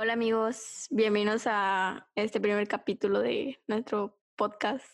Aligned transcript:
Hola 0.00 0.12
amigos, 0.12 0.86
bienvenidos 0.90 1.42
a 1.46 2.08
este 2.14 2.40
primer 2.40 2.68
capítulo 2.68 3.20
de 3.20 3.58
nuestro 3.66 4.16
podcast. 4.36 4.86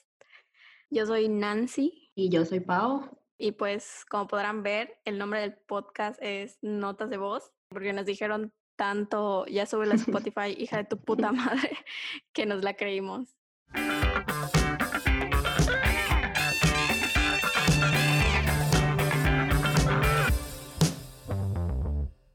Yo 0.88 1.04
soy 1.04 1.28
Nancy 1.28 2.10
Y 2.14 2.30
yo 2.30 2.46
soy 2.46 2.60
Pau. 2.60 3.10
y 3.36 3.52
pues 3.52 4.06
como 4.08 4.26
podrán 4.26 4.62
ver, 4.62 4.98
el 5.04 5.18
nombre 5.18 5.40
del 5.40 5.52
podcast 5.54 6.18
es 6.22 6.58
Notas 6.62 7.10
de 7.10 7.18
Voz, 7.18 7.52
porque 7.68 7.92
nos 7.92 8.06
dijeron 8.06 8.54
tanto, 8.76 9.44
ya 9.46 9.66
sube 9.66 9.90
a 9.90 9.94
Spotify, 9.94 10.54
hija 10.56 10.78
de 10.78 10.84
tu 10.84 10.98
puta 10.98 11.32
madre, 11.32 11.76
que 12.32 12.46
nos 12.46 12.62
la 12.64 12.74
creímos. 12.74 13.36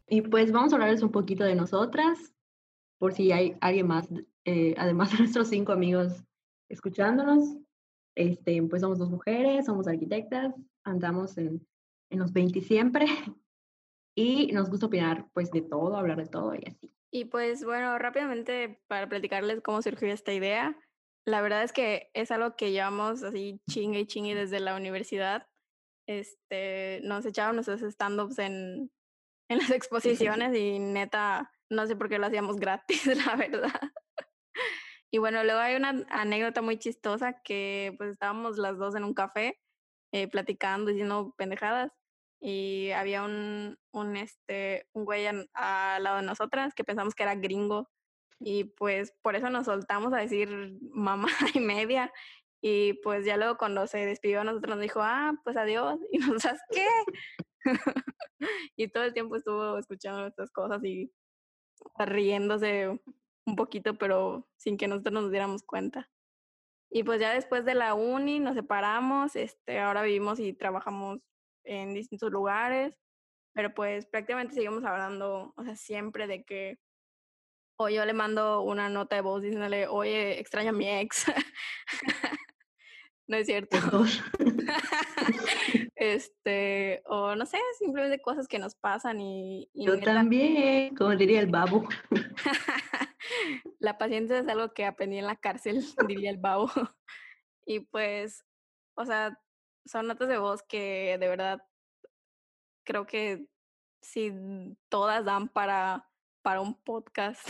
Y 0.08 0.22
pues 0.22 0.52
vamos 0.52 0.72
a 0.72 0.76
hablarles 0.76 1.02
un 1.02 1.12
poquito 1.12 1.44
de 1.44 1.56
nosotras, 1.56 2.34
por 3.00 3.14
si 3.14 3.32
hay 3.32 3.58
alguien 3.62 3.88
más, 3.88 4.08
eh, 4.46 4.76
además 4.78 5.12
de 5.12 5.18
nuestros 5.20 5.48
cinco 5.48 5.72
amigos 5.72 6.24
escuchándonos. 6.70 7.58
Este, 8.16 8.62
pues 8.64 8.82
somos 8.82 9.00
dos 9.00 9.10
mujeres, 9.10 9.66
somos 9.66 9.88
arquitectas, 9.88 10.54
andamos 10.84 11.38
en, 11.38 11.66
en 12.12 12.20
los 12.20 12.34
20 12.34 12.60
siempre 12.62 13.06
y 14.16 14.52
nos 14.52 14.70
gusta 14.70 14.88
opinar 14.88 15.30
pues 15.34 15.52
de 15.52 15.62
todo, 15.62 15.96
hablar 15.96 16.18
de 16.18 16.28
todo 16.28 16.54
y 16.54 16.64
así. 16.68 16.94
Y 17.12 17.26
pues 17.26 17.64
bueno, 17.64 17.98
rápidamente 17.98 18.82
para 18.88 19.08
platicarles 19.08 19.62
cómo 19.62 19.82
surgió 19.82 20.10
esta 20.10 20.34
idea, 20.34 20.78
la 21.26 21.42
verdad 21.42 21.64
es 21.64 21.72
que 21.72 22.10
es 22.14 22.32
algo 22.32 22.56
que 22.56 22.72
llevamos 22.72 23.24
así 23.24 23.62
chingue 23.70 24.02
y 24.02 24.08
chingue 24.08 24.36
desde 24.36 24.60
la 24.60 24.76
universidad. 24.76 25.48
Este, 26.08 27.02
nos 27.04 27.26
echaban 27.26 27.56
nuestros 27.56 27.82
stand-ups 27.82 28.40
en, 28.40 28.92
en 29.50 29.58
las 29.58 29.70
exposiciones 29.72 30.56
y 30.58 30.80
neta, 30.80 31.52
no 31.70 31.88
sé 31.88 31.96
por 31.96 32.10
qué 32.10 32.20
lo 32.20 32.28
hacíamos 32.28 32.58
gratis, 32.58 33.06
la 33.28 33.36
verdad. 33.36 33.80
Y 35.12 35.18
bueno, 35.18 35.44
luego 35.44 35.60
hay 35.60 35.76
una 35.76 36.06
anécdota 36.10 36.62
muy 36.62 36.78
chistosa 36.78 37.42
que 37.44 37.96
pues 37.98 38.12
estábamos 38.12 38.58
las 38.58 38.78
dos 38.78 38.96
en 38.96 39.04
un 39.04 39.14
café 39.14 39.60
eh, 40.12 40.28
platicando, 40.28 40.92
diciendo 40.92 41.34
pendejadas 41.38 41.92
y 42.42 42.92
había 42.92 43.24
un, 43.24 43.78
un, 43.92 44.18
este, 44.18 44.88
un 44.94 45.06
güey 45.06 45.28
al 45.28 45.48
lado 46.04 46.18
de 46.18 46.24
nosotras 46.24 46.74
que 46.74 46.84
pensamos 46.84 47.16
que 47.16 47.24
era 47.24 47.36
gringo 47.36 47.90
y 48.40 48.64
pues 48.64 49.14
por 49.22 49.36
eso 49.36 49.50
nos 49.50 49.66
soltamos 49.66 50.14
a 50.14 50.18
decir 50.18 50.78
mamá 50.94 51.28
y 51.54 51.60
media 51.60 52.12
y 52.62 52.94
pues 53.04 53.26
ya 53.26 53.38
luego 53.38 53.58
cuando 53.58 53.88
se 53.88 54.06
despidió 54.06 54.42
a 54.42 54.44
nosotros 54.44 54.76
nos 54.76 54.82
dijo, 54.82 55.02
ah, 55.02 55.34
pues 55.44 55.58
adiós 55.58 56.00
y 56.12 56.18
nosotras, 56.20 56.60
¿qué? 56.72 56.88
y 58.78 58.88
todo 58.90 59.04
el 59.04 59.14
tiempo 59.14 59.36
estuvo 59.36 59.78
escuchando 59.78 60.22
nuestras 60.22 60.52
cosas 60.52 60.84
y 60.84 61.12
riéndose 61.98 63.00
un 63.46 63.56
poquito, 63.56 63.98
pero 63.98 64.48
sin 64.58 64.78
que 64.78 64.88
nosotros 64.88 65.14
nos 65.14 65.32
diéramos 65.32 65.64
cuenta. 65.64 66.10
Y 66.92 67.04
pues 67.04 67.20
ya 67.20 67.34
después 67.34 67.66
de 67.66 67.76
la 67.76 67.94
uni 67.94 68.40
nos 68.40 68.56
separamos, 68.56 69.36
este, 69.36 69.80
ahora 69.80 70.02
vivimos 70.02 70.40
y 70.40 70.54
trabajamos 70.54 71.20
en 71.64 71.94
distintos 71.94 72.32
lugares, 72.32 72.96
pero 73.54 73.74
pues 73.74 74.06
prácticamente 74.08 74.56
seguimos 74.56 74.84
hablando, 74.84 75.54
o 75.56 75.64
sea, 75.64 75.76
siempre 75.76 76.28
de 76.28 76.44
que 76.44 76.80
o 77.82 77.88
yo 77.88 78.06
le 78.06 78.14
mando 78.14 78.62
una 78.62 78.90
nota 78.90 79.16
de 79.16 79.22
voz 79.22 79.42
diciéndole, 79.42 79.88
oye, 79.88 80.38
extraño 80.40 80.70
a 80.70 80.74
mi 80.74 80.90
ex. 80.90 81.26
no 83.28 83.38
es 83.38 83.46
cierto. 83.46 83.78
Este, 85.96 87.02
o 87.06 87.36
no 87.36 87.46
sé, 87.46 87.58
simplemente 87.78 88.22
cosas 88.22 88.48
que 88.48 88.58
nos 88.58 88.74
pasan 88.74 89.20
y, 89.20 89.70
y 89.74 89.86
Yo 89.86 89.96
neta, 89.96 90.14
también, 90.14 90.96
como 90.96 91.14
diría 91.16 91.42
el 91.42 91.48
babo. 91.48 91.88
la 93.80 93.98
paciencia 93.98 94.40
es 94.40 94.48
algo 94.48 94.74
que 94.74 94.86
aprendí 94.86 95.18
en 95.18 95.28
la 95.28 95.36
cárcel, 95.36 95.84
diría 96.08 96.30
el 96.30 96.38
babo. 96.38 96.72
y 97.66 97.82
pues, 97.82 98.46
o 98.96 99.06
sea, 99.06 99.38
son 99.86 100.08
notas 100.08 100.30
de 100.30 100.38
voz 100.38 100.64
que 100.64 101.18
de 101.20 101.28
verdad 101.28 101.62
creo 102.86 103.06
que 103.06 103.46
sí 104.02 104.32
todas 104.88 105.26
dan 105.26 105.50
para, 105.50 106.10
para 106.42 106.62
un 106.62 106.82
podcast. 106.82 107.46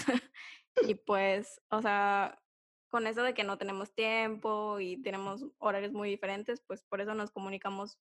y 0.87 0.95
pues, 0.95 1.61
o 1.69 1.81
sea, 1.81 2.41
con 2.89 3.07
eso 3.07 3.23
de 3.23 3.33
que 3.33 3.43
no 3.43 3.57
tenemos 3.57 3.93
tiempo 3.93 4.79
y 4.79 5.01
tenemos 5.01 5.45
horarios 5.59 5.93
muy 5.93 6.09
diferentes, 6.09 6.61
pues 6.67 6.83
por 6.83 7.01
eso 7.01 7.13
nos 7.13 7.31
comunicamos 7.31 7.97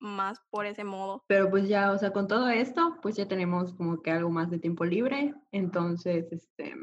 más 0.00 0.40
por 0.50 0.66
ese 0.66 0.84
modo. 0.84 1.24
Pero 1.26 1.50
pues 1.50 1.68
ya, 1.68 1.92
o 1.92 1.98
sea, 1.98 2.12
con 2.12 2.28
todo 2.28 2.48
esto, 2.48 2.98
pues 3.02 3.16
ya 3.16 3.26
tenemos 3.26 3.74
como 3.74 4.00
que 4.00 4.10
algo 4.10 4.30
más 4.30 4.50
de 4.50 4.58
tiempo 4.58 4.84
libre. 4.84 5.34
Entonces, 5.50 6.32
este, 6.32 6.74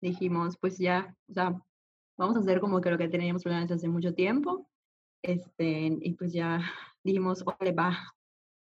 dijimos, 0.00 0.56
pues 0.60 0.78
ya, 0.78 1.16
o 1.28 1.32
sea, 1.32 1.60
vamos 2.16 2.36
a 2.36 2.40
hacer 2.40 2.60
como 2.60 2.80
que 2.80 2.90
lo 2.90 2.98
que 2.98 3.08
teníamos 3.08 3.42
planeado 3.42 3.74
hace 3.74 3.88
mucho 3.88 4.14
tiempo. 4.14 4.68
Este, 5.22 5.98
y 6.00 6.12
pues 6.14 6.32
ya 6.32 6.60
dijimos, 7.04 7.44
ole, 7.58 7.72
va. 7.72 8.14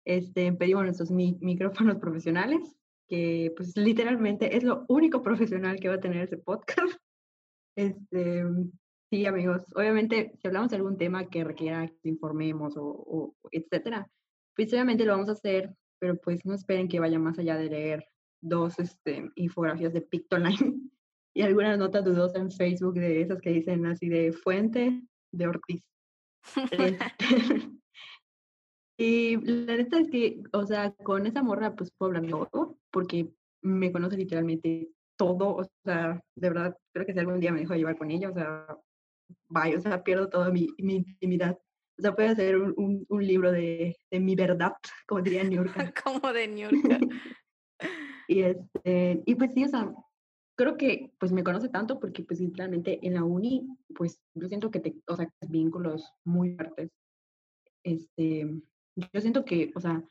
Este, 0.05 0.53
pedimos 0.53 0.85
nuestros 0.85 1.11
mi- 1.11 1.39
micrófonos 1.41 1.97
profesionales, 2.01 2.77
que 3.09 3.53
pues 3.57 3.77
literalmente 3.77 4.57
es 4.57 4.65
lo 4.65 4.85
único 4.89 5.23
profesional 5.23 5.81
que 5.81 5.89
va 5.89 5.95
a 5.95 6.01
tener 6.01 6.25
ese 6.25 6.37
podcast. 6.37 7.00
Este, 7.81 8.45
sí, 9.11 9.25
amigos, 9.25 9.65
obviamente 9.75 10.33
si 10.39 10.49
hablamos 10.49 10.71
de 10.71 10.77
algún 10.77 10.99
tema 10.99 11.31
que 11.31 11.45
requiera 11.45 11.89
que 11.89 12.09
informemos 12.11 12.77
o, 12.77 12.85
o 12.85 13.37
etcétera, 13.51 14.07
pues 14.55 14.71
obviamente 14.75 15.07
lo 15.07 15.13
vamos 15.13 15.31
a 15.31 15.33
hacer, 15.33 15.75
pero 15.99 16.17
pues 16.17 16.45
no 16.45 16.55
esperen 16.55 16.89
que 16.89 17.01
vaya 17.01 17.19
más 17.19 17.39
allá 17.39 17.57
de 17.57 17.71
leer 17.71 18.05
dos 18.43 18.79
este, 18.79 19.31
infografías 19.35 19.95
de 19.95 20.03
Pictoline 20.03 20.91
y 21.35 21.43
algunas 21.43 21.79
notas 21.79 22.05
dudosas 22.05 22.43
en 22.43 22.51
Facebook 22.51 22.95
de 22.95 23.23
esas 23.23 23.41
que 23.41 23.51
dicen 23.51 23.87
así 23.87 24.11
de 24.11 24.33
fuente 24.33 25.03
de 25.33 25.47
Ortiz. 25.47 25.83
Este, 26.71 26.99
y 28.99 29.37
la 29.37 29.77
neta 29.77 30.01
es 30.01 30.11
que, 30.11 30.43
o 30.53 30.67
sea, 30.67 30.93
con 31.03 31.27
esa 31.27 31.43
morra 31.43 31.75
pues 31.75 31.91
puedo 31.97 32.11
hablar 32.11 32.25
de 32.25 32.47
todo, 32.51 32.79
porque 32.91 33.33
me 33.63 33.91
conoce 33.91 34.19
literalmente 34.19 34.91
todo, 35.21 35.57
o 35.57 35.65
sea, 35.85 36.19
de 36.35 36.49
verdad, 36.49 36.75
creo 36.95 37.05
que 37.05 37.13
si 37.13 37.19
algún 37.19 37.41
día 37.41 37.53
me 37.53 37.61
dejo 37.61 37.75
llevar 37.75 37.99
con 37.99 38.11
ella, 38.11 38.31
o 38.31 38.33
sea, 38.33 38.67
vaya, 39.51 39.77
o 39.77 39.81
sea, 39.83 40.03
pierdo 40.03 40.31
toda 40.31 40.51
mi, 40.51 40.69
mi 40.79 40.97
intimidad. 40.97 41.59
O 41.99 42.03
sea, 42.03 42.15
puede 42.15 42.31
hacer 42.31 42.57
un, 42.57 42.73
un, 42.79 43.05
un 43.07 43.27
libro 43.27 43.53
de, 43.53 43.99
de 44.11 44.19
mi 44.19 44.35
verdad, 44.35 44.73
como 45.07 45.21
diría 45.21 45.45
New 45.45 45.63
York. 45.63 45.75
Como 46.03 46.33
de 46.33 46.49
New 46.49 46.71
York. 46.71 47.13
y, 48.29 48.41
este, 48.41 49.23
y 49.27 49.35
pues 49.35 49.53
sí, 49.53 49.63
o 49.65 49.69
sea, 49.69 49.93
creo 50.57 50.79
que 50.79 51.13
pues 51.19 51.33
me 51.33 51.45
conoce 51.45 51.69
tanto 51.69 52.01
porque 52.01 52.23
pues 52.23 52.41
literalmente 52.41 52.99
en 53.07 53.13
la 53.13 53.23
uni, 53.23 53.69
pues 53.95 54.23
yo 54.35 54.49
siento 54.49 54.71
que 54.71 54.81
te, 54.81 54.95
o 55.07 55.17
sea, 55.17 55.29
vínculos 55.51 56.11
muy 56.25 56.55
fuertes. 56.57 56.89
Este, 57.85 58.49
yo 58.97 59.21
siento 59.21 59.45
que, 59.45 59.71
o 59.75 59.81
sea, 59.81 60.03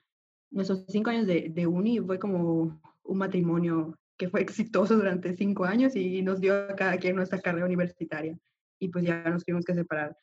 nuestros 0.52 0.86
cinco 0.88 1.10
años 1.10 1.26
de, 1.26 1.50
de 1.50 1.66
uni 1.66 2.00
fue 2.00 2.20
como 2.20 2.80
un 3.02 3.18
matrimonio 3.18 3.98
que 4.20 4.30
fue 4.30 4.42
exitoso 4.42 4.98
durante 4.98 5.36
cinco 5.36 5.64
años 5.64 5.96
y 5.96 6.22
nos 6.22 6.42
dio 6.42 6.54
a 6.54 6.76
cada 6.76 6.98
quien 6.98 7.16
nuestra 7.16 7.40
carrera 7.40 7.66
universitaria 7.66 8.38
y 8.78 8.90
pues 8.90 9.06
ya 9.06 9.24
nos 9.24 9.46
tuvimos 9.46 9.64
que 9.64 9.74
separar. 9.74 10.16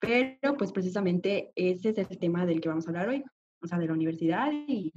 Pero 0.00 0.56
pues 0.58 0.72
precisamente 0.72 1.52
ese 1.54 1.90
es 1.90 1.98
el 1.98 2.18
tema 2.18 2.44
del 2.44 2.60
que 2.60 2.68
vamos 2.68 2.84
a 2.84 2.90
hablar 2.90 3.08
hoy, 3.08 3.24
o 3.62 3.66
sea, 3.68 3.78
de 3.78 3.86
la 3.86 3.92
universidad 3.92 4.50
y, 4.52 4.92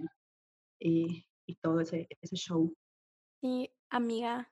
y, 0.80 1.24
y 1.46 1.56
todo 1.58 1.80
ese, 1.82 2.08
ese 2.20 2.36
show. 2.36 2.76
Y 3.42 3.70
amiga, 3.92 4.52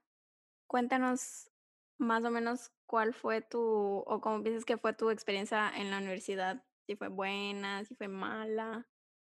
cuéntanos 0.68 1.50
más 1.98 2.24
o 2.26 2.30
menos 2.30 2.72
cuál 2.86 3.16
fue 3.16 3.42
tu, 3.42 3.60
o 3.60 4.22
cómo 4.22 4.44
piensas 4.44 4.66
que 4.66 4.78
fue 4.78 4.94
tu 4.94 5.10
experiencia 5.10 5.72
en 5.76 5.90
la 5.90 5.98
universidad. 5.98 6.64
Si 6.86 6.96
fue 6.96 7.08
buena, 7.08 7.84
si 7.86 7.96
fue 7.96 8.08
mala. 8.08 8.88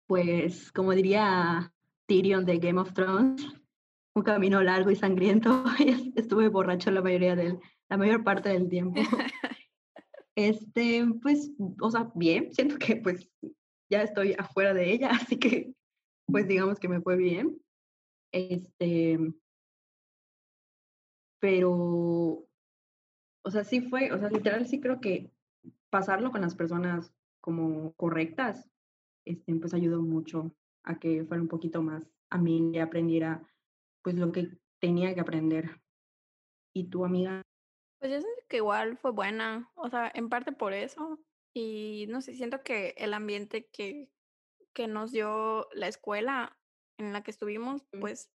Pues 0.08 0.72
como 0.72 0.92
diría 0.94 1.72
Tyrion 2.06 2.44
de 2.44 2.58
Game 2.58 2.81
of 2.81 2.92
Thrones, 2.92 3.62
un 4.15 4.23
camino 4.23 4.62
largo 4.62 4.91
y 4.91 4.97
sangriento. 4.97 5.65
y 5.78 6.12
Estuve 6.17 6.49
borracho 6.49 6.91
la 6.91 7.03
mayoría 7.03 7.37
del, 7.37 7.59
la 7.88 7.97
mayor 7.97 8.25
parte 8.25 8.50
del 8.50 8.69
tiempo. 8.69 9.00
Este, 10.35 11.05
pues, 11.20 11.53
o 11.79 11.91
sea, 11.91 12.11
bien, 12.14 12.55
siento 12.55 12.79
que 12.79 12.97
pues 12.97 13.29
ya 13.91 14.03
estoy 14.03 14.35
afuera 14.38 14.73
de 14.73 14.91
ella, 14.91 15.11
así 15.20 15.38
que 15.38 15.75
pues 16.25 16.49
digamos 16.49 16.81
que 16.81 16.88
me 16.88 17.03
fue 17.03 17.17
bien. 17.17 17.61
Este, 18.32 19.19
pero, 21.38 21.70
o 21.70 23.50
sea, 23.50 23.62
sí 23.65 23.82
fue, 23.82 24.11
o 24.11 24.19
sea, 24.19 24.31
literal 24.31 24.67
sí 24.67 24.81
creo 24.81 25.03
que 25.03 25.31
pasarlo 25.91 26.31
con 26.31 26.41
las 26.41 26.55
personas 26.55 27.12
como 27.43 27.93
correctas, 27.93 28.70
este, 29.26 29.55
pues 29.56 29.75
ayudó 29.75 30.00
mucho 30.00 30.55
a 30.85 30.99
que 30.99 31.25
fuera 31.25 31.43
un 31.43 31.49
poquito 31.49 31.82
más 31.82 32.11
a 32.31 32.38
mí 32.38 32.70
y 32.73 32.79
aprendiera 32.79 33.47
pues 34.02 34.16
lo 34.16 34.32
que 34.32 34.58
tenía 34.81 35.14
que 35.14 35.20
aprender. 35.20 35.81
¿Y 36.75 36.88
tu 36.88 37.04
amiga? 37.04 37.43
Pues 38.00 38.12
yo 38.12 38.20
siento 38.20 38.43
que 38.49 38.56
igual 38.58 38.96
fue 38.99 39.12
buena, 39.12 39.70
o 39.75 39.88
sea, 39.88 40.10
en 40.14 40.28
parte 40.28 40.52
por 40.52 40.72
eso. 40.72 41.20
Y 41.54 42.06
no 42.08 42.20
sé, 42.20 42.34
siento 42.34 42.62
que 42.62 42.94
el 42.96 43.14
ambiente 43.14 43.69
que, 43.70 44.10
que 44.75 44.88
nos 44.88 45.12
dio 45.12 45.69
la 45.72 45.88
escuela 45.88 46.58
en 46.99 47.12
la 47.12 47.22
que 47.22 47.31
estuvimos, 47.31 47.82
Mm. 47.93 48.00
pues 48.00 48.31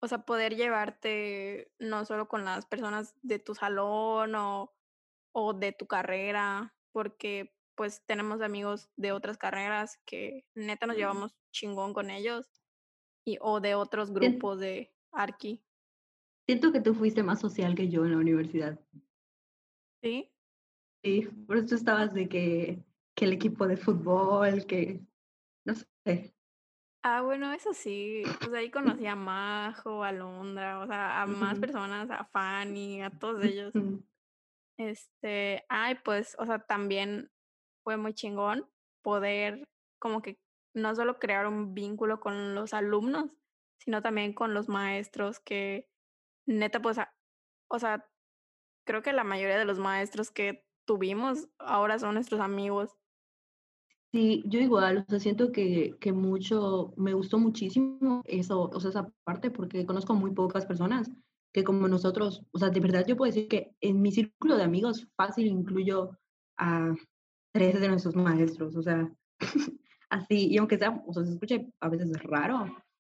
o 0.00 0.06
sea, 0.06 0.24
poder 0.24 0.54
llevarte 0.54 1.72
no 1.80 2.04
solo 2.04 2.28
con 2.28 2.44
las 2.44 2.66
personas 2.66 3.14
de 3.22 3.40
tu 3.40 3.54
salón 3.54 4.34
o, 4.36 4.72
o 5.32 5.54
de 5.54 5.72
tu 5.72 5.86
carrera, 5.88 6.76
porque 6.92 7.52
pues 7.74 8.04
tenemos 8.06 8.40
amigos 8.40 8.90
de 8.96 9.12
otras 9.12 9.38
carreras 9.38 9.98
que 10.06 10.46
neta 10.54 10.86
nos 10.86 10.96
llevamos 10.96 11.36
chingón 11.52 11.94
con 11.94 12.10
ellos 12.10 12.48
y 13.28 13.38
o 13.40 13.60
de 13.60 13.74
otros 13.74 14.10
grupos 14.10 14.60
de 14.60 14.92
Arki, 15.12 15.62
Siento 16.48 16.72
que 16.72 16.80
tú 16.80 16.94
fuiste 16.94 17.22
más 17.22 17.40
social 17.40 17.74
que 17.74 17.90
yo 17.90 18.06
en 18.06 18.12
la 18.12 18.16
universidad. 18.16 18.80
¿sí? 20.02 20.32
Sí, 21.04 21.28
por 21.46 21.58
eso 21.58 21.74
estabas 21.74 22.14
de 22.14 22.26
que, 22.26 22.82
que 23.14 23.26
el 23.26 23.34
equipo 23.34 23.68
de 23.68 23.76
fútbol, 23.76 24.64
que 24.64 24.98
no 25.66 25.74
sé. 25.74 26.34
Ah, 27.02 27.20
bueno, 27.20 27.52
eso 27.52 27.74
sí, 27.74 28.22
pues 28.40 28.54
ahí 28.54 28.70
conocí 28.70 29.04
a 29.06 29.14
Majo, 29.14 30.02
a 30.02 30.10
Londra, 30.10 30.80
o 30.80 30.86
sea, 30.86 31.20
a 31.20 31.26
más 31.26 31.58
personas, 31.58 32.10
a 32.10 32.24
Fanny, 32.24 33.02
a 33.02 33.10
todos 33.10 33.44
ellos. 33.44 33.74
Este, 34.78 35.66
ay, 35.68 35.96
pues, 36.02 36.34
o 36.38 36.46
sea, 36.46 36.60
también 36.60 37.30
fue 37.84 37.98
muy 37.98 38.14
chingón 38.14 38.66
poder 39.02 39.68
como 39.98 40.22
que 40.22 40.38
no 40.74 40.94
solo 40.94 41.18
crear 41.18 41.46
un 41.46 41.74
vínculo 41.74 42.20
con 42.20 42.54
los 42.54 42.74
alumnos, 42.74 43.36
sino 43.78 44.02
también 44.02 44.32
con 44.34 44.54
los 44.54 44.68
maestros 44.68 45.40
que 45.40 45.88
neta, 46.46 46.80
pues, 46.82 46.98
a- 46.98 47.14
o 47.70 47.78
sea, 47.78 48.10
creo 48.86 49.02
que 49.02 49.12
la 49.12 49.24
mayoría 49.24 49.58
de 49.58 49.64
los 49.66 49.78
maestros 49.78 50.30
que 50.30 50.66
tuvimos 50.86 51.48
ahora 51.58 51.98
son 51.98 52.14
nuestros 52.14 52.40
amigos. 52.40 52.96
Sí, 54.12 54.42
yo 54.46 54.60
igual, 54.60 55.04
siento 55.18 55.52
que, 55.52 55.94
que 56.00 56.12
mucho, 56.12 56.94
me 56.96 57.12
gustó 57.12 57.38
muchísimo 57.38 58.22
eso, 58.24 58.62
o 58.72 58.80
sea, 58.80 58.88
esa 58.90 59.12
parte, 59.24 59.50
porque 59.50 59.84
conozco 59.84 60.14
muy 60.14 60.32
pocas 60.32 60.64
personas 60.64 61.10
que 61.52 61.62
como 61.62 61.88
nosotros, 61.88 62.42
o 62.52 62.58
sea, 62.58 62.70
de 62.70 62.80
verdad 62.80 63.04
yo 63.06 63.16
puedo 63.16 63.30
decir 63.32 63.48
que 63.48 63.74
en 63.80 64.00
mi 64.00 64.10
círculo 64.12 64.56
de 64.56 64.62
amigos 64.64 65.08
fácil 65.16 65.46
incluyo 65.46 66.10
a 66.58 66.94
tres 67.52 67.80
de 67.80 67.88
nuestros 67.88 68.16
maestros, 68.16 68.76
o 68.76 68.82
sea, 68.82 69.12
así, 70.10 70.48
y 70.48 70.58
aunque 70.58 70.78
sea, 70.78 71.02
o 71.06 71.12
sea, 71.12 71.24
se 71.24 71.32
escuche 71.32 71.72
a 71.80 71.88
veces 71.88 72.10
raro, 72.22 72.66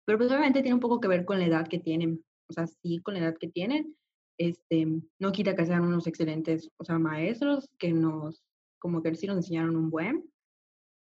pero 0.04 0.18
pues 0.18 0.30
obviamente 0.30 0.62
tiene 0.62 0.74
un 0.74 0.80
poco 0.80 1.00
que 1.00 1.08
ver 1.08 1.24
con 1.24 1.38
la 1.38 1.46
edad 1.46 1.68
que 1.68 1.78
tienen, 1.78 2.24
o 2.48 2.52
sea, 2.52 2.66
sí, 2.66 3.00
con 3.02 3.14
la 3.14 3.20
edad 3.20 3.36
que 3.38 3.48
tienen, 3.48 3.96
este, 4.38 4.86
no 5.18 5.32
quita 5.32 5.54
que 5.54 5.66
sean 5.66 5.84
unos 5.84 6.06
excelentes, 6.06 6.70
o 6.76 6.84
sea, 6.84 6.98
maestros 6.98 7.68
que 7.78 7.92
nos, 7.92 8.42
como 8.78 9.02
que 9.02 9.14
sí 9.14 9.26
nos 9.26 9.36
enseñaron 9.36 9.76
un 9.76 9.90
buen. 9.90 10.30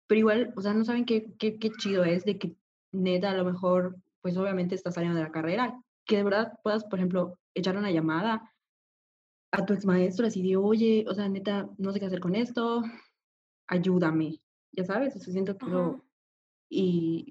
Pero 0.09 0.19
igual, 0.21 0.53
o 0.57 0.61
sea, 0.61 0.73
no 0.73 0.85
saben 0.85 1.05
qué, 1.05 1.35
qué, 1.39 1.59
qué 1.59 1.71
chido 1.71 2.05
es 2.05 2.25
de 2.25 2.39
que 2.39 2.57
neta 2.93 3.31
a 3.31 3.35
lo 3.35 3.45
mejor, 3.45 3.97
pues 4.23 4.37
obviamente 4.37 4.75
estás 4.75 4.95
saliendo 4.95 5.19
de 5.19 5.25
la 5.25 5.33
carrera, 5.33 5.81
que 6.07 6.19
de 6.19 6.25
verdad 6.25 6.53
puedas, 6.63 6.85
por 6.85 6.99
ejemplo, 6.99 7.39
echar 7.55 7.77
una 7.77 7.91
llamada 7.91 8.53
a 9.53 9.65
tu 9.65 9.73
ex 9.73 9.85
maestro 9.85 10.27
así 10.27 10.43
de, 10.43 10.57
oye, 10.57 11.05
o 11.09 11.15
sea, 11.15 11.29
neta, 11.29 11.69
no 11.79 11.93
sé 11.93 11.99
qué 11.99 12.07
hacer 12.07 12.21
con 12.21 12.35
esto, 12.35 12.83
ayúdame, 13.67 14.41
ya 14.77 14.85
sabes, 14.85 15.17
o 15.17 15.19
sea, 15.19 15.33
siento 15.33 15.57
que 15.57 15.67
lo, 15.67 16.05
y, 16.69 17.27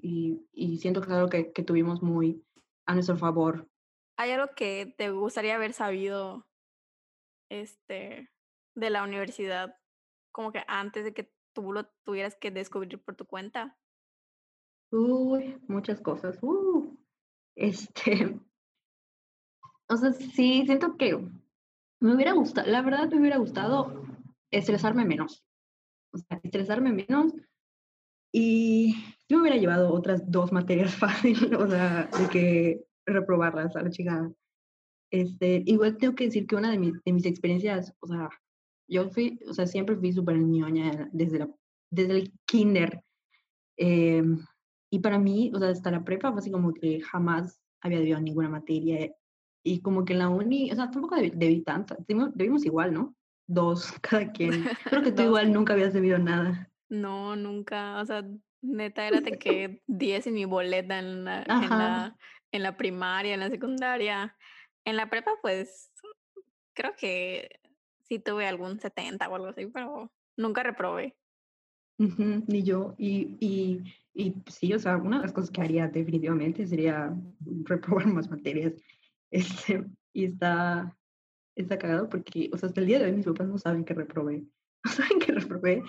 y, 0.52 0.72
y 0.72 0.78
siento 0.78 1.00
que 1.00 1.06
es 1.06 1.12
algo 1.12 1.28
que, 1.28 1.52
que 1.52 1.62
tuvimos 1.62 2.02
muy 2.02 2.44
a 2.86 2.94
nuestro 2.94 3.16
favor. 3.16 3.68
¿Hay 4.18 4.30
algo 4.32 4.54
que 4.54 4.94
te 4.96 5.10
gustaría 5.10 5.54
haber 5.54 5.72
sabido, 5.72 6.46
este, 7.50 8.30
de 8.74 8.90
la 8.90 9.04
universidad, 9.04 9.78
como 10.32 10.52
que 10.52 10.62
antes 10.66 11.04
de 11.04 11.14
que 11.14 11.32
tú 11.54 11.72
lo 11.72 11.86
tuvieras 12.04 12.36
que 12.36 12.50
descubrir 12.50 13.02
por 13.02 13.14
tu 13.14 13.26
cuenta? 13.26 13.78
Uy, 14.90 15.58
muchas 15.68 16.00
cosas. 16.00 16.38
Uh, 16.42 16.96
este, 17.54 18.40
o 19.88 19.96
sea, 19.96 20.12
sí, 20.12 20.64
siento 20.66 20.96
que 20.96 21.16
me 22.00 22.14
hubiera 22.14 22.32
gustado, 22.32 22.68
la 22.70 22.82
verdad 22.82 23.08
me 23.10 23.20
hubiera 23.20 23.38
gustado 23.38 24.02
estresarme 24.50 25.04
menos. 25.04 25.45
O 26.16 26.18
sea, 26.18 26.40
estresarme 26.42 26.92
menos 26.92 27.32
y 28.32 28.94
yo 29.28 29.36
me 29.36 29.42
hubiera 29.42 29.56
llevado 29.56 29.92
otras 29.92 30.30
dos 30.30 30.52
materias 30.52 30.94
fácil, 30.96 31.54
o 31.54 31.68
sea, 31.68 32.10
de 32.18 32.28
que 32.28 32.84
reprobarlas 33.06 33.76
a 33.76 33.82
la 33.82 33.90
chingada. 33.90 34.32
Este, 35.10 35.62
igual 35.66 35.96
tengo 35.96 36.14
que 36.14 36.24
decir 36.24 36.46
que 36.46 36.56
una 36.56 36.70
de 36.70 36.78
mis, 36.78 36.92
de 37.04 37.12
mis 37.12 37.26
experiencias, 37.26 37.94
o 38.00 38.06
sea, 38.08 38.28
yo 38.88 39.08
fui, 39.10 39.38
o 39.48 39.54
sea, 39.54 39.66
siempre 39.66 39.96
fui 39.96 40.12
súper 40.12 40.38
ñoña 40.38 41.08
desde, 41.12 41.38
la, 41.38 41.50
desde 41.90 42.12
el 42.12 42.32
kinder. 42.46 43.02
eh, 43.78 44.22
y 44.90 45.00
para 45.00 45.18
mí, 45.18 45.50
o 45.54 45.58
sea, 45.58 45.70
hasta 45.70 45.90
la 45.90 46.04
prepa 46.04 46.30
fue 46.30 46.40
así 46.40 46.50
como 46.50 46.72
que 46.72 47.00
jamás 47.00 47.60
había 47.82 47.98
debido 47.98 48.20
ninguna 48.20 48.48
materia. 48.48 49.12
Y 49.64 49.80
como 49.80 50.04
que 50.04 50.12
en 50.12 50.20
la 50.20 50.28
uni, 50.28 50.70
o 50.70 50.74
sea, 50.74 50.90
tampoco 50.90 51.16
debí, 51.16 51.30
debí. 51.30 51.64
Debimos, 52.06 52.34
debimos 52.34 52.64
igual, 52.64 52.94
¿no? 52.94 53.14
Dos 53.46 53.92
cada 54.02 54.30
quien. 54.32 54.64
Creo 54.84 55.02
que 55.02 55.12
tú 55.12 55.22
igual 55.22 55.52
nunca 55.52 55.72
habías 55.72 55.92
debido 55.92 56.18
nada. 56.18 56.70
No, 56.88 57.36
nunca, 57.36 58.00
o 58.00 58.06
sea, 58.06 58.24
neta 58.62 59.06
era 59.06 59.20
de 59.20 59.38
que 59.38 59.82
10 59.86 60.28
en 60.28 60.34
mi 60.34 60.44
boleta 60.44 60.98
en 60.98 61.24
la, 61.24 61.42
en 61.42 61.68
la, 61.68 62.16
en 62.52 62.62
la 62.62 62.76
primaria, 62.76 63.34
en 63.34 63.40
la 63.40 63.50
secundaria. 63.50 64.36
En 64.84 64.96
la 64.96 65.10
prepa, 65.10 65.32
pues, 65.42 65.90
creo 66.74 66.94
que 66.96 67.60
sí 68.02 68.18
tuve 68.18 68.46
algún 68.46 68.78
70 68.78 69.28
o 69.28 69.34
algo 69.34 69.48
así, 69.48 69.66
pero 69.66 70.12
nunca 70.36 70.62
reprobé. 70.62 71.16
Ni 71.98 72.62
yo. 72.62 72.94
Y, 72.98 73.36
y, 73.40 73.82
y 74.14 74.34
sí, 74.48 74.72
o 74.74 74.78
sea, 74.78 74.96
una 74.96 75.16
de 75.16 75.22
las 75.22 75.32
cosas 75.32 75.50
que 75.50 75.62
haría 75.62 75.88
definitivamente 75.88 76.66
sería 76.66 77.14
reprobar 77.64 78.06
más 78.06 78.30
materias. 78.30 78.74
Este, 79.30 79.84
y 80.12 80.26
está, 80.26 80.96
está 81.56 81.78
cagado 81.78 82.08
porque, 82.08 82.50
o 82.52 82.58
sea, 82.58 82.68
hasta 82.68 82.80
el 82.80 82.86
día 82.86 82.98
de 82.98 83.06
hoy 83.06 83.12
mis 83.12 83.26
papás 83.26 83.48
no 83.48 83.58
saben 83.58 83.84
que 83.84 83.94
reprobé. 83.94 84.44
No 84.84 84.92
saben 84.92 85.18
que 85.18 85.32
reprobé. 85.32 85.82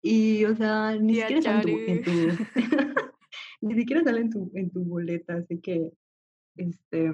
Y, 0.00 0.44
o 0.46 0.56
sea, 0.56 0.96
ni 0.96 1.14
Tía 1.14 1.28
siquiera 1.28 1.42
sale 1.42 1.72
en 1.72 2.02
tu, 2.02 2.12
en 2.12 2.36
tu 2.36 2.44
ni 3.60 3.74
siquiera 3.74 4.04
sale 4.04 4.20
en 4.20 4.30
tu, 4.30 4.50
en 4.54 4.70
tu 4.70 4.84
boleta, 4.84 5.34
así 5.34 5.60
que, 5.60 5.92
este, 6.56 7.12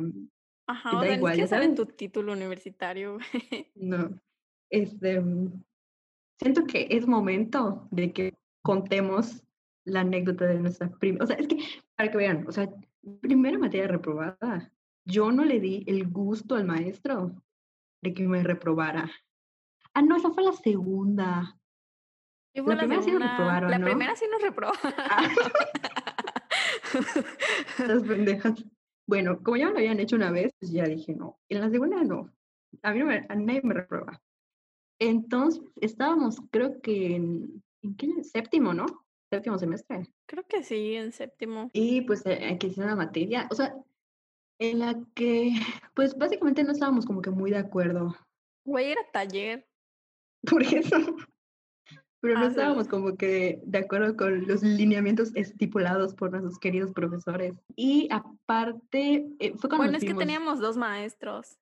Ajá, 0.68 0.90
o 0.90 1.00
da 1.00 1.00
sea, 1.00 1.10
ni 1.10 1.16
igual, 1.16 1.32
siquiera 1.32 1.46
ya 1.46 1.46
sale 1.48 1.64
en 1.64 1.74
tu 1.74 1.86
título 1.86 2.32
universitario. 2.34 3.18
No, 3.74 4.20
este, 4.70 5.20
siento 6.38 6.66
que 6.66 6.86
es 6.90 7.06
momento 7.08 7.88
de 7.90 8.12
que 8.12 8.34
contemos 8.62 9.42
la 9.84 10.00
anécdota 10.00 10.46
de 10.46 10.60
nuestra 10.60 10.88
primera, 10.90 11.24
o 11.24 11.26
sea, 11.26 11.36
es 11.36 11.48
que, 11.48 11.58
para 11.96 12.10
que 12.10 12.18
vean, 12.18 12.46
o 12.46 12.52
sea, 12.52 12.70
primera 13.20 13.58
materia 13.58 13.88
reprobada, 13.88 14.72
yo 15.04 15.32
no 15.32 15.44
le 15.44 15.58
di 15.58 15.84
el 15.86 16.08
gusto 16.08 16.54
al 16.54 16.64
maestro 16.64 17.34
de 18.04 18.14
que 18.14 18.28
me 18.28 18.42
reprobara. 18.42 19.10
Ah, 19.94 20.02
no, 20.02 20.16
esa 20.16 20.30
fue 20.30 20.44
la 20.44 20.52
segunda. 20.52 21.58
Y 22.54 22.60
La 22.60 22.74
la 22.74 22.78
primera 22.78 23.02
sí 23.02 23.10
nos 23.10 23.20
segunda. 23.22 23.30
reprobaron, 23.32 23.70
La 23.70 23.78
¿no? 23.78 23.86
primera 23.86 24.14
sí 24.14 24.26
nos 24.30 24.42
reprobó. 24.42 24.74
Ah, 24.84 25.28
las 27.88 28.02
pendejas. 28.02 28.64
Bueno, 29.06 29.42
como 29.42 29.56
ya 29.56 29.66
me 29.66 29.72
lo 29.72 29.78
habían 29.78 30.00
hecho 30.00 30.16
una 30.16 30.30
vez, 30.30 30.52
pues 30.60 30.70
ya 30.70 30.84
dije 30.84 31.14
no. 31.14 31.38
En 31.48 31.60
la 31.60 31.70
segunda 31.70 32.02
no. 32.04 32.30
A 32.82 32.92
mí 32.92 33.00
no 33.00 33.06
me, 33.06 33.26
a 33.28 33.34
nadie 33.34 33.60
me 33.64 33.74
reprueba. 33.74 34.20
Entonces, 35.00 35.62
estábamos, 35.80 36.40
creo 36.50 36.80
que 36.80 37.16
en, 37.16 37.62
¿en 37.82 37.96
qué? 37.96 38.22
Séptimo, 38.22 38.74
¿no? 38.74 38.86
Séptimo 39.30 39.58
semestre. 39.58 40.12
Creo 40.26 40.44
que 40.46 40.62
sí, 40.62 40.94
en 40.94 41.12
séptimo. 41.12 41.70
Y 41.72 42.02
pues 42.02 42.22
que 42.22 42.32
hacer 42.68 42.84
una 42.84 42.96
materia, 42.96 43.48
o 43.50 43.54
sea, 43.54 43.74
en 44.58 44.78
la 44.80 44.94
que, 45.14 45.52
pues 45.94 46.16
básicamente 46.16 46.62
no 46.64 46.72
estábamos 46.72 47.06
como 47.06 47.20
que 47.22 47.30
muy 47.30 47.50
de 47.50 47.58
acuerdo 47.58 48.16
Güey, 48.66 48.92
era 48.92 49.02
taller. 49.12 49.66
por 50.48 50.62
eso, 50.62 50.96
pero 52.20 52.34
no 52.38 52.40
Ah, 52.40 52.44
sí. 52.44 52.50
estábamos 52.50 52.88
como 52.88 53.16
que 53.16 53.60
de 53.64 53.78
acuerdo 53.78 54.16
con 54.16 54.46
los 54.46 54.62
lineamientos 54.62 55.30
estipulados 55.34 56.14
por 56.14 56.30
nuestros 56.30 56.58
queridos 56.58 56.92
profesores. 56.92 57.60
Y 57.76 58.08
aparte, 58.10 59.26
eh, 59.38 59.52
fue 59.58 59.68
cuando 59.68 59.76
Bueno, 59.76 59.92
nos 59.92 60.02
es 60.02 60.08
que 60.08 60.14
teníamos 60.14 60.60
dos 60.60 60.76
maestros. 60.76 61.58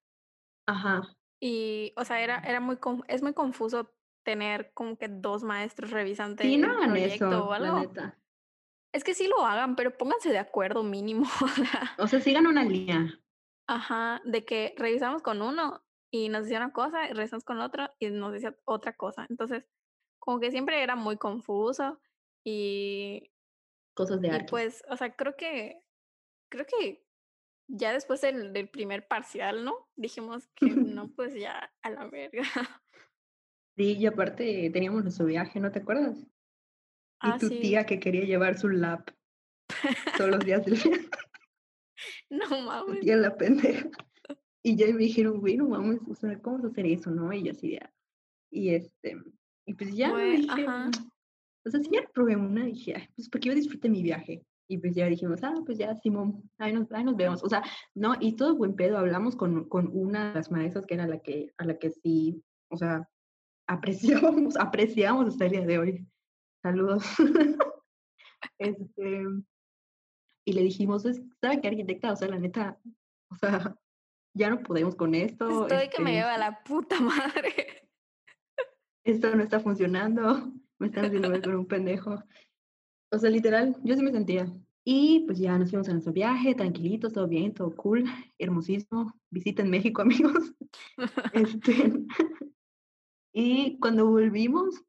ajá, 0.69 1.03
Y, 1.41 1.93
o 1.97 2.05
sea, 2.05 2.21
era, 2.23 2.39
era 2.39 2.61
muy, 2.61 2.79
es 3.09 3.23
muy 3.23 3.33
confuso 3.35 3.93
tener 4.25 4.71
como 4.75 4.97
que 4.97 5.09
dos 5.09 5.43
maestros 5.43 5.91
revisante 5.91 6.45
sí, 6.45 6.57
no 6.57 6.81
el 6.85 6.91
proyecto 6.91 7.27
eso, 7.27 7.49
o 7.49 7.51
la 7.51 7.57
algo. 7.57 7.81
neta. 7.81 8.22
Es 8.93 9.05
que 9.05 9.15
sí 9.15 9.27
lo 9.27 9.45
hagan, 9.45 9.75
pero 9.75 9.97
pónganse 9.97 10.31
de 10.31 10.39
acuerdo 10.39 10.83
mínimo. 10.83 11.27
o 11.99 12.07
sea, 12.07 12.21
sigan 12.21 12.47
una 12.47 12.65
línea. 12.65 13.19
Ajá, 13.67 14.21
de 14.25 14.45
que 14.45 14.75
revisamos 14.77 15.23
con 15.23 15.41
uno 15.41 15.83
y 16.11 16.29
nos 16.29 16.43
decía 16.43 16.59
una 16.59 16.73
cosa, 16.73 17.09
y 17.09 17.13
revisamos 17.15 17.45
con 17.45 17.61
otro 17.61 17.89
y 17.99 18.11
nos 18.11 18.33
decía 18.33 18.55
otra 18.65 18.95
cosa. 18.95 19.27
Entonces, 19.31 19.65
como 20.19 20.41
que 20.41 20.51
siempre 20.51 20.83
era 20.83 20.95
muy 20.95 21.17
confuso 21.17 22.01
y, 22.45 23.31
Cosas 23.95 24.21
de 24.21 24.29
y 24.29 24.31
Arquis. 24.31 24.51
pues, 24.51 24.85
o 24.89 24.97
sea, 24.97 25.15
creo 25.17 25.37
que, 25.37 25.83
creo 26.51 26.67
que 26.67 27.05
ya 27.69 27.93
después 27.93 28.21
del, 28.21 28.53
del 28.53 28.69
primer 28.69 29.09
parcial, 29.09 29.65
¿no? 29.65 29.89
Dijimos 29.97 30.49
que 30.55 30.67
no, 30.67 31.11
pues 31.17 31.35
ya 31.35 31.73
a 31.83 31.91
la 31.91 32.07
verga. 32.07 32.43
Sí, 33.77 33.97
y 33.97 34.07
aparte 34.07 34.71
teníamos 34.71 35.03
nuestro 35.03 35.25
viaje, 35.25 35.59
¿no 35.59 35.73
te 35.73 35.79
acuerdas? 35.79 36.27
Y 37.25 37.29
Ah, 37.31 37.37
tu 37.39 37.49
sí. 37.49 37.61
tía 37.61 37.87
que 37.87 38.01
quería 38.01 38.25
llevar 38.25 38.59
su 38.59 38.69
lap 38.69 39.11
todos 40.17 40.31
los 40.31 40.45
días 40.45 40.65
del 40.65 40.75
viaje. 40.75 40.91
No 42.31 42.49
mames. 42.63 43.01
Tía 43.01 43.17
la 43.17 43.37
pendeja. 43.37 43.89
Y 44.65 44.77
ya 44.77 44.87
me 44.87 44.99
dijeron, 45.05 45.39
güey, 45.41 45.57
no 45.57 45.69
mames, 45.69 46.01
o 46.09 46.15
sea, 46.15 46.37
¿cómo 46.41 46.57
vas 46.57 46.65
a 46.65 46.69
hacer 46.69 46.87
eso, 46.87 47.11
no? 47.11 47.33
Y 47.33 47.45
yo 47.45 47.53
así, 47.53 47.73
ya. 47.73 47.93
Y 48.51 48.71
este, 48.71 49.17
y 49.67 49.75
pues 49.75 49.95
ya 49.95 50.11
Güey, 50.11 50.39
dije, 50.43 50.51
ajá. 50.67 50.91
o 51.65 51.71
sea, 51.71 51.81
sí 51.81 51.91
ya 51.93 52.03
probé 52.13 52.37
una, 52.37 52.65
dije, 52.65 52.95
"Ay, 52.97 53.09
pues 53.15 53.29
porque 53.29 53.49
yo 53.51 53.55
disfrute 53.55 53.89
mi 53.89 54.03
viaje. 54.03 54.45
Y 54.69 54.79
pues 54.79 54.95
ya 54.95 55.07
dijimos, 55.07 55.43
ah, 55.45 55.55
pues 55.67 55.79
ya, 55.79 55.95
Simón, 55.97 56.49
ahí 56.59 56.73
nos, 56.73 56.91
ahí 56.93 57.05
nos 57.05 57.17
vemos. 57.17 57.43
O 57.45 57.49
sea, 57.49 57.63
no, 57.95 58.15
y 58.19 58.35
todo 58.37 58.57
buen 58.57 58.75
pedo, 58.75 58.99
hablamos 58.99 59.37
con, 59.37 59.69
con 59.69 59.91
una 59.93 60.29
de 60.29 60.35
las 60.35 60.51
maestras 60.51 60.87
que 60.87 60.95
era 60.95 61.07
la 61.07 61.19
que, 61.21 61.53
a 61.59 61.65
la 61.67 61.79
que 61.79 61.91
sí, 61.91 62.43
o 62.71 62.77
sea, 62.77 63.09
apreciábamos, 63.69 64.57
apreciamos 64.61 65.29
hasta 65.29 65.45
el 65.47 65.51
día 65.53 65.67
de 65.67 65.79
hoy. 65.79 66.07
Saludos. 66.63 67.05
este, 68.59 69.25
y 70.47 70.53
le 70.53 70.63
dijimos, 70.63 71.05
"Es- 71.05 71.23
¿sabe 71.41 71.61
qué 71.61 71.69
arquitecta? 71.69 72.13
O 72.13 72.17
sea, 72.17 72.29
la 72.29 72.39
neta, 72.39 72.79
o 73.31 73.37
sea, 73.37 73.77
ya 74.35 74.51
no 74.51 74.63
podemos 74.63 74.95
con 74.95 75.15
esto. 75.15 75.67
Estoy 75.67 75.89
que 75.89 76.03
me 76.03 76.11
este, 76.11 76.23
lleva 76.23 76.39
la 76.39 76.63
puta 76.63 77.01
madre. 77.01 77.89
esto 79.05 79.35
no 79.35 79.43
está 79.43 79.61
funcionando, 79.61 80.53
me 80.79 80.87
están 80.87 81.07
haciendo 81.07 81.31
ver 81.31 81.43
con 81.43 81.55
un 81.57 81.67
pendejo. 81.67 82.23
O 83.11 83.19
sea, 83.19 83.31
literal, 83.31 83.77
yo 83.85 83.95
sí 83.95 84.03
me 84.03 84.13
sentía. 84.13 84.47
Y 84.85 85.21
pues 85.27 85.39
ya 85.39 85.57
nos 85.59 85.71
fuimos 85.71 85.89
a 85.89 85.93
nuestro 85.93 86.13
viaje, 86.13 86.57
tranquilitos, 86.57 87.13
todo 87.13 87.29
bien, 87.29 87.55
todo 87.55 87.73
cool, 87.77 88.05
hermosísimo. 88.39 89.15
Visiten 89.31 89.71
México, 89.71 90.03
amigos. 90.03 90.55
Este, 91.33 91.93
y 93.33 93.79
cuando 93.79 94.07
volvimos, 94.07 94.83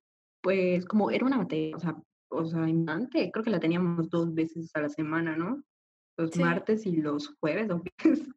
pues 0.44 0.86
como 0.86 1.10
era 1.10 1.26
una 1.26 1.38
materia, 1.38 1.76
o 1.76 1.80
sea, 1.80 1.96
o 2.30 2.46
sea, 2.46 2.66
creo 3.10 3.44
que 3.44 3.50
la 3.50 3.60
teníamos 3.60 4.10
dos 4.10 4.34
veces 4.34 4.70
a 4.76 4.82
la 4.82 4.90
semana, 4.90 5.36
¿no? 5.38 5.64
Los 6.18 6.32
Sí. 6.32 6.40
martes 6.42 6.86
y 6.86 6.98
los 6.98 7.30
jueves 7.40 7.72
o. 7.72 7.82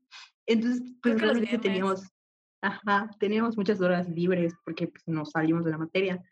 Entonces, 0.48 0.94
pues 1.02 1.20
realmente 1.20 1.58
teníamos, 1.58 2.08
ajá, 2.62 3.10
teníamos 3.18 3.56
muchas 3.56 3.80
horas 3.80 4.08
libres 4.08 4.54
porque 4.64 4.86
pues, 4.86 5.02
nos 5.08 5.32
salimos 5.32 5.64
de 5.64 5.72
la 5.72 5.78
materia. 5.78 6.22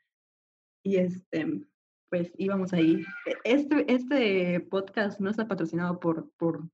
Y 0.84 0.96
este, 0.96 1.66
pues 2.10 2.30
íbamos 2.38 2.72
ahí. 2.72 3.02
E- 3.26 3.36
Este, 3.44 3.92
este 3.92 4.60
podcast 4.60 5.18
no 5.18 5.30
está 5.30 5.48
patrocinado 5.48 5.98
por, 5.98 6.30
por, 6.36 6.68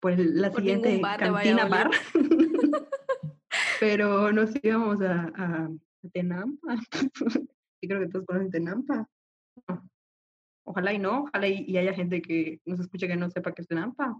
por 0.00 0.18
la 0.18 0.50
Por 0.50 0.60
siguiente 0.60 1.00
cantina 1.18 1.66
bar. 1.66 1.90
Pero 3.80 4.32
nos 4.32 4.52
íbamos 4.62 5.02
a, 5.02 5.30
a, 5.36 5.64
a 5.66 6.08
Tenampa. 6.14 6.76
Y 7.82 7.88
creo 7.88 8.00
que 8.00 8.08
todos 8.08 8.24
conocen 8.24 8.50
Tenampa. 8.50 9.08
No. 9.68 9.90
Ojalá 10.64 10.92
y 10.94 10.98
no, 10.98 11.24
ojalá 11.24 11.48
y, 11.48 11.64
y 11.66 11.76
haya 11.76 11.92
gente 11.92 12.22
que 12.22 12.60
nos 12.64 12.80
escuche 12.80 13.08
que 13.08 13.16
no 13.16 13.28
sepa 13.28 13.52
qué 13.52 13.62
es 13.62 13.68
Tenampa. 13.68 14.16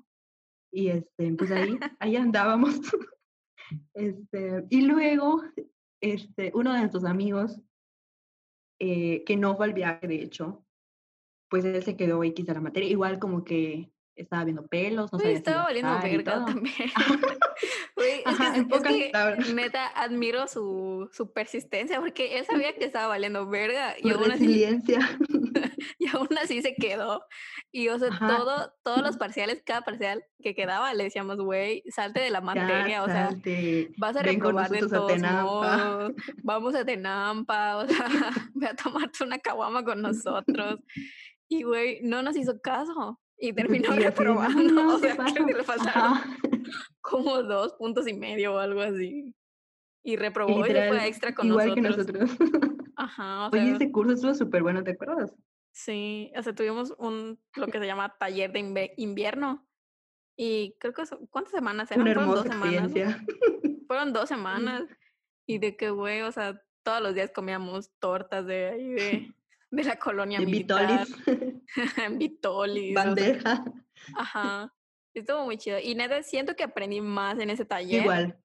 Y 0.73 0.89
este, 0.89 1.33
pues 1.35 1.51
ahí, 1.53 1.79
ahí 2.01 2.17
andábamos. 2.17 2.81
Este, 3.95 4.67
y 4.69 4.83
luego, 4.83 5.43
este, 6.03 6.51
uno 6.55 6.75
de 6.75 6.81
nuestros 6.81 7.05
amigos, 7.05 7.59
eh, 8.79 9.25
que 9.25 9.37
no 9.37 9.57
fue 9.57 9.65
al 9.67 9.73
viaje, 9.73 10.07
de 10.07 10.17
hecho, 10.17 10.67
pues 11.49 11.65
él 11.65 11.83
se 11.83 11.97
quedó 11.97 12.23
X 12.23 12.45
de 12.45 12.53
la 12.53 12.61
materia, 12.61 12.91
igual 12.91 13.19
como 13.19 13.45
que 13.45 13.91
estaba 14.17 14.45
viendo 14.45 14.67
pelos, 14.67 15.13
no 15.13 15.19
si 15.19 15.29
estaba 15.29 15.65
valiendo 15.65 15.99
verga 16.03 16.45
también. 16.45 16.75
Güey, 17.97 18.21
es 18.27 18.27
Ajá, 18.27 18.53
que, 18.53 18.59
en 18.59 18.73
es 18.73 18.83
que 18.83 19.55
neta 19.55 19.87
admiro 19.89 20.47
su, 20.47 21.09
su 21.13 21.33
persistencia 21.33 22.01
porque 22.01 22.39
él 22.39 22.47
sabía 22.47 22.75
que 22.75 22.85
estaba 22.85 23.07
valiendo 23.07 23.47
verga 23.47 23.95
y 24.03 24.11
aún 24.11 24.31
así, 24.31 24.47
resiliencia. 24.47 24.99
y 25.99 26.09
aún 26.09 26.29
así 26.41 26.63
se 26.63 26.75
quedó. 26.75 27.25
Y 27.71 27.89
o 27.89 27.99
sea, 27.99 28.09
Ajá. 28.09 28.37
todo, 28.37 28.75
todos 28.83 29.03
los 29.03 29.17
parciales, 29.17 29.63
cada 29.65 29.83
parcial 29.83 30.25
que 30.43 30.55
quedaba, 30.55 30.93
le 30.95 31.05
decíamos, 31.05 31.37
güey, 31.39 31.83
salte 31.89 32.21
de 32.21 32.31
la 32.31 32.41
materia, 32.41 32.89
Ya, 32.89 33.03
o 33.03 33.07
sea, 33.07 33.29
salte, 33.31 33.93
vas 33.97 34.17
a 34.17 34.23
ven 34.23 34.35
reprobar 34.35 34.71
de 34.71 34.81
todos 34.81 35.19
modos, 35.21 36.13
vamos 36.43 36.75
a 36.75 36.85
Tenampa, 36.85 37.77
o 37.77 37.87
sea, 37.87 38.09
ve 38.55 38.67
a 38.67 38.75
tomarte 38.75 39.25
una 39.25 39.39
caguama 39.39 39.85
con 39.85 40.03
nosotros. 40.03 40.81
Y 41.49 41.65
güey, 41.65 42.01
no 42.03 42.23
nos 42.23 42.37
hizo 42.37 42.61
caso 42.61 43.22
y 43.43 43.53
terminó 43.53 43.95
Y 43.95 43.99
reprobando, 43.99 44.63
"No, 44.73 44.85
no, 44.85 44.97
o 44.97 45.01
¿qué 45.01 45.09
sea, 45.09 45.17
pasó?". 45.17 45.35
creo 45.35 45.47
que 45.47 45.55
le 45.55 45.65
faltaron 45.65 46.13
Ajá. 46.13 46.37
como 47.01 47.43
dos 47.43 47.75
puntos 47.75 48.07
y 48.09 48.15
medio 48.15 48.55
o 48.55 48.59
algo 48.59 48.81
así. 48.81 49.35
Y 50.05 50.17
reprobó 50.17 50.65
y 50.67 50.71
fue 50.71 51.07
extra 51.07 51.35
con 51.35 51.47
igual 51.49 51.75
nosotros. 51.83 52.07
que 52.07 52.13
nosotros. 52.19 52.51
Ajá, 52.97 53.47
o 53.47 53.51
Oye, 53.51 53.63
sea, 53.67 53.75
ese 53.77 53.93
curso 53.93 54.15
estuvo 54.15 54.35
súper 54.35 54.63
bueno, 54.63 54.83
¿te 54.85 54.93
acuerdas? 54.93 55.35
sí, 55.75 56.31
o 56.37 56.43
sea, 56.43 56.55
tuvimos 56.55 56.95
un, 56.99 57.41
lo 57.57 57.67
que 57.67 57.79
se 57.79 57.87
llama 57.87 58.15
taller 58.19 58.53
de 58.53 58.93
invierno. 58.97 59.67
Y 60.37 60.77
creo 60.79 60.93
que, 60.93 61.03
¿cuántas 61.31 61.53
semanas 61.53 61.91
eran? 61.91 62.03
Una 62.03 62.15
Fueron 62.15 62.35
dos 62.35 62.47
hermosa 62.47 62.89
semanas. 62.89 63.17
Fueron 63.87 64.13
dos 64.13 64.29
semanas. 64.29 64.83
Y 65.47 65.59
de 65.59 65.77
que, 65.77 65.91
güey, 65.91 66.23
o 66.23 66.31
sea, 66.33 66.61
todos 66.85 67.01
los 67.03 67.15
días 67.15 67.31
comíamos 67.35 67.91
tortas 67.99 68.47
de 68.47 68.67
ahí, 68.69 68.89
de, 68.89 69.33
de 69.73 69.85
la 69.85 69.97
colonia 69.97 70.39
De 70.39 70.47
militar. 70.47 71.07
Vitolis, 71.07 71.67
en 71.99 72.19
Vitolis. 72.19 72.97
o 72.97 73.01
sea, 73.01 73.05
bandeja. 73.05 73.65
ajá. 74.17 74.73
Estuvo 75.15 75.45
muy 75.45 75.59
chido. 75.59 75.79
Y 75.79 75.95
neta, 75.95 76.23
siento 76.23 76.55
que 76.55 76.65
aprendí 76.65 77.01
más 77.01 77.39
en 77.39 77.51
ese 77.51 77.65
taller. 77.65 78.03
Igual. 78.03 78.39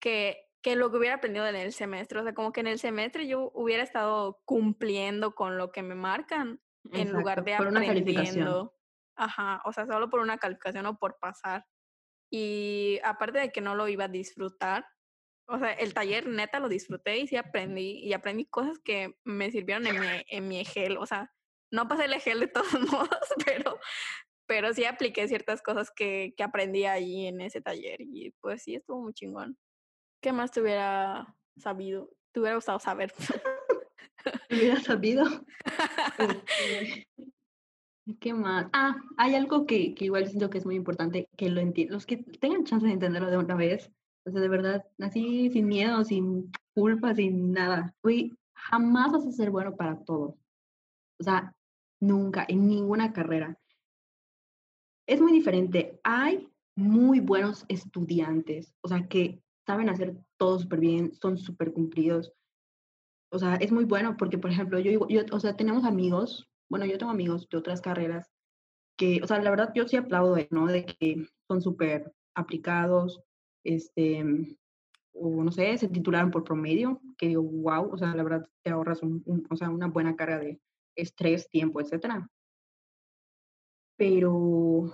que, 0.00 0.48
que 0.62 0.76
lo 0.76 0.90
que 0.90 0.98
hubiera 0.98 1.16
aprendido 1.16 1.46
en 1.46 1.56
el 1.56 1.72
semestre. 1.72 2.20
O 2.20 2.22
sea, 2.22 2.34
como 2.34 2.52
que 2.52 2.60
en 2.60 2.68
el 2.68 2.78
semestre 2.78 3.26
yo 3.26 3.50
hubiera 3.54 3.82
estado 3.82 4.40
cumpliendo 4.44 5.34
con 5.34 5.56
lo 5.56 5.72
que 5.72 5.82
me 5.82 5.94
marcan 5.94 6.60
en 6.92 7.12
lugar 7.12 7.40
Exacto, 7.40 7.50
de 7.50 7.56
por 7.56 7.66
una 7.68 7.80
aprendiendo. 7.80 8.74
Ajá, 9.16 9.62
o 9.64 9.72
sea, 9.72 9.86
solo 9.86 10.08
por 10.08 10.20
una 10.20 10.38
calificación 10.38 10.86
o 10.86 10.96
por 10.96 11.18
pasar. 11.18 11.66
Y 12.32 13.00
aparte 13.04 13.40
de 13.40 13.50
que 13.50 13.60
no 13.60 13.74
lo 13.74 13.88
iba 13.88 14.04
a 14.04 14.08
disfrutar, 14.08 14.86
o 15.50 15.58
sea, 15.58 15.72
el 15.72 15.94
taller 15.94 16.28
neta 16.28 16.60
lo 16.60 16.68
disfruté 16.68 17.18
y 17.18 17.26
sí 17.26 17.36
aprendí, 17.36 17.98
y 17.98 18.12
aprendí 18.12 18.46
cosas 18.46 18.78
que 18.78 19.16
me 19.24 19.50
sirvieron 19.50 19.86
en 19.86 20.00
mi, 20.00 20.06
en 20.28 20.48
mi 20.48 20.60
EGEL. 20.60 20.96
O 20.96 21.06
sea, 21.06 21.32
no 21.72 21.88
pasé 21.88 22.04
el 22.04 22.12
EGEL 22.12 22.40
de 22.40 22.46
todos 22.46 22.72
modos, 22.92 23.34
pero, 23.44 23.78
pero 24.46 24.72
sí 24.72 24.84
apliqué 24.84 25.26
ciertas 25.28 25.60
cosas 25.62 25.90
que, 25.90 26.34
que 26.36 26.42
aprendí 26.42 26.84
ahí 26.84 27.26
en 27.26 27.40
ese 27.40 27.60
taller. 27.60 28.00
Y 28.00 28.30
pues 28.40 28.62
sí, 28.62 28.76
estuvo 28.76 29.02
muy 29.02 29.12
chingón. 29.12 29.58
¿Qué 30.22 30.32
más 30.32 30.52
te 30.52 30.60
hubiera 30.60 31.34
sabido? 31.56 32.10
Te 32.32 32.40
hubiera 32.40 32.56
gustado 32.56 32.78
saber. 32.78 33.12
Hubiera 34.50 34.78
sabido. 34.80 35.24
¿Qué 38.20 38.34
más? 38.34 38.66
Ah, 38.72 38.96
hay 39.16 39.34
algo 39.34 39.66
que, 39.66 39.94
que 39.94 40.04
igual 40.06 40.26
siento 40.26 40.50
que 40.50 40.58
es 40.58 40.66
muy 40.66 40.74
importante 40.74 41.28
que 41.36 41.48
lo 41.48 41.60
entiendan. 41.60 41.94
Los 41.94 42.06
que 42.06 42.18
tengan 42.18 42.64
chance 42.64 42.86
de 42.86 42.92
entenderlo 42.92 43.30
de 43.30 43.38
una 43.38 43.54
vez, 43.54 43.90
o 44.24 44.30
sea, 44.30 44.40
de 44.40 44.48
verdad, 44.48 44.84
así 44.98 45.50
sin 45.50 45.66
miedo, 45.66 46.04
sin 46.04 46.50
culpa, 46.74 47.14
sin 47.14 47.52
nada. 47.52 47.94
Güey, 48.02 48.36
jamás 48.54 49.12
vas 49.12 49.26
a 49.26 49.32
ser 49.32 49.50
bueno 49.50 49.76
para 49.76 50.02
todo. 50.04 50.38
O 51.18 51.22
sea, 51.22 51.54
nunca, 52.00 52.44
en 52.48 52.68
ninguna 52.68 53.12
carrera. 53.12 53.58
Es 55.06 55.20
muy 55.20 55.32
diferente. 55.32 56.00
Hay 56.04 56.48
muy 56.76 57.20
buenos 57.20 57.64
estudiantes, 57.68 58.74
o 58.80 58.88
sea, 58.88 59.06
que 59.06 59.42
saben 59.66 59.88
hacer 59.88 60.16
todo 60.38 60.58
súper 60.58 60.80
bien, 60.80 61.12
son 61.14 61.36
súper 61.36 61.72
cumplidos. 61.72 62.32
O 63.32 63.38
sea, 63.38 63.56
es 63.56 63.70
muy 63.70 63.84
bueno 63.84 64.16
porque, 64.16 64.38
por 64.38 64.50
ejemplo, 64.50 64.78
yo, 64.78 65.06
yo, 65.08 65.22
o 65.30 65.40
sea, 65.40 65.56
tenemos 65.56 65.84
amigos, 65.84 66.48
bueno, 66.68 66.86
yo 66.86 66.98
tengo 66.98 67.12
amigos 67.12 67.48
de 67.48 67.58
otras 67.58 67.80
carreras 67.80 68.30
que, 68.96 69.20
o 69.22 69.26
sea, 69.26 69.40
la 69.42 69.50
verdad 69.50 69.72
yo 69.74 69.86
sí 69.86 69.96
aplaudo, 69.96 70.36
¿no? 70.50 70.66
De 70.66 70.84
que 70.84 71.26
son 71.48 71.60
súper 71.60 72.12
aplicados, 72.34 73.22
este, 73.64 74.24
o 75.12 75.42
no 75.44 75.52
sé, 75.52 75.76
se 75.78 75.88
titularon 75.88 76.30
por 76.30 76.44
promedio, 76.44 77.00
que 77.18 77.28
digo, 77.28 77.42
wow, 77.42 77.92
o 77.92 77.98
sea, 77.98 78.14
la 78.14 78.22
verdad 78.22 78.48
te 78.62 78.70
ahorras 78.70 79.00
o 79.02 79.56
sea, 79.56 79.70
una 79.70 79.88
buena 79.88 80.16
carga 80.16 80.38
de 80.38 80.60
estrés, 80.96 81.48
tiempo, 81.50 81.80
etcétera. 81.80 82.28
Pero, 83.96 84.92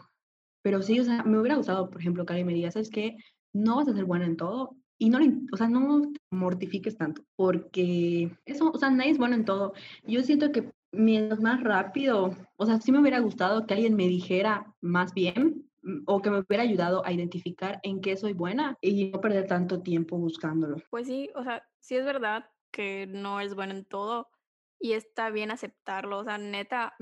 pero 0.63 0.83
sí, 0.83 0.99
o 0.99 1.05
sea, 1.05 1.23
me 1.23 1.39
hubiera 1.39 1.57
gustado, 1.57 1.91
por 1.91 2.01
ejemplo, 2.01 2.27
que 2.27 2.33
alguien 2.33 2.47
me 2.47 2.55
diga, 2.55 2.71
¿sabes 2.71 2.91
qué? 2.91 3.17
No 3.53 3.77
vas 3.77 3.89
a 3.89 3.95
ser 3.95 4.05
bueno 4.05 4.25
en 4.25 4.37
todo 4.37 4.77
y 4.99 5.11
no, 5.11 5.19
o 5.53 5.57
sea, 5.57 5.69
no 5.69 6.11
mortifiques 6.31 6.97
tanto, 6.97 7.23
porque 7.37 8.37
eso, 8.47 8.71
o 8.71 8.79
sea, 8.79 8.91
nadie 8.91 9.11
es 9.11 9.19
bueno 9.19 9.35
en 9.35 9.45
todo. 9.45 9.75
Yo 10.05 10.23
siento 10.23 10.53
que 10.53 10.73
mientras 10.91 11.41
más 11.41 11.63
rápido, 11.63 12.35
o 12.57 12.67
sea, 12.67 12.81
sí 12.81 12.93
me 12.93 13.01
hubiera 13.01 13.21
gustado 13.21 13.67
que 13.67 13.75
alguien 13.75 13.95
me 13.95 14.09
dijera 14.09 14.75
más 14.81 15.13
bien 15.15 15.69
o 16.07 16.21
que 16.21 16.31
me 16.31 16.38
hubiera 16.38 16.62
ayudado 16.62 17.05
a 17.05 17.12
identificar 17.12 17.81
en 17.83 18.00
qué 18.00 18.16
soy 18.16 18.33
buena 18.33 18.76
y 18.81 19.11
no 19.11 19.21
perder 19.21 19.47
tanto 19.47 19.83
tiempo 19.83 20.19
buscándolo. 20.19 20.76
Pues 20.90 21.07
sí, 21.07 21.31
o 21.35 21.43
sea, 21.43 21.66
sí 21.81 21.97
es 21.97 22.05
verdad 22.05 22.50
que 22.73 23.07
no 23.07 23.40
es 23.40 23.55
bueno 23.55 23.73
en 23.73 23.85
todo 23.85 24.28
y 24.78 24.93
está 24.93 25.31
bien 25.31 25.50
aceptarlo. 25.50 26.19
O 26.19 26.25
sea, 26.25 26.38
neta, 26.38 26.95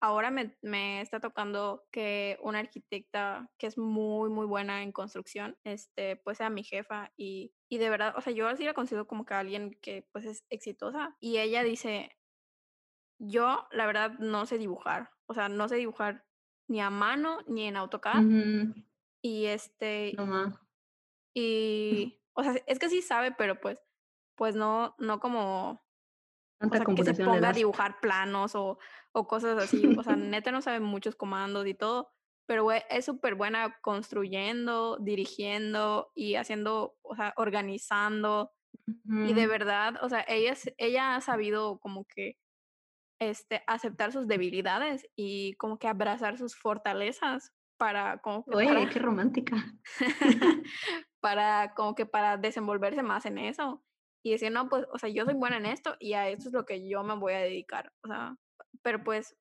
ahora 0.00 0.30
me, 0.30 0.56
me 0.62 1.00
está 1.00 1.20
tocando 1.20 1.86
que 1.90 2.38
una 2.42 2.60
arquitecta 2.60 3.50
que 3.58 3.66
es 3.66 3.78
muy, 3.78 4.30
muy 4.30 4.46
buena 4.46 4.82
en 4.82 4.92
construcción, 4.92 5.56
este, 5.64 6.16
pues 6.16 6.38
sea 6.38 6.50
mi 6.50 6.62
jefa 6.62 7.12
y, 7.16 7.52
y 7.68 7.78
de 7.78 7.90
verdad, 7.90 8.14
o 8.16 8.20
sea, 8.20 8.32
yo 8.32 8.54
sí 8.56 8.64
la 8.64 8.74
considero 8.74 9.06
como 9.06 9.24
que 9.24 9.34
alguien 9.34 9.76
que 9.80 10.06
pues 10.12 10.24
es 10.24 10.44
exitosa 10.50 11.16
y 11.20 11.38
ella 11.38 11.62
dice, 11.62 12.16
yo 13.18 13.66
la 13.72 13.86
verdad 13.86 14.12
no 14.18 14.46
sé 14.46 14.58
dibujar, 14.58 15.10
o 15.26 15.34
sea, 15.34 15.48
no 15.48 15.68
sé 15.68 15.76
dibujar 15.76 16.27
ni 16.68 16.80
a 16.80 16.90
mano 16.90 17.38
ni 17.46 17.66
en 17.66 17.76
AutoCAD, 17.76 18.24
ujú, 18.24 18.74
Y 19.22 19.46
este 19.46 20.14
No 20.16 20.26
más. 20.26 20.54
y, 21.34 22.20
o 22.34 22.42
sea, 22.42 22.54
es 22.66 22.78
que 22.78 22.88
sí 22.88 23.02
sabe, 23.02 23.32
pero 23.32 23.60
pues 23.60 23.82
pues 24.36 24.54
no 24.54 24.94
no 24.98 25.20
como 25.20 25.84
o 26.60 26.74
sea, 26.74 26.84
que 26.86 27.04
se 27.04 27.14
ponga 27.14 27.50
a 27.50 27.52
dibujar 27.52 28.00
planos 28.00 28.54
o 28.54 28.78
o 29.12 29.26
cosas 29.26 29.58
así. 29.62 29.86
O 29.98 30.02
sea, 30.02 30.16
neta 30.16 30.52
no 30.52 30.62
sabe 30.62 30.80
muchos 30.80 31.16
comandos 31.16 31.66
y 31.66 31.74
todo, 31.74 32.10
pero 32.46 32.70
es 32.72 33.04
superbuena 33.04 33.78
construyendo, 33.82 34.98
dirigiendo 35.00 36.10
y 36.14 36.34
haciendo, 36.36 36.96
o 37.02 37.16
sea, 37.16 37.32
organizando. 37.36 38.52
Y 39.24 39.32
de 39.34 39.46
verdad, 39.46 39.94
o 40.02 40.08
sea, 40.08 40.24
ella 40.28 40.54
ella 40.78 41.16
ha 41.16 41.20
sabido 41.20 41.78
como 41.80 42.04
que, 42.06 42.38
este, 43.20 43.62
aceptar 43.66 44.12
sus 44.12 44.26
debilidades 44.28 45.06
y 45.16 45.54
como 45.54 45.78
que 45.78 45.88
abrazar 45.88 46.38
sus 46.38 46.56
fortalezas 46.56 47.52
para 47.76 48.18
como 48.18 48.44
que 48.44 48.56
Oye, 48.56 48.66
para 48.66 48.88
qué 48.88 48.98
romántica. 48.98 49.56
para 51.20 51.74
como 51.74 51.94
que 51.94 52.06
para 52.06 52.36
desenvolverse 52.36 53.02
más 53.02 53.26
en 53.26 53.38
eso. 53.38 53.84
Y 54.22 54.32
decir: 54.32 54.52
"No, 54.52 54.68
pues, 54.68 54.86
o 54.92 54.98
sea, 54.98 55.08
yo 55.10 55.24
soy 55.24 55.34
buena 55.34 55.56
en 55.58 55.66
esto 55.66 55.96
y 56.00 56.14
a 56.14 56.28
esto 56.28 56.48
es 56.48 56.54
lo 56.54 56.64
que 56.66 56.88
yo 56.88 57.02
me 57.04 57.16
voy 57.16 57.34
a 57.34 57.38
dedicar". 57.38 57.92
O 58.02 58.08
sea, 58.08 58.36
pero 58.82 59.02
pues, 59.04 59.36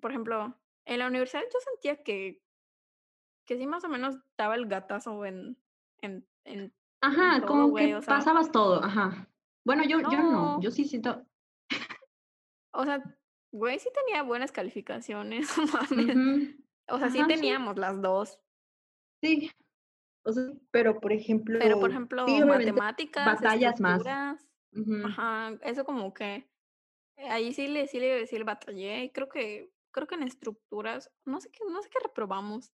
por 0.00 0.10
ejemplo, 0.10 0.58
en 0.84 0.98
la 0.98 1.06
universidad 1.06 1.42
yo 1.52 1.60
sentía 1.60 2.02
que 2.02 2.42
que 3.46 3.56
sí 3.56 3.66
más 3.66 3.84
o 3.84 3.88
menos 3.88 4.16
daba 4.36 4.54
el 4.56 4.66
gatazo 4.66 5.24
en 5.24 5.56
en 6.00 6.26
en 6.44 6.60
en 6.60 6.72
Ajá, 7.00 7.40
todo, 7.40 7.46
como 7.46 7.68
que 7.68 7.70
güey, 7.70 7.92
o 7.94 8.02
sea 8.02 8.16
pasabas 8.16 8.50
todo, 8.52 8.82
ajá. 8.82 9.28
Bueno, 9.64 9.84
yo 9.84 10.00
yo 10.00 10.22
no, 10.22 10.30
no. 10.30 10.60
yo 10.60 10.70
sí 10.70 10.84
siento 10.84 11.26
O 12.76 12.84
sea, 12.84 13.02
güey, 13.52 13.78
sí 13.78 13.88
tenía 13.94 14.22
buenas 14.22 14.52
calificaciones, 14.52 15.48
O 16.88 16.98
sea, 16.98 17.10
sí 17.10 17.18
ajá, 17.18 17.28
sí, 17.28 17.34
teníamos 17.34 17.76
las 17.78 18.00
2, 18.00 18.40
sí, 19.22 19.50
o 20.24 20.32
sea, 20.32 20.44
pero, 20.70 21.00
por 21.00 21.12
pero, 21.58 21.80
por 21.80 21.90
ejemplo, 21.90 22.24
sí, 22.26 22.32
ejemplo, 22.34 22.46
matemáticas, 22.46 23.26
batallas 23.26 23.80
más. 23.80 24.02
ajá, 25.04 25.58
eso 25.62 25.84
como 25.84 26.12
que 26.14 26.48
eh, 27.16 27.28
ahí 27.30 27.52
sí 27.52 27.66
le 27.68 27.86
sí 27.88 27.98
le 27.98 28.26
sí 28.26 28.38
le 28.38 28.44
batallé, 28.44 29.04
y 29.04 29.10
creo 29.10 29.28
que 29.28 29.72
creo 29.92 30.06
que 30.06 30.14
en 30.16 30.22
estructuras, 30.24 31.10
no 31.24 31.40
sé 31.40 31.50
qué 31.50 31.60
no 31.70 31.82
sé 31.82 31.88
qué 31.90 31.98
reprobamos, 32.02 32.72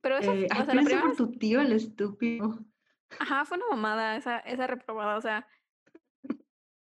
pero 0.00 0.18
esa 0.18 0.32
Eh, 0.32 0.46
o 0.52 0.64
sea, 0.64 0.74
la 0.74 0.82
eso 0.82 0.90
primera 0.90 1.02
por 1.02 1.16
tu 1.16 1.30
tío, 1.32 1.60
el 1.60 1.72
estúpido. 1.72 2.64
ajá, 3.18 3.44
fue 3.44 3.56
una 3.58 3.68
mamada 3.68 4.16
esa 4.16 4.38
esa 4.40 4.66
reprobada, 4.66 5.16
o 5.16 5.20
sea, 5.20 5.48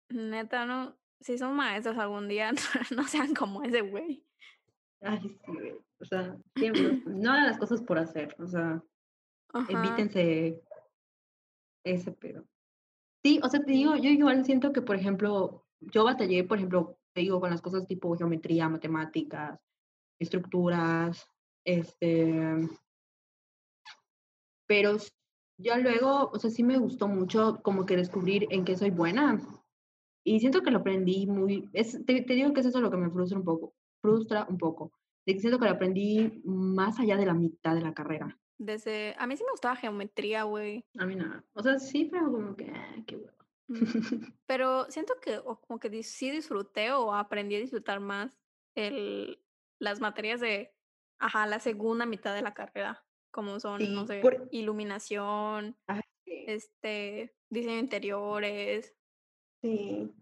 neta, 0.09 0.65
no 0.65 0.97
si 1.23 1.37
son 1.37 1.55
maestros 1.55 1.97
algún 1.97 2.27
día, 2.27 2.51
no 2.95 3.03
sean 3.07 3.33
como 3.33 3.63
ese 3.63 3.81
güey. 3.81 4.23
Ay, 5.01 5.19
sí, 5.21 5.51
güey, 5.51 5.73
o 5.99 6.05
sea, 6.05 6.37
siempre, 6.55 7.01
no 7.05 7.31
hagan 7.31 7.47
las 7.47 7.57
cosas 7.57 7.81
por 7.81 7.97
hacer, 7.97 8.35
o 8.39 8.47
sea, 8.47 8.83
Ajá, 9.53 9.71
evítense 9.71 10.61
ese 11.85 12.11
pedo. 12.11 12.45
Sí, 13.23 13.39
o 13.41 13.49
sea, 13.49 13.61
te 13.61 13.71
digo, 13.71 13.95
yo 13.95 14.09
igual 14.09 14.43
siento 14.45 14.73
que, 14.73 14.81
por 14.81 14.95
ejemplo, 14.95 15.65
yo 15.79 16.03
batallé, 16.03 16.43
por 16.43 16.57
ejemplo, 16.57 16.97
te 17.13 17.21
digo, 17.21 17.39
con 17.39 17.49
las 17.49 17.61
cosas 17.61 17.87
tipo 17.87 18.15
geometría, 18.17 18.67
matemáticas, 18.67 19.59
estructuras, 20.19 21.25
este, 21.65 22.69
pero 24.67 24.97
ya 25.57 25.77
luego, 25.77 26.29
o 26.31 26.39
sea, 26.39 26.49
sí 26.49 26.63
me 26.63 26.77
gustó 26.77 27.07
mucho 27.07 27.61
como 27.63 27.85
que 27.85 27.95
descubrir 27.95 28.47
en 28.49 28.65
qué 28.65 28.75
soy 28.75 28.89
buena, 28.89 29.39
y 30.23 30.39
siento 30.39 30.61
que 30.61 30.71
lo 30.71 30.79
aprendí 30.79 31.27
muy 31.27 31.69
es 31.73 32.03
te 32.05 32.21
te 32.21 32.33
digo 32.33 32.53
que 32.53 32.61
es 32.61 32.65
eso 32.67 32.81
lo 32.81 32.91
que 32.91 32.97
me 32.97 33.09
frustra 33.09 33.37
un 33.37 33.45
poco 33.45 33.73
frustra 34.03 34.45
un 34.49 34.57
poco, 34.57 34.91
de 35.25 35.33
que 35.33 35.39
siento 35.39 35.57
que 35.57 35.65
lo 35.65 35.71
aprendí 35.71 36.41
más 36.43 36.99
allá 36.99 37.15
de 37.15 37.25
la 37.25 37.33
mitad 37.33 37.73
de 37.73 37.81
la 37.81 37.93
carrera. 37.93 38.37
Desde 38.57 39.15
a 39.17 39.25
mí 39.25 39.35
sí 39.37 39.43
me 39.43 39.51
gustaba 39.51 39.77
geometría, 39.77 40.43
güey. 40.43 40.85
A 40.99 41.05
mí 41.05 41.15
nada, 41.15 41.43
o 41.53 41.63
sea, 41.63 41.79
sí, 41.79 42.09
pero 42.11 42.31
como 42.31 42.55
que, 42.55 42.69
ah, 42.69 42.95
qué 43.07 43.15
hueva. 43.15 43.33
Mm, 43.69 43.73
pero 44.45 44.91
siento 44.91 45.13
que, 45.21 45.37
o 45.37 45.59
como 45.61 45.79
que 45.79 46.03
sí 46.03 46.29
disfruté 46.29 46.91
o 46.91 47.13
aprendí 47.13 47.55
a 47.55 47.59
disfrutar 47.59 47.99
más 47.99 48.37
el 48.75 49.39
las 49.79 49.99
materias 49.99 50.39
de, 50.39 50.73
ajá, 51.19 51.45
la 51.47 51.59
segunda 51.59 52.05
mitad 52.05 52.33
de 52.33 52.41
la 52.41 52.53
carrera, 52.53 53.05
como 53.31 53.59
son, 53.59 53.93
no 53.93 54.05
sé, 54.05 54.19
por 54.19 54.47
iluminación, 54.51 55.75
este, 56.25 57.35
diseño 57.49 57.75
de 57.75 57.79
interiores, 57.81 58.95
sí. 59.63 60.13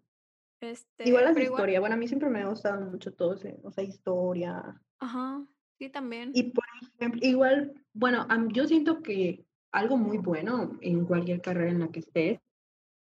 Igual 0.62 0.74
este, 0.74 1.06
las 1.06 1.34
pero 1.34 1.46
igual 1.46 1.60
historias, 1.60 1.80
bueno, 1.80 1.96
a 1.96 1.98
mí 1.98 2.08
siempre 2.08 2.30
me 2.30 2.42
ha 2.42 2.48
gustado 2.48 2.80
mucho 2.86 3.12
todo 3.14 3.34
ese, 3.34 3.60
o 3.64 3.72
sea, 3.72 3.84
historia. 3.84 4.80
ajá, 5.00 5.44
sí, 5.80 5.90
también. 5.90 6.32
Y 6.36 6.52
por 6.52 6.64
ejemplo, 7.00 7.20
igual, 7.24 7.74
bueno, 7.94 8.28
yo 8.50 8.68
siento 8.68 9.02
que 9.02 9.44
algo 9.72 9.98
muy 9.98 10.20
bueno 10.20 10.78
en 10.82 11.06
cualquier 11.06 11.42
carrera 11.42 11.72
en 11.72 11.80
la 11.80 11.90
que 11.90 12.00
estés 12.00 12.40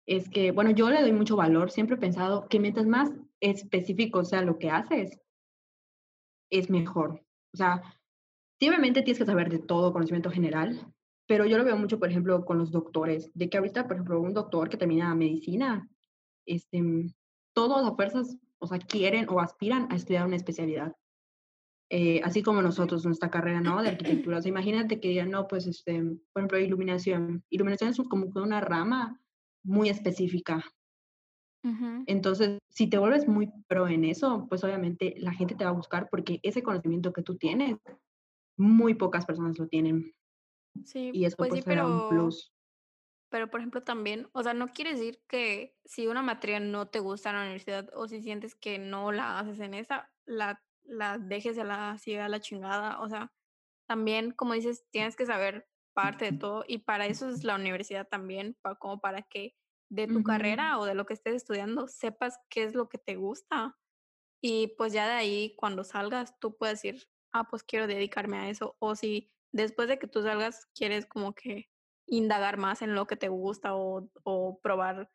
es 0.06 0.30
que, 0.30 0.52
bueno, 0.52 0.72
yo 0.72 0.90
le 0.90 1.02
doy 1.02 1.12
mucho 1.12 1.36
valor, 1.36 1.72
siempre 1.72 1.96
he 1.96 2.00
pensado 2.00 2.48
que 2.48 2.60
mientras 2.60 2.86
más 2.86 3.12
específico 3.40 4.24
sea 4.24 4.44
lo 4.44 4.60
que 4.60 4.70
haces, 4.70 5.20
es 6.52 6.70
mejor. 6.70 7.26
O 7.54 7.58
sea, 7.58 7.82
sí, 8.60 8.70
obviamente 8.70 9.02
tienes 9.02 9.18
que 9.18 9.26
saber 9.26 9.50
de 9.50 9.60
todo, 9.60 9.92
conocimiento 9.92 10.30
general, 10.30 10.94
pero 11.28 11.46
yo 11.46 11.58
lo 11.58 11.66
veo 11.66 11.76
mucho, 11.76 12.00
por 12.00 12.10
ejemplo, 12.10 12.46
con 12.46 12.58
los 12.60 12.72
doctores, 12.72 13.32
de 13.34 13.50
que 13.50 13.58
ahorita, 13.58 13.88
por 13.88 13.98
ejemplo, 13.98 14.22
un 14.22 14.34
doctor 14.34 14.70
que 14.70 14.78
termina 14.78 15.14
medicina, 15.16 15.90
este, 16.48 16.82
todos 17.54 17.86
a 17.86 17.96
fuerzas, 17.96 18.38
o 18.60 18.68
sea, 18.68 18.80
quieren 18.80 19.28
o 19.30 19.40
aspiran 19.42 19.92
a 19.92 19.96
estudiar 19.98 20.26
una 20.28 20.38
especialidad. 20.38 20.96
Eh, 21.90 22.22
así 22.24 22.44
como 22.44 22.62
Sí. 22.62 22.66
nosotros, 22.66 23.06
nuestra 23.06 23.30
carrera, 23.32 23.62
¿no? 23.62 23.82
De 23.82 23.90
arquitectura. 23.90 24.40
O 24.40 24.42
sea, 24.42 24.50
imagínate 24.50 25.00
que 25.00 25.10
digan, 25.10 25.32
no, 25.32 25.48
pues, 25.48 25.68
este, 25.68 26.02
por 26.34 26.42
ejemplo, 26.42 26.60
iluminación. 26.60 27.44
Iluminación 27.50 27.92
es 27.92 27.98
como 28.10 28.32
que 28.34 28.40
una 28.40 28.62
rama 28.62 29.22
muy 29.64 29.90
específica. 29.90 30.64
Entonces, 32.08 32.60
si 32.70 32.90
te 32.90 32.98
vuelves 32.98 33.28
muy 33.28 33.52
pro 33.68 33.88
en 33.90 34.06
eso, 34.06 34.46
pues 34.48 34.64
obviamente 34.64 35.16
la 35.18 35.34
gente 35.34 35.56
te 35.56 35.66
va 35.66 35.72
a 35.72 35.74
buscar 35.74 36.08
porque 36.10 36.40
ese 36.44 36.64
conocimiento 36.64 37.12
que 37.12 37.24
tú 37.24 37.36
tienes, 37.38 37.78
muy 38.58 38.96
pocas 38.96 39.26
personas 39.26 39.60
lo 39.60 39.68
tienen 39.68 40.14
Sí, 40.86 41.12
y 41.14 41.26
eso 41.26 41.36
pues 41.38 41.50
sí, 41.54 41.62
pues 41.62 41.66
te 41.66 41.76
da 41.76 41.86
un 41.86 42.08
pero 42.10 42.10
plus. 42.10 42.54
Pero, 43.32 43.50
por 43.50 43.60
ejemplo, 43.60 43.84
también, 43.84 44.30
o 44.34 44.44
sea, 44.44 44.54
no 44.54 44.70
quiere 44.70 44.92
decir 44.94 45.22
que 45.28 45.78
si 45.86 46.08
una 46.08 46.22
materia 46.22 46.60
no 46.62 46.88
te 46.90 47.00
gusta 47.00 47.30
en 47.30 47.36
la 47.36 47.42
universidad 47.44 47.90
o 47.94 48.08
si 48.08 48.22
sientes 48.22 48.56
que 48.56 48.80
no 48.80 49.12
la 49.12 49.40
haces 49.40 49.60
en 49.60 49.74
esa, 49.74 50.12
la 50.26 50.64
la 50.90 51.18
dejes 51.18 51.58
a 51.60 51.66
la 51.66 51.92
así 51.92 52.16
a 52.16 52.30
la 52.30 52.40
chingada. 52.40 53.02
O 53.02 53.10
sea, 53.10 53.34
también, 53.88 54.32
como 54.32 54.54
dices, 54.54 54.86
tienes 54.92 55.16
que 55.18 55.26
saber 55.26 55.70
parte 55.94 56.26
de 56.26 56.34
todo 56.34 56.64
y 56.68 56.80
para 56.80 57.08
eso 57.08 57.30
es 57.30 57.44
la 57.44 57.56
universidad 57.56 58.08
también, 58.08 58.58
pa 58.62 58.76
como 58.76 59.00
para 59.02 59.24
que 59.24 59.56
de 59.90 60.08
tu 60.08 60.22
carrera 60.24 60.80
o 60.80 60.86
de 60.86 60.96
lo 60.96 61.06
que 61.06 61.14
estés 61.16 61.36
estudiando 61.36 61.88
sepas 61.88 62.40
qué 62.50 62.64
es 62.64 62.76
lo 62.76 62.90
que 62.90 62.98
te 63.00 63.16
gusta. 63.18 63.78
Y, 64.42 64.70
pues, 64.78 64.94
ya 64.94 65.08
de 65.08 65.14
ahí, 65.14 65.56
cuando 65.58 65.84
salgas, 65.84 66.40
tú 66.40 66.58
puedes 66.58 66.82
decir: 66.82 67.10
"Ah, 67.34 67.46
pues 67.50 67.64
quiero 67.64 67.88
dedicarme 67.88 68.38
a 68.40 68.50
eso", 68.50 68.76
o 68.80 68.96
si 68.96 69.34
después 69.54 69.88
de 69.90 70.00
que 70.00 70.08
tú 70.08 70.22
salgas 70.24 70.68
quieres 70.76 71.06
como 71.08 71.34
que 71.36 71.70
indagar 72.08 72.58
más 72.58 72.82
en 72.82 72.96
lo 72.96 73.06
que 73.08 73.18
te 73.18 73.30
gusta 73.30 73.76
o 73.76 74.10
o 74.24 74.60
probar 74.62 75.12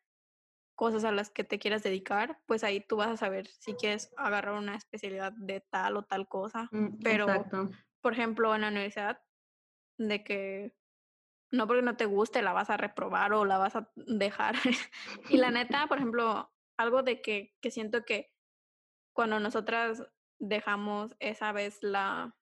cosas 0.75 1.03
a 1.03 1.11
las 1.11 1.29
que 1.29 1.43
te 1.43 1.59
quieras 1.59 1.83
dedicar, 1.83 2.41
pues, 2.45 2.63
ahí 2.63 2.81
tú 2.81 2.97
vas 2.97 3.09
a 3.09 3.17
saber 3.17 3.47
si 3.47 3.73
quieres 3.75 4.11
agarrar 4.17 4.55
una 4.55 4.75
especialidad 4.75 5.31
de 5.33 5.61
tal 5.61 5.97
o 5.97 6.03
tal 6.03 6.27
cosa. 6.27 6.67
mm, 6.71 6.99
Pero, 7.03 7.25
exacto. 7.25 7.69
por 8.01 8.13
ejemplo, 8.13 8.55
en 8.55 8.61
la 8.61 8.69
universidad, 8.69 9.21
de 9.97 10.23
que 10.23 10.75
no 11.51 11.67
porque 11.67 11.83
no 11.83 11.95
te 11.95 12.05
guste 12.05 12.41
la 12.41 12.53
vas 12.53 12.69
a 12.71 12.77
reprobar 12.77 13.33
o 13.33 13.45
la 13.45 13.57
vas 13.59 13.75
a 13.75 13.91
dejar. 13.95 14.55
Y 15.29 15.37
la 15.37 15.51
neta, 15.51 15.87
por 15.87 15.99
ejemplo, 15.99 16.51
algo 16.77 17.03
de 17.03 17.21
que 17.21 17.55
que 17.61 17.71
siento 17.71 18.03
que 18.03 18.33
cuando 19.15 19.39
nosotras 19.39 20.03
dejamos 20.39 21.15
esa 21.19 21.51
vez 21.51 21.83
la 21.83 22.35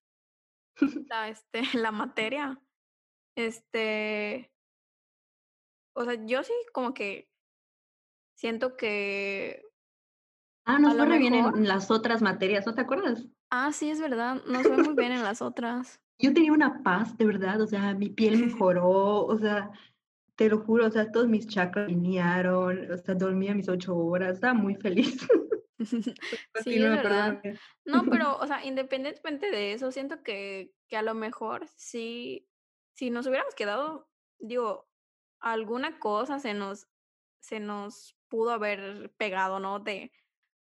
la, 1.09 1.27
este, 1.27 1.63
la 1.73 1.91
materia, 1.91 2.61
este, 3.35 4.51
o 5.93 6.05
sea, 6.05 6.15
yo 6.25 6.43
sí 6.43 6.53
como 6.73 6.93
que 6.93 7.29
siento 8.35 8.75
que 8.77 9.63
Ah, 10.65 10.77
nos 10.79 10.95
fue 10.95 11.05
re 11.05 11.17
bien 11.17 11.33
en 11.33 11.67
las 11.67 11.89
otras 11.89 12.21
materias, 12.21 12.65
¿no 12.65 12.73
te 12.75 12.81
acuerdas? 12.81 13.25
ah, 13.49 13.71
sí, 13.73 13.89
es 13.89 13.99
verdad, 13.99 14.41
nos 14.45 14.67
fue 14.67 14.77
muy 14.77 14.95
bien 14.95 15.11
en 15.11 15.23
las 15.23 15.41
otras. 15.41 15.99
Yo 16.19 16.33
tenía 16.33 16.53
una 16.53 16.83
paz, 16.83 17.17
de 17.17 17.25
verdad, 17.25 17.59
o 17.61 17.67
sea, 17.67 17.93
mi 17.93 18.09
piel 18.09 18.37
mejoró, 18.45 19.25
o 19.25 19.37
sea, 19.37 19.71
te 20.35 20.49
lo 20.49 20.59
juro, 20.59 20.87
o 20.87 20.91
sea, 20.91 21.11
todos 21.11 21.27
mis 21.27 21.47
chakras 21.47 21.87
alinearon, 21.87 22.91
o 22.91 22.97
sea, 22.97 23.15
dormía 23.15 23.55
mis 23.55 23.69
8 23.69 23.95
horas, 23.95 24.35
estaba 24.35 24.53
muy 24.53 24.75
feliz. 24.75 25.27
Sí, 26.63 26.75
es 26.75 26.91
verdad. 26.91 27.41
No, 27.85 28.03
pero, 28.07 28.37
o 28.37 28.45
sea, 28.45 28.63
independientemente 28.63 29.49
de 29.49 29.73
eso, 29.73 29.91
siento 29.91 30.21
que 30.21 30.75
que 30.87 30.97
a 30.97 31.01
lo 31.01 31.15
mejor 31.15 31.67
sí, 31.75 32.50
si 33.01 33.09
nos 33.09 33.25
hubiéramos 33.25 33.55
quedado, 33.55 34.07
digo, 34.37 34.87
alguna 35.39 35.97
cosa 35.97 36.37
se 36.37 36.53
nos 36.53 36.87
se 37.39 37.59
nos 37.59 38.15
pudo 38.27 38.51
haber 38.51 39.11
pegado, 39.17 39.59
¿no? 39.59 39.79
De 39.79 40.11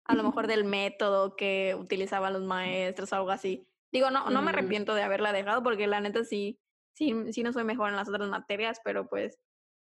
a 0.07 0.15
lo 0.15 0.23
mejor 0.23 0.47
del 0.47 0.65
método 0.65 1.37
que 1.37 1.77
utilizaban 1.79 2.33
los 2.33 2.45
maestros 2.45 3.13
o 3.13 3.17
algo 3.17 3.31
así. 3.31 3.69
Digo, 3.93 4.11
no 4.11 4.31
no 4.31 4.41
me 4.41 4.53
arrepiento 4.53 4.95
de 4.95 5.03
haberla 5.03 5.35
dejado 5.35 5.63
porque 5.63 5.87
la 5.87 6.01
neta 6.01 6.25
sí 6.25 6.59
sí, 6.95 7.15
sí 7.31 7.43
no 7.43 7.53
soy 7.53 7.65
mejor 7.65 7.91
en 7.91 7.97
las 7.97 8.09
otras 8.09 8.31
materias, 8.31 8.81
pero 8.83 9.07
pues 9.07 9.39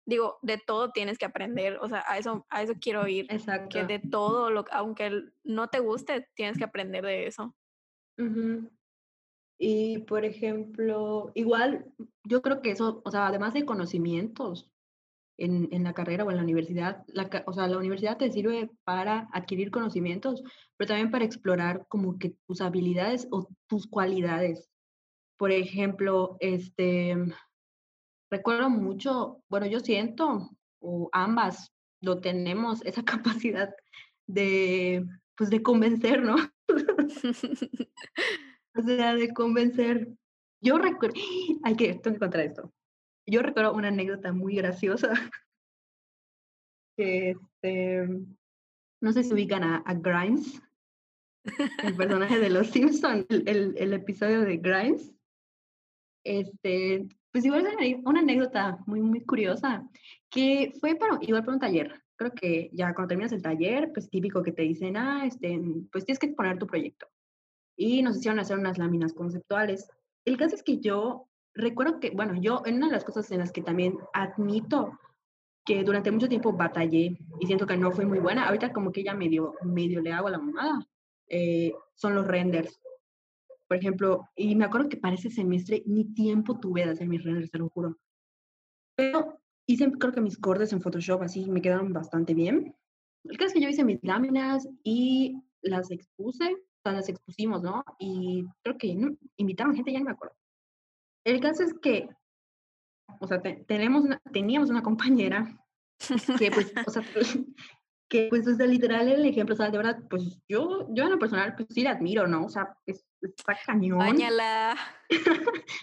digo, 0.05 0.39
de 0.43 0.59
todo 0.65 0.93
tienes 0.93 1.19
que 1.19 1.25
aprender, 1.25 1.79
o 1.81 1.89
sea, 1.89 2.05
a 2.07 2.17
eso, 2.17 2.47
a 2.49 2.63
eso 2.63 2.75
quiero 2.81 3.09
ir. 3.09 3.27
Exacto. 3.29 3.71
Que 3.71 3.85
de 3.87 3.99
todo, 3.99 4.51
lo, 4.51 4.65
aunque 4.71 5.33
no 5.43 5.67
te 5.67 5.81
guste, 5.81 6.29
tienes 6.35 6.59
que 6.59 6.65
aprender 6.65 7.05
de 7.05 7.27
eso. 7.27 7.57
Y, 9.59 9.99
por 10.01 10.25
ejemplo, 10.25 11.31
igual, 11.35 11.87
yo 12.25 12.43
creo 12.43 12.61
que 12.61 12.71
eso, 12.71 13.01
o 13.05 13.11
sea, 13.11 13.27
además 13.27 13.55
de 13.55 13.65
conocimientos 13.65 14.71
en, 15.39 15.69
en 15.73 15.85
la 15.85 15.95
carrera 15.95 16.25
o 16.25 16.31
en 16.31 16.37
la 16.37 16.43
universidad, 16.43 17.05
o 17.47 17.53
sea, 17.53 17.67
la 17.67 17.79
universidad 17.79 18.19
te 18.19 18.31
sirve 18.31 18.71
para 18.85 19.29
adquirir 19.33 19.71
conocimientos, 19.71 20.43
pero 20.77 20.89
también 20.89 21.11
para 21.11 21.25
explorar 21.25 21.87
como 21.89 22.19
que 22.19 22.37
tus 22.47 22.61
habilidades 22.61 23.29
o 23.31 23.49
tus 23.67 23.87
cualidades. 23.87 24.71
Por 25.39 25.53
ejemplo, 25.53 26.37
este, 26.41 27.17
recuerdo 28.31 28.71
mucho, 28.71 29.43
bueno, 29.49 29.67
yo 29.67 29.81
siento, 29.81 30.51
o 30.81 31.09
ambas 31.13 31.73
lo 32.01 32.21
tenemos, 32.21 32.85
esa 32.85 33.05
capacidad 33.43 33.75
de, 34.27 35.07
pues, 35.37 35.51
de 35.51 35.63
convencer, 35.63 36.23
¿no? 36.23 36.37
o 38.77 38.83
sea, 38.83 39.15
de 39.15 39.33
convencer. 39.33 40.09
Yo 40.61 40.79
recuerdo, 40.79 41.21
hay 41.63 41.77
que, 41.77 41.95
tengo 41.95 42.15
que 42.15 42.21
contar 42.21 42.41
esto. 42.41 42.73
Yo 43.27 43.43
recuerdo 43.43 43.75
una 43.75 43.89
anécdota 43.89 44.33
muy 44.33 44.57
graciosa. 44.57 45.13
Este, 46.99 48.09
no 49.03 49.13
sé 49.13 49.23
si 49.23 49.35
ubican 49.35 49.63
a, 49.63 49.83
Grimes, 49.97 50.63
el 51.83 51.95
personaje 51.95 52.39
de 52.39 52.49
Los 52.49 52.69
Simpsons, 52.69 53.27
el, 53.29 53.47
el, 53.47 53.75
el, 53.77 53.93
episodio 53.93 54.41
de 54.41 54.57
Grimes. 54.57 55.13
Este, 56.25 57.07
pues 57.33 57.45
igual 57.45 57.67
es 57.67 57.97
una 58.03 58.21
anécdota 58.21 58.79
muy, 58.87 59.03
muy 59.03 59.21
curiosa, 59.21 59.87
que 60.31 60.73
fue 60.81 60.95
para, 60.95 61.19
igual 61.21 61.45
para 61.45 61.53
un 61.53 61.61
taller. 61.61 62.03
Creo 62.17 62.33
que 62.33 62.71
ya 62.73 62.95
cuando 62.95 63.09
terminas 63.09 63.33
el 63.33 63.43
taller, 63.43 63.93
pues 63.93 64.09
típico 64.09 64.43
que 64.43 64.53
te 64.53 64.63
dicen, 64.63 64.97
ah, 64.97 65.27
este, 65.27 65.61
pues 65.93 66.07
tienes 66.07 66.19
que 66.19 66.29
exponer 66.29 66.59
tu 66.59 66.67
proyecto. 66.67 67.07
Y 67.77 68.03
nos 68.03 68.17
hicieron 68.17 68.41
hacer 68.41 68.59
unas 68.59 68.79
láminas 68.79 69.13
conceptuales. 69.13 69.89
El 70.25 70.37
caso 70.37 70.55
es 70.55 70.63
que 70.63 70.79
yo 70.81 71.29
recuerdo 71.55 72.01
que, 72.01 72.11
bueno, 72.11 72.35
yo 72.35 72.63
en 72.65 72.77
una 72.77 72.87
de 72.87 72.93
las 72.93 73.05
cosas 73.05 73.31
en 73.31 73.41
las 73.41 73.53
que 73.53 73.63
también 73.63 73.99
admito 74.13 74.99
que 75.65 75.83
durante 75.83 76.11
mucho 76.11 76.29
tiempo 76.29 76.53
batallé 76.53 77.19
y 77.41 77.47
siento 77.47 77.67
que 77.67 77.77
no 77.77 77.91
fue 77.93 78.07
muy 78.07 78.19
buena, 78.19 78.47
ahorita 78.47 78.73
como 78.73 78.93
que 78.93 79.03
ya 79.03 79.15
medio, 79.15 79.55
medio 79.63 80.01
le 80.01 80.13
hago 80.13 80.31
la 80.31 80.39
mamada, 80.39 80.79
eh, 81.29 81.73
son 81.95 82.15
los 82.15 82.27
renders 82.27 82.81
por 83.69 83.77
ejemplo, 83.77 84.29
y 84.37 84.55
me 84.55 84.65
acuerdo 84.65 84.89
que 84.89 84.97
para 84.97 85.15
ese 85.15 85.31
semestre 85.31 85.83
ni 85.87 86.05
tiempo 86.15 86.59
tuve 86.59 86.85
de 86.85 86.93
hacer 86.93 87.09
mis 87.09 87.25
renders, 87.25 87.51
te 87.51 87.59
lo 87.59 87.69
juro. 87.71 87.97
Pero 88.97 89.41
hice, 89.67 89.91
creo 89.93 90.13
que 90.13 90.21
mis 90.21 90.39
cortes 90.39 90.73
en 90.73 90.81
Photoshop 90.81 91.23
así 91.23 91.51
me 91.51 91.61
quedaron 91.61 91.93
bastante 91.93 92.33
bien. 92.33 92.75
El 93.25 93.37
caso 93.37 93.49
es 93.49 93.55
que 93.55 93.61
yo 93.61 93.69
hice 93.69 93.85
mis 93.85 94.03
láminas 94.05 94.69
y 94.85 95.43
las 95.63 95.91
expuse, 95.91 96.57
sea, 96.87 96.99
las 96.99 97.09
expusimos, 97.09 97.63
¿no? 97.63 97.85
Y 97.99 98.45
creo 98.63 98.77
que 98.79 98.97
invitaron 99.37 99.75
gente, 99.75 99.93
ya 99.93 99.99
no 99.99 100.07
me 100.07 100.11
acuerdo. 100.13 100.37
El 101.25 101.41
caso 101.41 101.63
es 101.63 101.75
que, 101.75 102.09
o 103.21 103.27
sea, 103.27 103.41
tenemos 103.41 104.05
teníamos 104.33 104.71
una 104.71 104.83
compañera 104.83 105.59
que, 106.39 106.51
pues, 106.51 106.73
o 106.87 106.91
sea, 106.91 107.03
que, 108.09 108.29
pues, 108.29 108.47
o 108.47 108.67
literal 108.67 109.09
el 109.09 109.25
ejemplo, 109.25 109.55
o 109.55 109.57
sea, 109.57 109.71
de 109.71 109.79
verdad, 109.79 109.99
pues 110.09 110.41
yo, 110.49 110.87
yo 110.91 111.05
en 111.05 111.11
lo 111.11 111.19
personal, 111.19 111.55
pues 111.57 111.69
sí 111.71 111.83
la 111.83 111.93
admiro, 111.93 112.27
¿no? 112.27 112.45
O 112.45 112.49
sea, 112.49 112.77
es 112.87 113.05
está 113.21 113.57
cañón. 113.65 113.99
Báñala. 113.99 114.77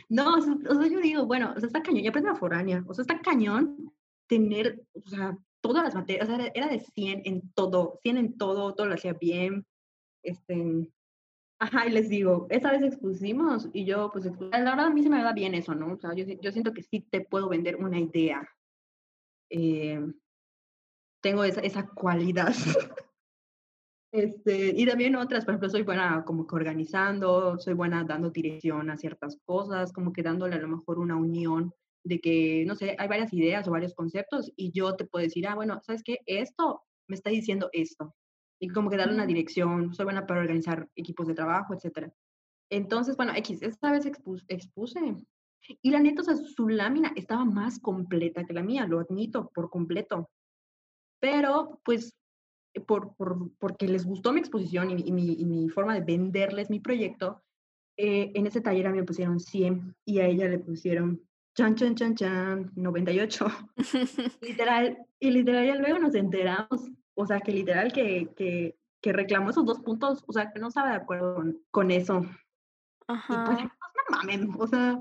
no, 0.10 0.36
o 0.36 0.42
sea, 0.42 0.88
yo 0.88 1.00
digo, 1.00 1.26
bueno, 1.26 1.54
o 1.56 1.60
sea, 1.60 1.68
está 1.68 1.82
cañón, 1.82 2.04
ya 2.04 2.10
aprende 2.10 2.30
la 2.30 2.36
foránea, 2.38 2.84
o 2.88 2.94
sea, 2.94 3.04
está 3.04 3.20
cañón 3.20 3.94
tener, 4.28 4.82
o 4.94 5.10
sea, 5.10 5.38
todas 5.62 5.84
las 5.84 5.96
materias, 5.96 6.30
o 6.30 6.36
sea, 6.36 6.52
era 6.54 6.68
de 6.68 6.80
100 6.80 7.22
en 7.26 7.54
todo, 7.54 8.00
100 8.02 8.18
en 8.18 8.38
todo, 8.38 8.74
todo 8.74 8.88
lo 8.88 8.96
hacía 8.96 9.14
bien, 9.14 9.66
este, 10.24 10.92
ajá, 11.60 11.88
y 11.88 11.92
les 11.92 12.10
digo, 12.10 12.48
esa 12.50 12.72
vez 12.72 12.82
expusimos 12.82 13.70
y 13.74 13.86
yo, 13.86 14.10
pues, 14.12 14.26
la 14.26 14.60
verdad 14.60 14.88
a 14.88 14.90
mí 14.90 15.04
se 15.04 15.10
me 15.10 15.22
da 15.22 15.34
bien 15.34 15.54
eso, 15.54 15.76
¿no? 15.76 15.94
O 15.94 15.98
sea, 15.98 16.14
yo, 16.14 16.26
yo 16.26 16.52
siento 16.52 16.74
que 16.74 16.84
sí 16.84 17.02
te 17.02 17.22
puedo 17.22 17.50
vender 17.50 17.76
una 17.78 18.00
idea. 18.00 18.48
Eh, 19.50 20.00
tengo 21.22 21.44
esa, 21.44 21.62
esa 21.62 21.88
cualidad. 21.88 22.54
Este, 24.16 24.72
y 24.78 24.86
también 24.86 25.16
otras, 25.16 25.44
por 25.44 25.54
ejemplo, 25.54 25.72
soy 25.72 25.82
buena 25.82 26.24
como 26.24 26.46
que 26.46 26.56
organizando, 26.56 27.58
soy 27.58 27.74
buena 27.74 28.04
dando 28.04 28.30
dirección 28.30 28.92
a 28.92 28.98
ciertas 28.98 29.40
cosas, 29.44 29.92
como 29.92 30.14
que 30.14 30.22
dándole 30.22 30.54
a 30.54 30.60
lo 30.60 30.68
mejor 30.68 31.00
una 31.00 31.16
unión 31.16 31.74
de 32.04 32.20
que, 32.20 32.64
no 32.68 32.76
sé, 32.76 32.96
hay 33.00 33.08
varias 33.08 33.34
ideas 33.34 33.68
o 33.68 33.72
varios 33.72 33.96
conceptos 33.96 34.52
y 34.56 34.72
yo 34.72 34.96
te 34.96 35.06
puedo 35.06 35.24
decir, 35.24 35.48
ah, 35.48 35.56
bueno, 35.56 35.82
¿sabes 35.82 36.04
qué? 36.04 36.20
Esto 36.28 36.84
me 37.08 37.16
está 37.16 37.32
diciendo 37.32 37.70
esto. 37.72 38.14
Y 38.64 38.70
como 38.70 38.90
que 38.90 38.96
darle 38.96 39.14
una 39.14 39.26
dirección, 39.26 39.94
soy 39.94 40.06
buena 40.06 40.26
para 40.26 40.40
organizar 40.40 40.88
equipos 40.96 41.28
de 41.28 41.34
trabajo, 41.34 41.74
etc. 41.74 42.10
Entonces, 42.70 43.18
bueno, 43.18 43.34
X, 43.36 43.62
esta 43.62 43.92
vez 43.92 44.06
expuse, 44.06 44.46
expuse. 44.48 45.18
Y 45.82 45.92
la 45.92 46.00
neta, 46.00 46.22
o 46.22 46.24
sea, 46.24 46.38
su 46.38 46.70
lámina 46.70 47.12
estaba 47.18 47.44
más 47.44 47.78
completa 47.78 48.46
que 48.46 48.54
la 48.54 48.64
mía, 48.64 48.88
lo 48.88 49.02
admito 49.02 49.52
por 49.54 49.70
completo. 49.70 50.30
Pero, 51.20 51.82
pues, 51.84 52.16
por, 52.88 53.14
por, 53.18 53.52
porque 53.60 53.86
les 53.86 54.06
gustó 54.06 54.32
mi 54.32 54.40
exposición 54.40 54.92
y, 54.92 55.12
mi, 55.12 55.34
y, 55.34 55.44
mi, 55.44 55.68
forma 55.68 55.94
de 55.96 56.06
venderles 56.06 56.70
mi 56.70 56.80
proyecto, 56.80 57.44
eh, 57.98 58.32
en 58.34 58.48
ese 58.48 58.62
taller 58.62 58.88
a 58.88 58.92
mí 58.92 59.00
me 59.00 59.04
pusieron 59.04 59.42
100 59.42 59.94
y 60.06 60.20
a 60.20 60.28
ella 60.28 60.48
le 60.48 60.60
pusieron 60.60 61.22
chan, 61.54 61.76
chan, 61.76 61.96
chan, 61.96 62.16
chan, 62.16 62.72
98. 62.78 63.46
literal, 64.42 65.06
y 65.20 65.32
literal 65.32 65.68
ya 65.68 65.76
luego 65.76 66.00
nos 66.00 66.16
enteramos, 66.16 66.90
o 67.16 67.26
sea, 67.26 67.40
que 67.40 67.52
literal 67.52 67.92
que, 67.92 68.34
que, 68.36 68.78
que 69.02 69.14
reclamó 69.14 69.50
esos 69.50 69.66
dos 69.66 69.80
puntos, 69.80 70.24
o 70.28 70.34
sea, 70.34 70.52
que 70.52 70.60
no 70.60 70.68
estaba 70.70 70.90
de 70.90 70.96
acuerdo 70.96 71.36
con, 71.36 71.60
con 71.72 71.92
eso. 71.92 72.26
Ajá. 73.08 73.34
Y 73.34 73.46
pues, 73.46 73.58
pues 73.58 73.94
no 74.10 74.18
mamen, 74.18 74.56
o 74.58 74.68
sea... 74.68 75.00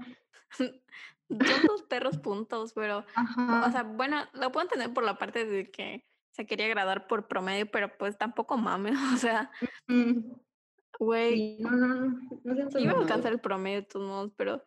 Dos 1.28 1.82
perros 1.88 2.18
puntos, 2.18 2.74
pero, 2.74 2.98
o 2.98 3.72
sea, 3.72 3.84
bueno, 3.84 4.18
lo 4.34 4.52
puedo 4.52 4.66
entender 4.66 4.92
por 4.92 5.02
la 5.02 5.16
parte 5.16 5.46
de 5.46 5.70
que 5.70 6.04
se 6.30 6.46
quería 6.46 6.66
agradar 6.66 7.06
por 7.06 7.26
promedio, 7.26 7.70
pero 7.70 7.96
pues 7.96 8.18
tampoco 8.18 8.58
mames, 8.58 8.94
o 9.14 9.16
sea, 9.16 9.50
güey, 10.98 11.58
no, 11.60 11.70
no, 11.70 11.86
no, 11.88 12.54
no 12.54 12.78
iba 12.78 12.92
a 12.92 12.98
alcanzar 12.98 13.32
el 13.32 13.40
promedio 13.40 13.80
de 13.80 13.86
todos 13.86 14.06
modos, 14.06 14.32
pero 14.36 14.62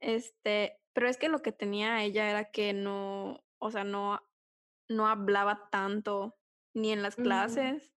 este, 0.00 0.78
pero 0.92 1.08
es 1.08 1.18
que 1.18 1.28
lo 1.28 1.42
que 1.42 1.52
tenía 1.52 2.02
ella 2.02 2.30
era 2.30 2.50
que 2.50 2.72
no, 2.72 3.44
o 3.58 3.70
sea, 3.70 3.84
no, 3.84 4.20
no 4.88 5.06
hablaba 5.06 5.68
tanto 5.70 6.36
ni 6.74 6.92
en 6.92 7.02
las 7.02 7.16
clases, 7.16 7.92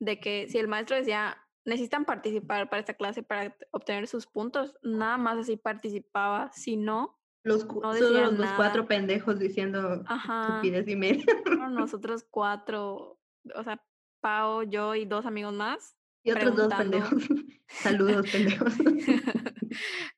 de 0.00 0.20
que 0.20 0.48
si 0.48 0.58
el 0.58 0.68
maestro 0.68 0.96
decía, 0.96 1.36
necesitan 1.64 2.04
participar 2.04 2.68
para 2.68 2.80
esta 2.80 2.94
clase 2.94 3.22
para 3.22 3.56
obtener 3.72 4.06
sus 4.06 4.26
puntos, 4.26 4.76
nada 4.82 5.16
más 5.16 5.38
así 5.38 5.56
participaba, 5.56 6.50
si 6.52 6.76
no, 6.76 7.18
los, 7.46 7.62
solo 7.62 8.30
los, 8.32 8.50
cuatro 8.56 8.88
pendejos 8.88 9.38
diciendo 9.38 10.02
estupidez 10.02 10.88
y 10.88 10.96
media. 10.96 11.24
Nosotros 11.70 12.26
cuatro, 12.28 13.20
o 13.54 13.62
sea, 13.62 13.80
Pau, 14.20 14.64
yo 14.64 14.96
y 14.96 15.04
dos 15.04 15.26
amigos 15.26 15.54
más. 15.54 15.96
Y 16.24 16.32
otros 16.32 16.56
dos 16.56 16.74
pendejos. 16.74 17.22
Saludos, 17.68 18.28
pendejos. 18.32 18.74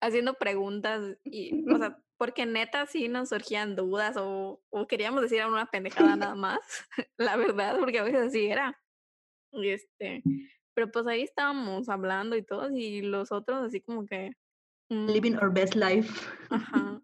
Haciendo 0.01 0.35
preguntas 0.35 1.19
y, 1.23 1.71
o 1.71 1.77
sea, 1.77 2.03
porque 2.19 2.45
neta 2.45 2.87
sí 2.87 3.09
nos 3.09 3.31
surgían 3.31 3.77
dudas 3.77 4.17
o, 4.19 4.61
o 4.69 4.87
queríamos 4.87 5.23
decir 5.23 5.45
una 5.47 5.67
pendejada 5.67 6.17
nada 6.17 6.35
más, 6.35 6.61
la 7.17 7.37
verdad, 7.37 7.79
porque 7.79 8.01
a 8.01 8.05
veces 8.05 8.29
así 8.29 8.47
era. 8.47 8.79
Y 9.53 9.71
este, 9.71 10.23
pero 10.75 10.91
pues 10.91 11.07
ahí 11.07 11.23
estábamos 11.23 11.89
hablando 11.89 12.37
y 12.37 12.43
todos 12.43 12.73
y 12.75 13.01
los 13.01 13.33
otros 13.33 13.65
así 13.65 13.81
como 13.81 14.05
que... 14.05 14.33
Living 14.91 15.37
our 15.37 15.53
best 15.53 15.75
life. 15.75 16.13
Ajá 16.51 17.01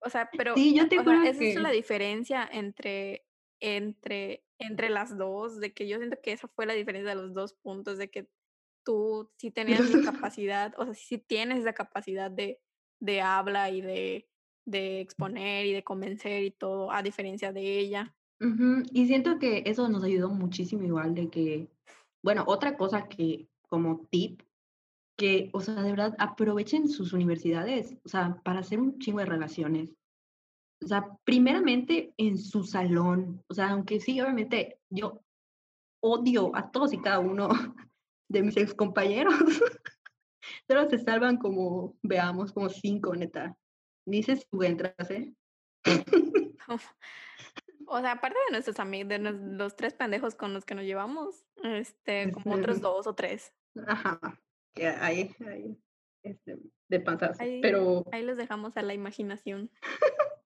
o 0.00 0.10
sea, 0.10 0.30
pero 0.36 0.54
esa 0.56 1.44
es 1.44 1.54
la 1.56 1.70
diferencia 1.70 2.48
entre, 2.50 3.26
entre, 3.60 4.44
entre 4.58 4.90
las 4.90 5.16
dos, 5.16 5.60
de 5.60 5.72
que 5.72 5.86
yo 5.86 5.98
siento 5.98 6.18
que 6.22 6.32
esa 6.32 6.48
fue 6.48 6.66
la 6.66 6.72
diferencia 6.72 7.10
de 7.10 7.20
los 7.20 7.34
dos 7.34 7.54
puntos, 7.54 7.98
de 7.98 8.10
que 8.10 8.28
tú 8.84 9.30
sí 9.36 9.50
tenías 9.50 9.90
la 9.90 10.12
capacidad, 10.12 10.74
o 10.78 10.86
sea, 10.86 10.94
sí 10.94 11.18
tienes 11.18 11.60
esa 11.60 11.74
capacidad 11.74 12.30
de, 12.30 12.60
de 13.00 13.20
habla 13.20 13.70
y 13.70 13.80
de, 13.80 14.28
de 14.66 15.00
exponer 15.00 15.66
y 15.66 15.72
de 15.72 15.82
convencer 15.82 16.44
y 16.44 16.50
todo, 16.50 16.92
a 16.92 17.02
diferencia 17.02 17.52
de 17.52 17.78
ella. 17.78 18.14
Y 18.92 19.06
siento 19.06 19.38
que 19.38 19.64
eso 19.66 19.88
nos 19.88 20.02
ayudó 20.02 20.30
muchísimo 20.30 20.84
igual 20.84 21.14
de 21.14 21.28
que, 21.28 21.68
bueno, 22.22 22.44
otra 22.46 22.76
cosa 22.76 23.06
que 23.06 23.48
como 23.68 24.06
tip 24.10 24.42
que, 25.18 25.50
o 25.52 25.60
sea, 25.60 25.82
de 25.82 25.90
verdad, 25.90 26.16
aprovechen 26.18 26.88
sus 26.88 27.12
universidades, 27.12 27.94
o 28.04 28.08
sea, 28.08 28.40
para 28.42 28.60
hacer 28.60 28.80
un 28.80 28.98
chingo 28.98 29.18
de 29.18 29.26
relaciones. 29.26 29.94
O 30.82 30.86
sea, 30.86 31.18
primeramente 31.24 32.14
en 32.16 32.38
su 32.38 32.64
salón, 32.64 33.42
o 33.46 33.52
sea, 33.52 33.68
aunque 33.70 34.00
sí, 34.00 34.18
obviamente, 34.18 34.80
yo 34.88 35.20
odio 36.02 36.56
a 36.56 36.70
todos 36.70 36.94
y 36.94 36.98
cada 37.02 37.18
uno 37.18 37.50
de 38.30 38.42
mis 38.42 38.56
ex 38.56 38.72
compañeros. 38.72 39.34
Solo 40.66 40.88
se 40.88 40.98
salvan 40.98 41.36
como, 41.36 41.96
veamos, 42.02 42.52
como 42.52 42.68
cinco, 42.68 43.14
neta. 43.14 43.56
Dices 44.06 44.46
tú 44.50 44.62
entras, 44.62 45.10
¿eh? 45.10 45.34
O 47.92 48.00
sea, 48.00 48.12
aparte 48.12 48.38
de 48.46 48.52
nuestros 48.52 48.78
amigos, 48.78 49.08
de 49.08 49.18
nos 49.18 49.34
los 49.34 49.74
3 49.74 49.94
pendejos 49.94 50.36
con 50.36 50.54
los 50.54 50.64
que 50.64 50.76
nos 50.76 50.84
llevamos, 50.84 51.44
este, 51.64 52.30
como 52.30 52.54
otros 52.54 52.80
2 52.80 53.08
o 53.08 53.14
3. 53.16 53.52
Ajá, 53.88 54.40
que 54.72 54.86
ahí 54.86 55.34
ahí, 55.44 55.76
este, 56.22 56.56
de 56.88 57.00
panzazo, 57.00 57.42
Ahí 57.42 57.60
pero 57.60 58.04
ahí 58.12 58.22
los 58.22 58.36
dejamos 58.36 58.76
a 58.76 58.82
la 58.82 58.94
imaginación. 58.94 59.72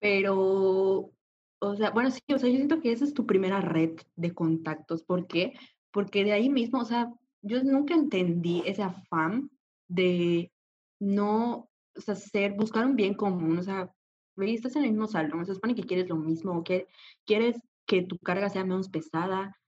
pero, 0.00 1.12
o 1.60 1.76
sea, 1.76 1.90
bueno, 1.90 2.10
sí, 2.10 2.20
o 2.34 2.38
sea, 2.40 2.50
yo 2.50 2.56
siento 2.56 2.80
que 2.80 2.90
esa 2.90 3.04
es 3.04 3.14
tu 3.14 3.26
primera 3.26 3.60
red 3.60 3.96
de 4.16 4.34
contactos, 4.34 5.04
¿por 5.04 5.28
qué? 5.28 5.52
Porque 5.92 6.24
de 6.24 6.32
ahí 6.32 6.50
mismo, 6.50 6.80
o 6.80 6.84
sea, 6.84 7.12
yo 7.44 7.62
nunca 7.62 7.94
entendí 7.94 8.62
ese 8.64 8.82
afán 8.82 9.50
de 9.88 10.50
no, 10.98 11.70
o 11.94 12.14
ser 12.14 12.54
buscar 12.54 12.86
un 12.86 12.96
bien 12.96 13.14
común, 13.14 13.58
o 13.58 13.62
sea, 13.62 13.94
estás 14.38 14.76
en 14.76 14.84
el 14.84 14.90
mismo 14.90 15.06
salón, 15.06 15.44
se 15.46 15.54
supone 15.54 15.74
que 15.74 15.84
quieres 15.84 16.08
lo 16.08 16.16
mismo, 16.16 16.58
o 16.58 16.64
que 16.64 16.88
quieres 17.26 17.60
que 17.86 18.02
tu 18.02 18.18
carga 18.18 18.48
sea 18.48 18.64
menos 18.64 18.88
pesada, 18.88 19.60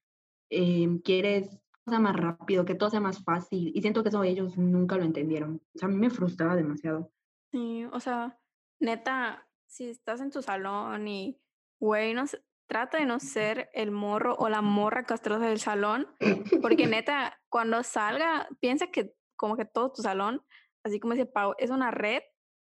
em, 0.51 0.99
quieres 1.01 1.61
sea 1.87 2.01
más 2.01 2.17
rápido, 2.17 2.65
que 2.65 2.75
todo 2.75 2.91
sea 2.91 3.01
más 3.01 3.23
fácil, 3.23 3.71
y 3.75 3.81
siento 3.81 4.03
que 4.03 4.09
eso 4.09 4.25
ellos 4.25 4.57
nunca 4.57 4.97
lo 4.97 5.05
entendieron. 5.05 5.63
O 5.75 5.79
sea, 5.79 5.89
a 5.89 5.93
mí 5.93 5.99
me 5.99 6.11
frustraba 6.11 6.57
demasiado. 6.57 7.13
Sí, 7.53 7.85
o 7.93 8.01
sea, 8.01 8.39
neta, 8.81 9.47
si 9.67 9.89
estás 9.89 10.21
en 10.21 10.31
tu 10.31 10.43
salón 10.43 11.07
y, 11.07 11.39
güey, 11.79 12.13
no 12.15 12.27
sé, 12.27 12.43
trata 12.67 12.99
de 12.99 13.07
no 13.07 13.21
ser 13.21 13.71
el 13.73 13.91
morro 13.91 14.37
o 14.39 14.49
la 14.49 14.63
morra 14.63 15.05
castrosa 15.05 15.47
del 15.47 15.61
salón, 15.61 16.09
porque 16.63 16.87
neta, 16.87 17.39
cuando 17.49 17.83
salga, 17.83 18.49
piensa 18.61 18.89
que 18.89 19.15
como 19.37 19.57
que 19.57 19.65
todo 19.65 19.93
tu 19.93 20.03
salón, 20.03 20.45
así 20.85 21.01
como 21.01 21.15
dice 21.15 21.27
Pau, 21.27 21.55
es 21.59 21.71
una 21.71 21.91
red 21.91 22.23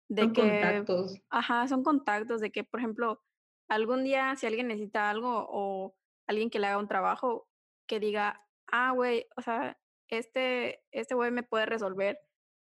de 0.09 0.23
Son 0.23 0.33
que, 0.33 0.41
contactos. 0.41 1.21
ajá, 1.29 1.67
son 1.67 1.83
contactos 1.83 2.41
de 2.41 2.51
que, 2.51 2.63
por 2.63 2.79
ejemplo, 2.79 3.23
algún 3.69 4.03
día 4.03 4.35
si 4.35 4.47
alguien 4.47 4.67
necesita 4.67 5.09
algo 5.09 5.47
o 5.49 5.95
alguien 6.27 6.49
que 6.49 6.59
le 6.59 6.67
haga 6.67 6.79
un 6.79 6.87
trabajo, 6.87 7.47
que 7.87 7.99
diga, 7.99 8.45
ah, 8.71 8.91
güey, 8.91 9.27
o 9.37 9.41
sea, 9.41 9.79
este, 10.09 10.83
este 10.91 11.15
güey 11.15 11.31
me 11.31 11.43
puede 11.43 11.65
resolver. 11.65 12.19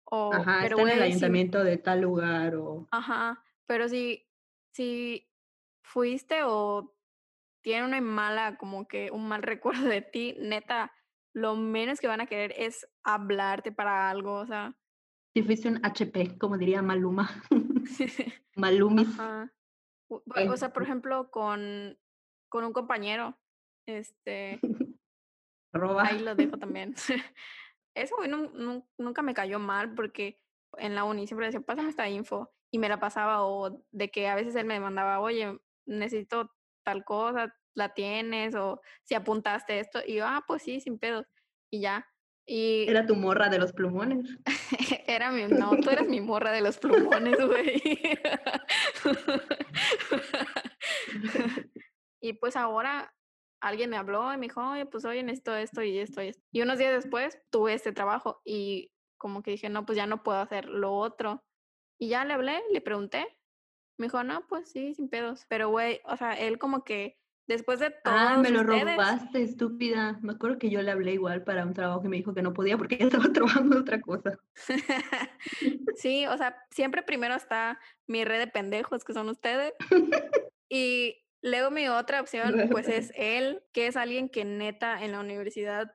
O, 0.05 0.33
Ajá, 0.33 0.59
pero 0.63 0.79
está 0.79 0.83
en 0.83 0.99
el 0.99 1.05
si 1.05 1.11
ayuntamiento 1.11 1.65
de 1.65 1.79
tal 1.79 2.01
lugar, 2.01 2.57
o 2.57 2.89
Ajá, 2.91 3.43
pero 3.67 3.89
si 3.89 4.27
si 4.73 5.31
fuiste 5.83 6.43
o 6.45 6.95
tiene 7.63 7.85
una 7.87 8.01
mala 8.01 8.57
como 8.59 8.89
que 8.89 9.11
un 9.11 9.29
mal 9.29 9.43
recuerdo 9.45 9.87
de 9.89 10.03
ti, 10.03 10.37
neta, 10.41 10.93
lo 11.35 11.57
menos 11.57 12.01
que 12.01 12.09
van 12.09 12.21
a 12.21 12.27
querer 12.27 12.55
es 12.57 12.87
hablarte 13.05 13.73
para 13.73 14.11
algo, 14.11 14.35
o 14.35 14.47
sea, 14.47 14.77
si 15.35 15.43
fuiste 15.43 15.69
un 15.69 15.85
HP, 15.85 16.39
como 16.39 16.59
diría 16.59 16.83
Maluma. 16.83 17.29
Malumis. 18.57 19.19
ajá. 19.19 19.53
O 20.09 20.25
o 20.53 20.57
sea, 20.57 20.73
por 20.73 20.83
Este, 20.83 20.85
ejemplo, 20.85 21.31
con 21.31 21.99
con 22.51 22.65
un 22.65 22.73
compañero, 22.75 23.41
este, 23.87 24.67
ahí 25.97 26.19
lo 26.19 26.35
dejo 26.35 26.59
también. 26.59 26.95
Nun 28.65 28.85
nunca 28.99 29.23
me 29.23 29.35
cayó 29.35 29.59
mal 29.59 29.95
porque 29.95 30.41
en 30.79 30.95
la 30.95 31.05
uni 31.05 31.27
siempre 31.27 31.47
decía: 31.47 31.61
"Pásame 31.61 31.91
esta 31.91 32.09
info", 32.09 32.51
y 32.71 32.79
me 32.79 32.89
la 32.89 32.99
pasaba, 33.01 33.45
o 33.47 33.85
de 33.91 34.11
que 34.11 34.29
a 34.29 34.35
veces 34.35 34.55
él 34.57 34.67
me 34.67 34.81
mandaba: 34.81 35.21
"Oye, 35.21 35.59
necesito 35.87 36.51
tal 36.85 37.05
cosa, 37.05 37.55
¿la 37.75 37.95
tienes?, 37.95 38.55
o 38.57 38.81
si 39.05 39.15
apuntaste 39.15 39.81
esto", 39.81 40.01
y 40.07 40.17
yo: 40.17 40.27
"Ah, 40.27 40.43
pues 40.47 40.63
sí, 40.65 40.81
sin 40.81 40.99
pedos", 40.99 41.27
y 41.71 41.81
ya. 41.83 42.07
Y 42.47 42.91
Era 42.91 43.07
tu 43.07 43.15
morra 43.17 43.49
de 43.49 43.59
los 43.59 43.73
plumones. 43.73 44.39
era 45.09 45.31
mi 45.33 45.47
no, 45.47 45.81
tú 45.81 45.91
eres 45.91 46.09
mi 46.09 46.21
morra 46.21 46.53
de 46.53 46.61
los 46.63 46.79
plumones, 46.79 47.41
güey. 47.41 47.83
Y 52.21 52.35
pues 52.35 52.57
ahora 52.57 53.15
alguien 53.61 53.91
me 53.91 53.97
habló 53.99 54.33
y 54.33 54.39
me 54.39 54.47
dijo: 54.49 54.63
"Oye, 54.63 54.87
pues 54.87 55.05
oye, 55.05 55.23
necesito 55.25 55.57
esto 55.57 55.83
y 55.83 55.99
esto 55.99 56.23
y 56.23 56.29
esto". 56.29 56.43
Y 56.53 56.63
unos 56.63 56.79
días 56.79 56.93
después 56.95 57.39
tuve 57.51 57.75
este 57.75 57.93
trabajo 57.93 58.41
y 58.45 58.93
como 59.19 59.43
que 59.43 59.53
dije: 59.53 59.69
"No, 59.71 59.87
pues 59.87 59.97
ya 59.99 60.07
no 60.07 60.23
puedo 60.23 60.39
hacer 60.41 60.67
lo 60.67 60.95
otro". 60.97 61.45
Y 62.01 62.09
ya 62.11 62.25
le 62.25 62.35
hablé, 62.35 62.63
le 62.73 62.81
pregunté, 62.83 63.27
me 64.03 64.09
dijo: 64.09 64.25
"No, 64.25 64.47
pues 64.49 64.71
sí, 64.71 64.95
sin 64.95 65.09
pedos". 65.09 65.47
Pero 65.49 65.71
güey, 65.71 66.01
o 66.05 66.17
sea, 66.17 66.35
él 66.35 66.59
como 66.59 66.85
que 66.85 67.19
después 67.49 67.81
de 67.81 67.91
Ah, 68.05 68.37
todos 68.37 68.43
me 68.43 68.51
lo 68.51 68.63
ustedes 68.63 68.65
robaste, 68.65 69.43
estúpida. 69.43 70.19
Me 70.23 70.33
acuerdo 70.33 70.59
que 70.59 70.71
yo 70.71 70.83
le 70.83 70.91
hablé 70.91 71.13
igual 71.13 71.45
para 71.45 71.65
un 71.65 71.73
trabajo 71.75 72.03
y 72.05 72.09
me 72.09 72.17
dijo 72.17 72.35
que 72.35 72.43
no 72.43 72.53
podía 72.53 72.77
porque 72.77 72.97
estaba 73.01 73.33
trabajando 73.33 73.79
otra 73.79 74.01
cosa. 74.01 74.39
Sí, 75.97 76.27
o 76.27 76.37
sea, 76.39 76.57
siempre 76.71 77.03
primero 77.03 77.35
está 77.35 77.79
mi 78.07 78.25
red 78.25 78.39
de 78.41 78.47
pendejos, 78.49 79.05
que 79.05 79.13
son 79.13 79.29
ustedes, 79.29 79.75
y 80.71 81.25
luego 81.43 81.71
mi 81.71 81.89
otra 81.89 82.21
opción, 82.21 82.67
pues, 82.71 82.89
es 82.89 83.13
él, 83.17 83.65
que 83.73 83.87
es 83.89 83.97
alguien 83.97 84.29
que 84.29 84.45
neta 84.45 85.05
en 85.05 85.13
la 85.13 85.21
universidad 85.21 85.93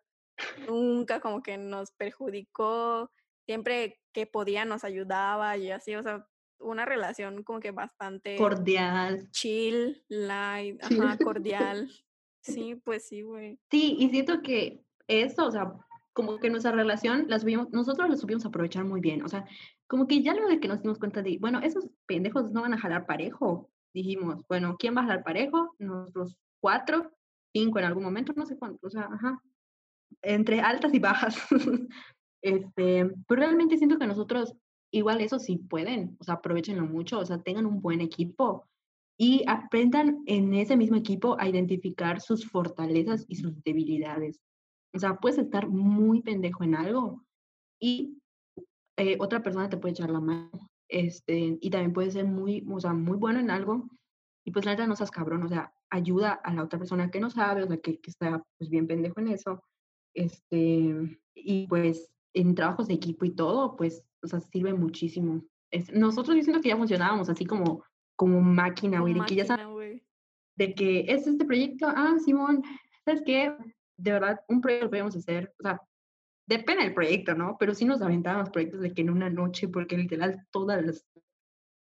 nunca 0.56 1.20
como 1.22 1.43
que 1.43 1.58
nos 1.58 1.91
perjudicó, 1.91 3.12
siempre 3.48 4.02
que 4.13 4.28
podía 4.28 4.65
nos 4.65 4.84
ayudaba 4.84 5.58
y 5.58 5.72
así, 5.72 5.96
o 5.96 6.04
sea, 6.04 6.28
una 6.60 6.86
relación 6.86 7.43
como 7.43 7.60
que 7.60 7.72
bastante 7.72 8.36
Cordial. 8.38 9.30
chill, 9.32 10.04
light, 10.10 10.82
Sí. 10.84 11.00
ajá, 11.00 11.17
cordial. 11.24 11.89
Sí, 12.41 12.76
pues 12.84 13.08
sí, 13.08 13.22
güey. 13.22 13.60
Sí, 13.70 13.96
y 14.00 14.10
siento 14.10 14.41
que 14.41 14.82
eso, 15.08 15.46
o 15.48 15.52
sea, 15.52 15.74
como 16.13 16.38
que 16.39 16.50
nuestra 16.50 16.72
relación 16.72 17.26
la 17.28 17.39
supimos 17.39 17.70
nosotros 17.72 18.10
la 18.10 18.15
supimos 18.17 18.46
aprovechar 18.46 18.84
muy 18.86 19.02
bien, 19.02 19.24
o 19.24 19.28
sea, 19.30 19.46
como 19.88 20.08
que 20.08 20.22
ya 20.22 20.34
luego 20.34 20.50
de 20.50 20.60
que 20.60 20.67
nos 20.67 20.82
dimos 20.82 20.98
cuenta 21.00 21.22
de, 21.22 21.38
bueno, 21.39 21.60
esos 21.60 21.89
pendejos 22.08 22.52
no 22.52 22.62
van 22.62 22.74
a 22.74 22.80
jalar 22.80 23.06
parejo, 23.06 23.70
dijimos, 23.93 24.43
bueno, 24.48 24.76
¿quién 24.80 24.96
va 24.96 25.02
a 25.02 25.06
jalar 25.06 25.24
parejo? 25.24 25.76
Nosotros 25.80 26.38
4, 26.62 27.12
5 27.54 27.80
en 27.80 27.86
algún 27.86 28.04
momento, 28.04 28.34
no 28.36 28.46
sé 28.46 28.58
cuánto, 28.58 28.88
o 28.88 28.89
sea, 28.89 29.10
ajá, 29.12 29.41
entre 30.22 30.62
altas 30.62 30.93
y 30.93 31.00
bajas. 31.00 31.38
Este, 32.43 33.04
pero 33.28 33.41
realmente 33.41 33.78
siento 33.78 33.98
que 33.98 34.06
nosotros 34.06 34.54
igual 34.91 35.21
eso 35.21 35.39
sí 35.39 35.58
pueden, 35.58 36.17
o 36.19 36.23
sea, 36.23 36.36
aprovechenlo 36.36 36.86
mucho, 36.86 37.19
o 37.19 37.26
sea, 37.26 37.41
tengan 37.41 37.65
un 37.65 37.82
buen 37.82 38.02
equipo 38.02 38.67
y 39.17 39.43
aprendan 39.47 40.23
en 40.26 40.54
ese 40.54 40.78
mismo 40.78 40.95
equipo 40.95 41.36
a 41.39 41.47
identificar 41.47 42.21
sus 42.21 42.47
fortalezas 42.50 43.26
y 43.28 43.36
sus 43.36 43.62
debilidades. 43.63 44.39
O 44.93 45.00
sea, 45.00 45.17
puedes 45.17 45.39
estar 45.39 45.67
muy 45.67 46.21
pendejo 46.21 46.63
en 46.63 46.76
algo 46.76 47.26
y 47.80 48.19
eh, 48.97 49.17
otra 49.19 49.41
persona 49.41 49.69
te 49.69 49.78
puede 49.78 49.93
echar 49.93 50.10
la 50.10 50.19
mano. 50.19 50.69
Este, 50.89 51.58
y 51.60 51.69
también 51.69 51.93
puedes 51.93 52.13
ser 52.13 52.26
muy, 52.26 52.65
o 52.69 52.80
sea, 52.80 52.93
muy 52.93 53.17
bueno 53.17 53.39
en 53.39 53.52
algo 53.52 53.89
y 54.45 54.52
pues 54.52 54.65
la 54.65 54.71
neta 54.71 54.88
no 54.88 54.95
seas 54.95 55.12
cabrón, 55.12 55.43
o 55.43 55.50
sea, 55.50 55.73
ayuda 55.89 56.32
a 56.32 56.54
la 56.54 56.63
otra 56.63 56.80
persona 56.80 57.12
que 57.12 57.19
no 57.19 57.30
sabe, 57.30 57.63
o 57.63 57.67
sea, 57.67 57.78
que, 57.78 58.00
que 58.00 58.10
está 58.10 58.41
pues 58.58 58.69
bien 58.69 58.88
pendejo 58.88 59.19
en 59.19 59.28
eso. 59.30 59.62
Este, 60.13 61.19
y 61.36 61.67
pues 61.67 62.10
en 62.34 62.56
trabajos 62.56 62.88
de 62.88 62.96
equipo 62.96 63.26
y 63.26 63.32
todo, 63.32 63.76
pues, 63.76 64.04
o 64.24 64.28
sea, 64.28 64.40
sirve 64.40 64.74
muchísimo. 64.74 65.44
Es, 65.72 65.92
nosotros 65.92 66.36
diciendo 66.36 66.62
que 66.62 66.70
ya 66.70 66.78
funcionábamos 66.78 67.30
así 67.30 67.46
como, 67.46 67.84
como 68.16 68.42
máquina, 68.42 69.02
güey, 69.02 69.13
de 69.13 69.26
que 69.26 69.36
ya 69.36 69.46
sabes 69.46 69.68
de 70.58 70.74
que 70.74 71.06
es 71.08 71.28
este 71.28 71.46
proyecto, 71.46 71.88
ah, 71.88 72.16
Simón, 72.24 72.63
¿sabes 73.06 73.22
qué? 73.26 73.56
De 73.98 74.12
verdad, 74.12 74.40
un 74.48 74.60
proyecto 74.60 74.90
podemos 74.90 75.16
hacer, 75.16 75.54
o 75.60 75.63
sea, 75.63 75.82
depende 76.48 76.84
del 76.84 76.94
proyecto, 76.94 77.36
¿no? 77.36 77.58
Pero 77.60 77.74
sí 77.74 77.86
nos 77.86 78.02
aventábamos 78.02 78.50
proyectos 78.50 78.82
de 78.82 78.94
que 78.94 79.02
en 79.02 79.12
una 79.12 79.30
noche, 79.30 79.68
porque 79.68 79.98
literal 79.98 80.46
todas 80.52 80.84
las 80.84 81.06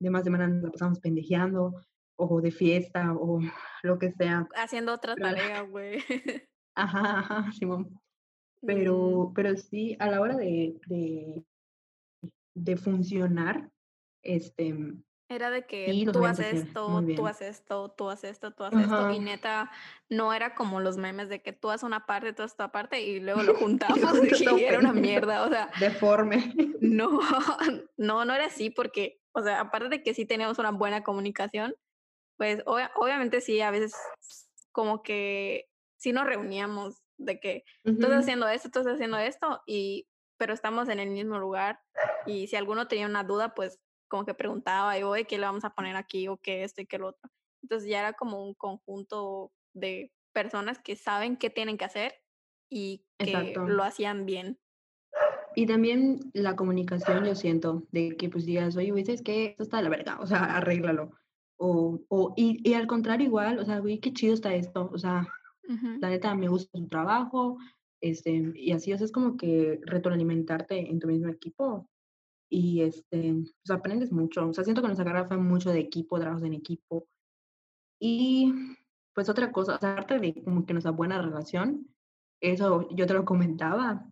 demás 0.01 0.25
semanas 0.25 0.51
nos 0.51 0.63
la 0.63 0.71
pasamos 0.71 1.01
pendejeando, 1.01 1.75
o 2.17 2.41
de 2.41 2.51
fiesta, 2.51 3.13
o 3.15 3.41
lo 3.83 3.99
que 3.99 4.13
sea. 4.13 4.47
Haciendo 4.55 4.95
otra 4.95 5.17
tarea, 5.17 5.63
güey. 5.63 5.99
ajá, 6.75 7.19
ajá, 7.21 7.53
Simón. 7.53 7.99
Mm, 8.63 8.67
Pero, 8.67 9.33
pero 9.35 9.57
sí, 9.57 9.97
a 9.99 10.11
la 10.11 10.21
hora 10.21 10.37
de, 10.37 10.79
de, 10.87 11.45
de 12.55 12.77
funcionar, 12.77 13.71
este, 14.23 14.75
era 15.29 15.51
de 15.51 15.65
que 15.65 15.91
sí 15.93 16.05
tú 16.07 16.27
haces 16.27 16.65
esto, 16.65 17.05
tú 17.17 17.27
haces 17.27 17.49
esto, 17.61 17.91
tú 17.93 18.11
haces 18.11 18.31
esto, 18.33 18.51
tú 18.53 18.65
haces 18.65 18.81
esto, 18.83 19.11
y 19.13 19.19
neta, 19.21 19.71
no 20.09 20.35
era 20.35 20.55
como 20.55 20.81
los 20.81 20.97
memes 20.97 21.29
de 21.29 21.41
que 21.41 21.53
tú 21.53 21.71
haces 21.71 21.85
una 21.85 22.05
parte, 22.05 22.33
tú 22.33 22.43
haces 22.43 22.55
otra 22.55 22.73
parte, 22.73 23.01
y 23.01 23.21
luego 23.21 23.43
lo 23.43 23.55
juntamos 23.57 24.01
y 24.41 24.65
era 24.65 24.79
una 24.79 24.93
mierda, 24.93 25.45
o 25.47 25.49
sea, 25.49 25.71
deforme. 25.81 26.53
no, 26.81 27.21
no, 27.97 28.25
no 28.25 28.35
era 28.35 28.47
así 28.47 28.71
porque, 28.71 29.21
o 29.33 29.43
sea, 29.43 29.61
aparte 29.61 29.89
de 29.89 30.03
que 30.03 30.15
sí 30.15 30.27
teníamos 30.27 30.59
una 30.59 30.73
buena 30.73 31.03
comunicación, 31.03 31.75
pues 32.37 32.63
obvia- 32.67 32.91
obviamente 32.97 33.41
sí, 33.41 33.61
a 33.61 33.71
veces 33.71 33.95
como 34.73 35.03
que 35.03 35.69
sí 35.97 36.13
nos 36.13 36.27
reuníamos 36.27 37.00
de 37.21 37.39
que 37.39 37.65
tú 37.85 37.93
estás 37.93 38.13
haciendo 38.13 38.49
esto, 38.49 38.71
tú 38.71 38.81
estás 38.81 38.95
haciendo 38.95 39.19
esto, 39.19 39.63
y 39.67 40.09
pero 40.39 40.55
estamos 40.55 40.89
en 40.89 41.01
el 41.01 41.11
mismo 41.11 41.39
lugar 41.39 41.81
y 42.27 42.47
si 42.47 42.57
alguno 42.57 42.89
tenía 42.89 43.07
una 43.07 43.25
duda, 43.25 43.55
pues 43.55 43.79
como 44.09 44.25
que 44.25 44.35
preguntaba 44.35 44.99
y 44.99 45.03
oye, 45.03 45.27
¿qué 45.27 45.39
le 45.39 45.45
vamos 45.45 45.65
a 45.65 45.75
poner 45.75 45.97
aquí? 45.97 46.29
o 46.29 46.39
qué 46.39 46.65
esto 46.65 46.81
y 46.81 46.87
qué 46.87 46.99
lo 46.99 47.09
otro. 47.09 47.31
Entonces 47.63 47.89
ya 47.89 48.01
era 48.01 48.15
como 48.15 48.43
un 48.43 48.55
conjunto 48.55 49.53
de 49.75 50.13
personas 50.33 50.79
que 50.79 50.97
saben 50.97 51.37
qué 51.37 51.51
tienen 51.51 51.77
que 51.77 51.85
hacer 51.85 52.15
y 52.71 53.05
que 53.19 53.33
Exacto. 53.33 53.67
lo 53.69 53.85
hacían 53.85 54.25
bien. 54.25 54.59
Y 55.55 55.67
también 55.67 56.21
la 56.33 56.57
comunicación, 56.57 57.25
yo 57.25 57.35
siento, 57.35 57.87
de 57.91 58.17
que 58.17 58.31
pues 58.31 58.47
digas, 58.47 58.77
oye, 58.77 58.93
güey, 58.93 59.05
¿sabes 59.05 59.23
qué? 59.23 59.47
Esto 59.47 59.65
está 59.65 59.77
de 59.79 59.83
la 59.83 59.89
verga, 59.91 60.19
o 60.21 60.27
sea, 60.27 60.57
arréglalo. 60.57 61.13
O, 61.59 62.01
o 62.09 62.33
y, 62.37 62.67
y, 62.67 62.75
al 62.75 62.87
contrario 62.87 63.27
igual, 63.27 63.59
o 63.59 63.65
sea, 63.67 63.81
güey, 63.81 63.99
qué 63.99 64.13
chido 64.15 64.33
está 64.33 64.55
esto, 64.55 64.89
o 64.91 64.99
sea, 64.99 65.29
Ujú. 65.71 65.99
la 66.01 66.11
neta 66.11 66.35
me 66.35 66.49
gusta 66.49 66.79
su 66.79 66.89
trabajo, 66.89 67.59
este, 68.03 68.53
y 68.57 68.73
así, 68.73 68.93
o 68.93 68.99
sea, 68.99 69.05
es 69.07 69.13
como 69.13 69.37
que 69.37 69.81
retroalimentarte 69.85 70.91
en 70.91 70.99
tu 71.01 71.07
mismo 71.09 71.29
equipo 71.29 71.89
y, 72.51 72.83
este, 72.83 73.35
pues 73.35 73.71
aprendes 73.79 74.13
mucho, 74.13 74.49
o 74.49 74.53
sea, 74.55 74.65
siento 74.65 74.83
que 74.83 74.89
nuestra 74.89 75.05
carrera 75.07 75.29
fue 75.29 75.39
mucho 75.39 75.71
de 75.73 75.81
equipo, 75.81 76.19
trabajos 76.21 76.45
en 76.45 76.55
equipo. 76.55 77.07
Y, 78.01 78.53
pues 79.15 79.29
otra 79.29 79.53
cosa, 79.53 79.77
aparte 79.77 80.19
de 80.19 80.43
como 80.45 80.67
que 80.67 80.73
nuestra 80.75 80.93
buena 80.93 81.21
relación, 81.23 81.89
eso 82.43 82.89
yo 82.97 83.07
te 83.07 83.15
lo 83.15 83.25
comentaba, 83.27 84.11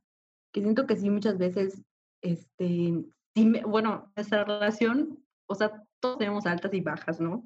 que 0.52 0.62
siento 0.62 0.86
que 0.86 0.96
sí 0.96 1.10
muchas 1.10 1.38
veces, 1.38 1.82
este, 2.22 3.04
sí 3.36 3.46
me 3.46 3.62
bueno, 3.64 4.12
nuestra 4.16 4.44
relación, 4.44 5.24
o 5.48 5.54
sea, 5.56 5.84
todos 6.00 6.18
tenemos 6.18 6.46
altas 6.46 6.74
y 6.74 6.80
bajas, 6.82 7.20
¿no? 7.20 7.44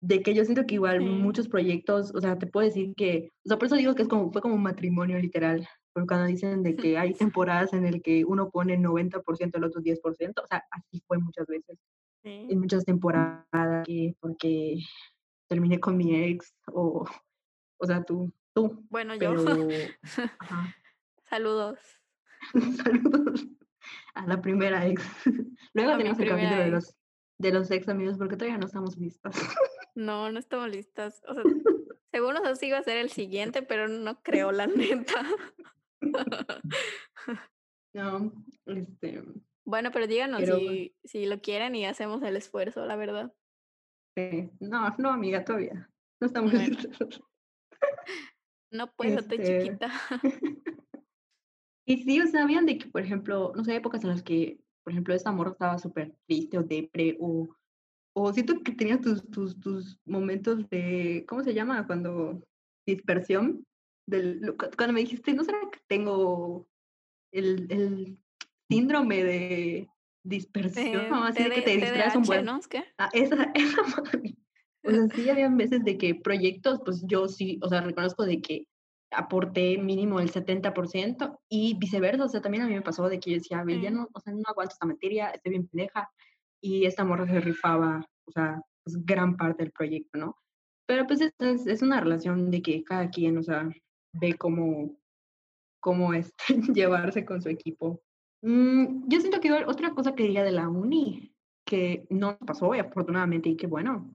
De 0.00 0.22
que 0.22 0.32
yo 0.34 0.44
siento 0.44 0.64
que 0.66 0.74
igual 0.76 0.98
Sí. 1.00 1.04
muchos 1.04 1.48
proyectos, 1.48 2.14
o 2.14 2.20
sea, 2.20 2.38
te 2.38 2.46
puedo 2.46 2.66
decir 2.66 2.94
que, 2.96 3.32
o 3.44 3.48
sea, 3.48 3.58
por 3.58 3.66
eso 3.66 3.74
digo 3.76 3.94
que 3.94 4.02
es 4.02 4.08
como, 4.08 4.30
fue 4.30 4.40
como 4.42 4.54
un 4.54 4.62
matrimonio 4.62 5.18
literal, 5.18 5.66
porque 5.92 6.06
cuando 6.06 6.26
dicen 6.26 6.62
de 6.62 6.76
que 6.76 6.96
hay 6.98 7.14
temporadas 7.14 7.72
en 7.72 7.84
el 7.84 8.00
que 8.00 8.24
uno 8.24 8.48
pone 8.50 8.76
90%, 8.78 9.58
el 9.58 9.64
otro 9.64 9.80
10%, 9.82 10.42
o 10.42 10.46
sea, 10.46 10.64
así 10.70 11.02
fue 11.06 11.18
muchas 11.18 11.46
veces, 11.48 11.78
Sí. 12.22 12.46
en 12.50 12.58
muchas 12.60 12.84
temporadas, 12.84 13.84
que 13.86 14.14
porque 14.20 14.78
terminé 15.48 15.80
con 15.80 15.96
mi 15.96 16.14
ex, 16.14 16.54
o, 16.66 17.04
o 17.78 17.86
sea, 17.86 18.02
tú, 18.04 18.32
tú, 18.54 18.84
Bueno, 18.90 19.14
yo. 19.16 19.34
ajá. 20.38 20.74
Saludos. 21.24 21.78
Saludos 22.84 23.46
a 24.14 24.26
la 24.26 24.40
primera 24.40 24.86
ex. 24.86 25.02
Luego 25.74 25.92
A 25.92 25.96
tenemos 25.98 26.18
el 26.20 26.28
capítulo 26.28 26.60
de 26.62 26.70
los, 26.70 26.94
de 27.38 27.52
los 27.52 27.70
ex 27.70 27.88
amigos, 27.88 28.16
porque 28.18 28.36
todavía 28.36 28.58
no 28.58 28.66
estamos 28.66 28.96
listas. 28.96 29.34
No, 29.98 30.30
no 30.30 30.38
estamos 30.38 30.70
listas. 30.70 31.20
O 31.26 31.34
sea, 31.34 31.42
según 32.12 32.34
nosotros 32.34 32.62
iba 32.62 32.78
a 32.78 32.82
ser 32.84 32.98
el 32.98 33.10
siguiente, 33.10 33.62
pero 33.62 33.88
no 33.88 34.22
creo, 34.22 34.52
la 34.52 34.66
neta. 34.68 35.24
No, 37.94 38.32
este, 38.66 39.24
Bueno, 39.64 39.90
pero 39.90 40.06
díganos 40.06 40.40
pero 40.40 40.58
si, 40.58 40.94
si 41.04 41.26
lo 41.26 41.40
quieren 41.40 41.74
y 41.74 41.86
hacemos 41.86 42.22
el 42.22 42.36
esfuerzo, 42.36 42.84
la 42.86 42.94
verdad. 42.96 43.34
eh, 44.16 44.50
no, 44.60 44.94
no, 44.98 45.08
amiga, 45.10 45.44
todavía. 45.44 45.90
No 46.20 46.26
estamos 46.26 46.52
Bueno. 46.52 46.68
listas. 46.68 46.98
No 48.70 48.92
puedo, 48.94 49.18
estoy 49.18 49.38
Este, 49.38 49.62
chiquita. 49.62 49.90
y 51.86 52.02
sí, 52.04 52.20
habían 52.36 52.66
de 52.66 52.76
que, 52.76 52.86
por 52.88 53.00
ejemplo, 53.00 53.52
no 53.56 53.64
sé, 53.64 53.74
épocas 53.74 54.04
en 54.04 54.10
las 54.10 54.22
que, 54.22 54.60
por 54.84 54.92
ejemplo, 54.92 55.14
esta 55.14 55.32
morra 55.32 55.52
estaba 55.52 55.78
súper 55.78 56.14
triste 56.26 56.58
o 56.58 56.62
depre, 56.62 57.16
o, 57.18 57.48
o 58.20 58.32
siento 58.32 58.62
que 58.62 58.72
tenías 58.72 59.00
tus, 59.00 59.28
tus, 59.30 59.58
tus 59.60 59.98
momentos 60.04 60.68
de, 60.68 61.24
¿cómo 61.28 61.42
se 61.42 61.54
llama? 61.54 61.86
Cuando, 61.86 62.42
dispersión. 62.86 63.64
Del, 64.06 64.54
cuando 64.56 64.94
me 64.94 65.00
dijiste, 65.00 65.34
¿no 65.34 65.44
será 65.44 65.58
que 65.70 65.80
tengo 65.86 66.66
el, 67.32 67.66
el 67.70 68.18
síndrome 68.70 69.22
de 69.22 69.88
dispersión? 70.24 70.86
Eh, 70.86 71.10
así 71.12 71.44
de 71.44 71.50
que 71.50 71.62
te 71.62 71.76
distraes 71.76 72.16
un 72.16 72.22
buen. 72.22 72.44
¿no? 72.44 72.58
Es 72.58 72.66
que. 72.66 72.84
Ah, 72.96 73.10
esa, 73.12 73.52
esa. 73.54 73.82
O 74.84 74.90
sea, 74.90 75.08
sí 75.14 75.28
habían 75.28 75.56
veces 75.56 75.84
de 75.84 75.98
que 75.98 76.14
proyectos, 76.14 76.80
pues 76.84 77.04
yo 77.06 77.28
sí, 77.28 77.58
o 77.62 77.68
sea, 77.68 77.82
reconozco 77.82 78.24
de 78.24 78.40
que 78.40 78.66
aporté 79.10 79.78
mínimo 79.78 80.20
el 80.20 80.30
70% 80.30 81.38
y 81.48 81.76
viceversa, 81.78 82.24
o 82.24 82.28
sea, 82.28 82.40
también 82.40 82.64
a 82.64 82.66
mí 82.66 82.74
me 82.74 82.82
pasó 82.82 83.08
de 83.08 83.18
que 83.20 83.30
yo 83.30 83.36
decía, 83.36 83.62
"Ve, 83.64 83.80
ya 83.80 83.88
Sí. 83.90 83.94
no, 83.94 84.08
o 84.12 84.20
sea, 84.20 84.32
no 84.32 84.42
aguanto 84.46 84.72
esta 84.72 84.86
materia, 84.86 85.30
estoy 85.30 85.50
bien 85.50 85.66
pendeja, 85.66 86.10
y 86.60 86.84
esta 86.86 87.04
morra 87.04 87.26
se 87.26 87.40
rifaba, 87.40 88.04
o 88.26 88.30
sea, 88.32 88.60
pues 88.84 89.04
gran 89.04 89.36
parte 89.36 89.62
del 89.64 89.72
proyecto, 89.72 90.18
¿no? 90.18 90.36
Pero 90.86 91.06
pues 91.06 91.20
es, 91.20 91.32
es, 91.38 91.66
es 91.66 91.82
una 91.82 92.00
relación 92.00 92.50
de 92.50 92.62
que 92.62 92.82
cada 92.84 93.10
quien, 93.10 93.36
o 93.38 93.42
sea, 93.42 93.68
ve 94.14 94.34
cómo, 94.34 94.98
cómo 95.80 96.14
este, 96.14 96.34
llevarse 96.74 97.24
con 97.24 97.42
su 97.42 97.48
equipo. 97.48 98.00
Mm, 98.42 99.08
yo 99.08 99.20
siento 99.20 99.40
que 99.40 99.52
otra 99.52 99.90
cosa 99.94 100.14
que 100.14 100.22
diría 100.22 100.44
de 100.44 100.52
la 100.52 100.68
uni, 100.68 101.34
que 101.66 102.06
no 102.10 102.38
pasó, 102.38 102.74
y 102.74 102.78
afortunadamente, 102.78 103.50
y 103.50 103.56
que 103.56 103.66
bueno, 103.66 104.14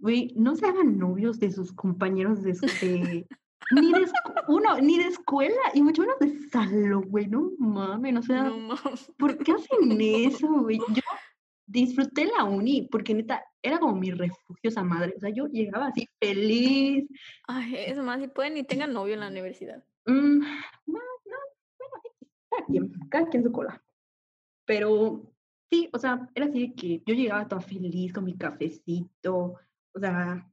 güey, 0.00 0.32
no 0.36 0.56
se 0.56 0.66
hagan 0.66 0.98
novios 0.98 1.38
de 1.38 1.50
sus 1.50 1.72
compañeros 1.72 2.42
de, 2.42 2.52
es- 2.52 2.60
de- 2.80 3.26
ni 3.72 3.92
de 3.92 4.06
uno, 4.48 4.78
ni 4.80 4.96
de 4.98 5.04
escuela, 5.08 5.60
y 5.74 5.82
mucho 5.82 6.02
menos 6.02 6.18
de 6.20 6.48
salón, 6.48 7.02
güey, 7.08 7.26
no 7.26 7.50
mames, 7.58 8.16
o 8.16 8.22
sea, 8.22 8.44
No. 8.44 8.74
¿por 9.18 9.36
qué 9.38 9.52
hacen 9.52 9.68
eso, 10.00 10.48
güey? 10.62 10.78
Yo 10.78 11.02
disfruté 11.70 12.26
la 12.26 12.44
uni, 12.44 12.88
porque 12.90 13.14
neta, 13.14 13.44
era 13.62 13.78
como 13.78 13.94
mi 13.94 14.10
refugio 14.10 14.70
esa 14.70 14.82
madre, 14.82 15.14
o 15.16 15.20
sea, 15.20 15.30
yo 15.30 15.46
llegaba 15.46 15.86
así 15.86 16.06
feliz, 16.20 17.08
Ay, 17.46 17.74
es 17.76 17.96
más, 17.98 18.20
si 18.20 18.28
pueden 18.28 18.56
y 18.56 18.64
tengan 18.64 18.92
novio 18.92 19.14
en 19.14 19.20
la 19.20 19.28
universidad. 19.28 19.84
mm, 20.06 20.38
no, 20.40 20.46
no, 20.86 21.38
bueno, 21.78 21.94
cada 22.50 22.66
quien, 22.66 22.92
cada 23.08 23.28
quien 23.28 23.42
su 23.44 23.52
cola. 23.52 23.82
Pero 24.66 25.32
sí, 25.70 25.88
o 25.92 25.98
sea, 25.98 26.28
era 26.34 26.46
así 26.46 26.68
de 26.68 26.74
que 26.74 27.02
yo 27.06 27.14
llegaba 27.14 27.48
toda 27.48 27.60
feliz 27.60 28.12
con 28.12 28.24
mi 28.24 28.36
cafecito, 28.36 29.54
o 29.94 30.00
sea, 30.00 30.46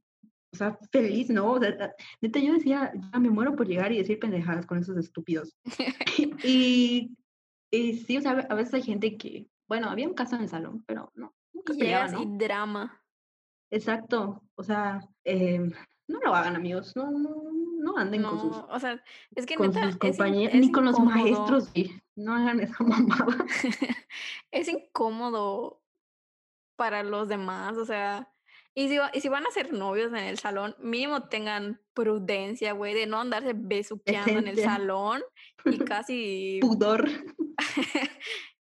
o 0.52 0.56
sea, 0.56 0.78
feliz, 0.90 1.30
¿no? 1.30 1.52
O 1.52 1.60
sea, 1.60 1.94
neta, 2.20 2.38
yo 2.38 2.54
decía, 2.54 2.92
ya 3.12 3.18
me 3.18 3.30
muero 3.30 3.54
por 3.54 3.66
llegar 3.66 3.92
y 3.92 3.98
decir 3.98 4.18
pendejadas 4.18 4.66
con 4.66 4.78
esos 4.78 4.96
estúpidos. 4.96 5.56
y, 6.44 7.16
y 7.70 7.92
sí, 7.98 8.16
o 8.16 8.20
sea, 8.20 8.32
a 8.32 8.54
veces 8.54 8.74
hay 8.74 8.82
gente 8.82 9.16
que, 9.16 9.48
bueno, 9.68 9.90
había 9.90 10.08
un 10.08 10.14
caso 10.14 10.36
en 10.36 10.42
el 10.42 10.48
salón, 10.48 10.82
pero 10.86 11.12
no, 11.14 11.34
nunca 11.52 11.74
Y 11.74 11.78
peleaba, 11.78 12.06
llegas 12.06 12.22
y 12.22 12.26
¿no? 12.26 12.38
drama. 12.38 13.04
Exacto, 13.70 14.42
o 14.54 14.62
sea, 14.62 15.00
em, 15.24 15.70
no 16.08 16.20
lo 16.20 16.34
hagan, 16.34 16.56
amigos, 16.56 16.96
no, 16.96 17.10
no, 17.10 17.34
no 17.78 17.98
anden 17.98 18.22
con 18.22 18.40
sus, 18.40 18.50
No, 18.50 18.66
o 18.70 18.80
sea, 18.80 19.02
es 19.34 19.44
que 19.44 19.56
con 19.56 19.68
neta 19.68 19.84
sus 19.84 19.92
es, 19.92 19.98
compañeros, 19.98 20.54
es 20.54 20.60
ni 20.60 20.72
con 20.72 20.84
los 20.86 20.98
incómodo. 20.98 21.16
maestros, 21.16 21.70
sí, 21.74 22.00
no 22.16 22.34
hagan 22.34 22.60
esa 22.60 22.82
mamada. 22.84 23.44
es 24.50 24.68
incómodo 24.68 25.82
para 26.76 27.02
los 27.02 27.28
demás, 27.28 27.76
o 27.76 27.84
sea, 27.84 28.32
y 28.74 28.88
si, 28.88 28.98
y 29.12 29.20
si 29.20 29.28
van 29.28 29.44
a 29.46 29.50
ser 29.50 29.72
novios 29.72 30.10
en 30.12 30.18
el 30.18 30.38
salón, 30.38 30.76
mínimo 30.78 31.24
tengan 31.28 31.80
prudencia, 31.94 32.72
güey, 32.72 32.94
de 32.94 33.06
no 33.06 33.18
andarse 33.20 33.52
besuqueando 33.54 34.38
en 34.38 34.46
el 34.46 34.58
salón 34.58 35.20
y 35.64 35.78
casi, 35.84 36.58
Pudor. 36.62 37.08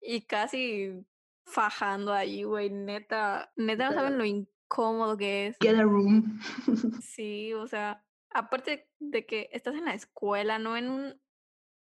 Y 0.05 0.21
casi 0.21 1.05
fajando 1.45 2.13
ahí, 2.13 2.43
güey, 2.43 2.69
neta, 2.69 3.51
neta 3.55 3.89
no 3.89 3.95
saben 3.95 4.17
lo 4.17 4.25
incómodo 4.25 5.17
que 5.17 5.47
es. 5.47 5.57
Get 5.61 5.75
a 5.75 5.83
room. 5.83 6.39
Sí, 7.01 7.53
o 7.53 7.67
sea, 7.67 8.03
aparte 8.31 8.89
de 8.99 9.25
que 9.25 9.49
estás 9.51 9.75
en 9.75 9.85
la 9.85 9.93
escuela, 9.93 10.59
no 10.59 10.77
en 10.77 10.89
un, 10.89 11.21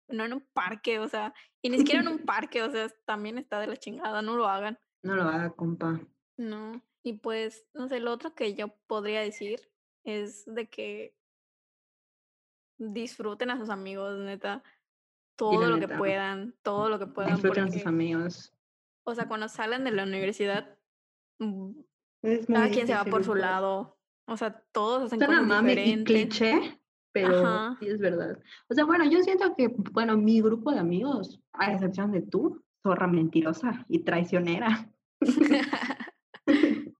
no 0.08 0.26
en 0.26 0.34
un 0.34 0.48
parque, 0.54 1.00
o 1.00 1.08
sea, 1.08 1.34
y 1.62 1.70
ni 1.70 1.78
siquiera 1.78 2.02
en 2.02 2.08
un 2.08 2.20
parque, 2.26 2.62
o 2.62 2.72
sea, 2.72 2.90
también 3.06 3.38
está 3.38 3.60
de 3.60 3.68
la 3.68 3.78
chingada, 3.78 4.22
no 4.22 4.36
lo 4.36 4.48
hagan. 4.48 4.80
No 5.04 5.16
lo 5.16 5.24
haga, 5.24 5.52
compa. 5.52 6.00
No, 6.38 6.82
y 7.04 7.14
pues, 7.14 7.66
no 7.74 7.88
sé, 7.88 8.00
lo 8.00 8.12
otro 8.12 8.34
que 8.34 8.54
yo 8.54 8.70
podría 8.88 9.22
decir 9.22 9.62
es 10.04 10.46
de 10.46 10.70
que 10.70 11.16
disfruten 12.78 13.52
a 13.52 13.58
sus 13.58 13.70
amigos, 13.70 14.18
neta, 14.20 14.64
todo 15.40 15.70
lo 15.70 15.80
que 15.80 15.88
puedan, 15.88 16.54
todo 16.62 16.90
lo 16.90 17.00
que 17.00 17.08
puedan, 17.08 17.32
Disfruten 17.32 17.64
a 17.64 17.68
sus 17.68 17.76
porque, 17.78 17.90
amigos. 17.90 18.54
o 19.06 19.16
sea, 19.16 19.28
cuando 19.28 19.48
salen 19.48 19.86
de 19.86 19.92
la 19.92 20.04
universidad, 20.04 20.78
mm, 21.40 21.72
cada 22.52 22.70
quien 22.70 22.86
se 22.86 22.94
va 22.94 23.06
por 23.06 23.24
su 23.24 23.36
lado, 23.36 23.98
o 24.28 24.36
sea, 24.36 24.62
todos 24.74 25.04
hacen 25.04 25.20
Suena 25.20 25.42
cosas 25.42 25.64
diferentes. 25.64 26.06
cliché, 26.06 26.82
pero 27.14 27.40
Ajá. 27.40 27.78
sí 27.80 27.88
es 27.88 28.00
verdad. 28.00 28.38
O 28.70 28.74
sea, 28.74 28.84
bueno, 28.84 29.10
yo 29.10 29.22
siento 29.22 29.56
que, 29.56 29.70
bueno, 29.70 30.18
mi 30.18 30.42
grupo 30.42 30.72
de 30.72 30.80
amigos, 30.80 31.40
a 31.54 31.72
excepción 31.72 32.12
de 32.12 32.22
tú, 32.22 32.62
zorra 32.84 33.08
mentirosa 33.08 33.86
y 33.88 34.00
traicionera, 34.00 34.92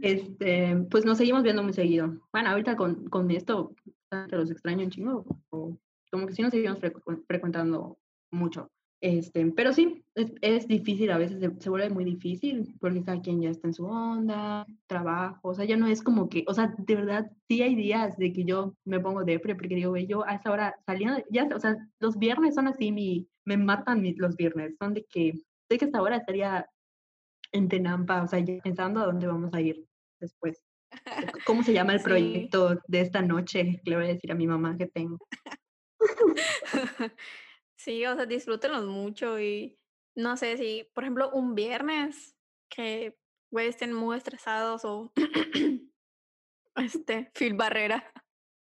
este, 0.00 0.76
pues 0.90 1.04
nos 1.04 1.16
seguimos 1.16 1.44
viendo 1.44 1.62
muy 1.62 1.74
seguido. 1.74 2.18
Bueno, 2.32 2.50
ahorita 2.50 2.74
con, 2.76 3.08
con 3.08 3.30
esto, 3.30 3.72
te 4.10 4.36
los 4.36 4.50
extraño 4.50 4.82
un 4.82 4.90
chingo, 4.90 5.24
o 5.50 5.78
como 6.10 6.26
que 6.26 6.34
sí 6.34 6.42
nos 6.42 6.50
seguimos 6.50 6.78
frecu- 6.80 7.24
frecuentando 7.26 7.98
mucho. 8.30 8.70
Este, 9.02 9.46
pero 9.52 9.72
sí, 9.72 10.04
es, 10.14 10.30
es 10.42 10.68
difícil, 10.68 11.10
a 11.10 11.16
veces 11.16 11.40
se, 11.40 11.50
se 11.58 11.70
vuelve 11.70 11.88
muy 11.88 12.04
difícil, 12.04 12.74
porque 12.80 13.02
cada 13.02 13.22
quien 13.22 13.40
ya 13.40 13.48
está 13.48 13.66
en 13.66 13.72
su 13.72 13.86
onda, 13.86 14.66
trabajo, 14.86 15.48
o 15.48 15.54
sea, 15.54 15.64
ya 15.64 15.78
no 15.78 15.86
es 15.86 16.02
como 16.02 16.28
que, 16.28 16.44
o 16.46 16.52
sea, 16.52 16.74
de 16.76 16.96
verdad, 16.96 17.30
sí 17.48 17.62
hay 17.62 17.74
días 17.76 18.18
de 18.18 18.30
que 18.34 18.44
yo 18.44 18.74
me 18.84 19.00
pongo 19.00 19.24
depre, 19.24 19.54
porque 19.54 19.74
digo, 19.74 19.88
güey, 19.90 20.06
yo 20.06 20.26
a 20.26 20.34
esa 20.34 20.50
hora 20.50 20.76
saliendo, 20.84 21.16
ya, 21.30 21.48
o 21.54 21.58
sea, 21.58 21.78
los 21.98 22.18
viernes 22.18 22.54
son 22.54 22.68
así, 22.68 22.92
mi, 22.92 23.26
me 23.46 23.56
matan 23.56 24.02
mis, 24.02 24.18
los 24.18 24.36
viernes, 24.36 24.76
son 24.78 24.92
de 24.92 25.06
que, 25.06 25.32
sé 25.70 25.78
que 25.78 25.86
hasta 25.86 25.98
ahora 25.98 26.16
estaría 26.16 26.68
en 27.52 27.68
Tenampa, 27.68 28.22
o 28.22 28.26
sea, 28.26 28.40
ya 28.40 28.58
pensando 28.62 29.00
a 29.00 29.06
dónde 29.06 29.26
vamos 29.26 29.54
a 29.54 29.62
ir 29.62 29.82
después. 30.20 30.62
¿Cómo 31.46 31.62
se 31.62 31.72
llama 31.72 31.94
el 31.94 32.00
Sí. 32.00 32.04
proyecto 32.04 32.78
de 32.86 33.00
esta 33.00 33.22
noche? 33.22 33.80
Le 33.84 33.96
voy 33.96 34.04
a 34.04 34.08
decir 34.08 34.30
a 34.30 34.34
mi 34.34 34.46
mamá 34.46 34.76
que 34.76 34.86
tengo. 34.88 35.16
Sí, 37.76 38.04
o 38.06 38.14
sea, 38.14 38.26
disfrútenlos 38.26 38.86
mucho 38.86 39.40
y 39.40 39.78
no 40.14 40.36
sé 40.36 40.58
si, 40.58 40.86
por 40.94 41.04
ejemplo, 41.04 41.30
un 41.32 41.54
viernes 41.54 42.36
que, 42.68 43.18
güey, 43.50 43.68
estén 43.68 43.94
muy 43.94 44.16
estresados 44.18 44.84
o 44.84 45.12
este, 46.76 47.30
Phil 47.34 47.54
Barrera. 47.54 48.12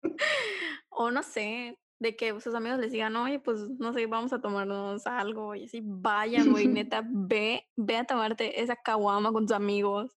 O 0.89 1.11
no 1.11 1.23
sé, 1.23 1.79
de 1.99 2.15
que 2.15 2.39
sus 2.41 2.55
amigos 2.55 2.79
les 2.79 2.91
digan: 2.91 3.15
"Oye, 3.15 3.39
pues, 3.39 3.61
no 3.79 3.93
sé, 3.93 4.05
vamos 4.07 4.33
a 4.33 4.41
tomarnos 4.41 5.07
algo", 5.07 5.55
y 5.55 5.65
así, 5.65 5.81
vayan, 5.83 6.51
güey, 6.51 6.67
neta, 6.69 7.03
ve 7.05 7.67
ve 7.77 7.97
a 7.97 8.05
tomarte 8.05 8.61
esa 8.61 8.75
caguama 8.75 9.31
con 9.31 9.47
tus 9.47 9.55
amigos. 9.55 10.11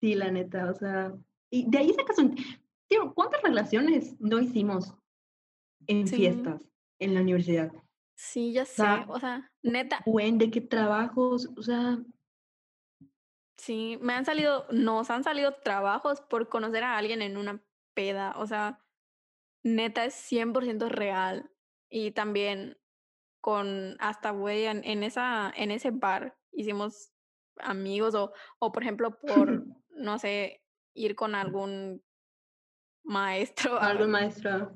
Sí, 0.00 0.14
la 0.14 0.30
neta, 0.30 0.70
o 0.70 0.74
sea, 0.74 1.14
y 1.50 1.70
de 1.70 1.78
ahí 1.78 1.92
sacas 1.94 2.18
un 2.18 2.36
tío, 2.88 3.14
¿cuántas 3.14 3.42
relaciones 3.42 4.16
no 4.20 4.40
hicimos 4.40 4.94
en 5.88 6.06
Sí. 6.06 6.16
fiestas 6.16 6.62
en 6.98 7.14
la 7.14 7.20
universidad? 7.20 7.72
Sí, 8.16 8.52
ya 8.52 8.64
sé, 8.64 8.84
o 9.08 9.20
sea, 9.20 9.52
neta, 9.62 10.02
buen 10.06 10.38
de 10.38 10.50
qué 10.50 10.60
trabajos, 10.62 11.50
o 11.56 11.62
sea, 11.62 11.98
sí, 13.58 13.98
me 14.00 14.12
han 14.14 14.24
salido 14.24 14.66
nos 14.70 15.10
han 15.10 15.24
salido 15.24 15.54
trabajos 15.62 16.20
por 16.22 16.48
conocer 16.48 16.84
a 16.84 16.96
alguien 16.96 17.22
en 17.22 17.36
una 17.36 17.64
peda, 17.94 18.34
o 18.36 18.46
sea, 18.46 18.84
neta 19.64 20.04
es 20.06 20.14
100% 20.14 20.88
real. 20.88 21.50
Y 21.90 22.12
también 22.12 22.78
con 23.42 23.96
hasta, 24.00 24.30
güey, 24.32 24.66
en 24.66 24.84
en 24.84 25.02
esa 25.04 25.52
en 25.56 25.70
ese 25.70 25.90
bar 25.92 26.38
hicimos 26.52 27.12
amigos 27.60 28.14
o 28.14 28.32
o, 28.60 28.72
por 28.72 28.82
ejemplo, 28.82 29.20
por, 29.26 29.68
no 29.90 30.18
sé, 30.18 30.64
ir 30.94 31.16
con 31.16 31.34
algún 31.34 32.02
maestro 33.04 33.78
algo 33.80 34.04
a 34.04 34.08
maestra, 34.08 34.72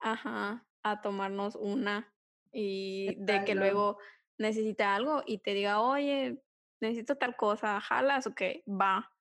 ajá, 0.00 0.68
a 0.82 1.00
tomarnos 1.02 1.56
una, 1.56 2.14
y 2.52 3.16
de 3.24 3.44
que 3.44 3.54
luego 3.54 3.98
necesita 4.38 4.94
algo 4.96 5.22
y 5.26 5.38
te 5.38 5.54
diga: 5.54 5.80
"Oye, 5.82 6.42
necesito 6.80 7.16
tal 7.16 7.36
cosa, 7.36 7.80
¿jalas 7.80 8.26
o 8.26 8.34
qué?". 8.34 8.64
Va. 8.68 9.12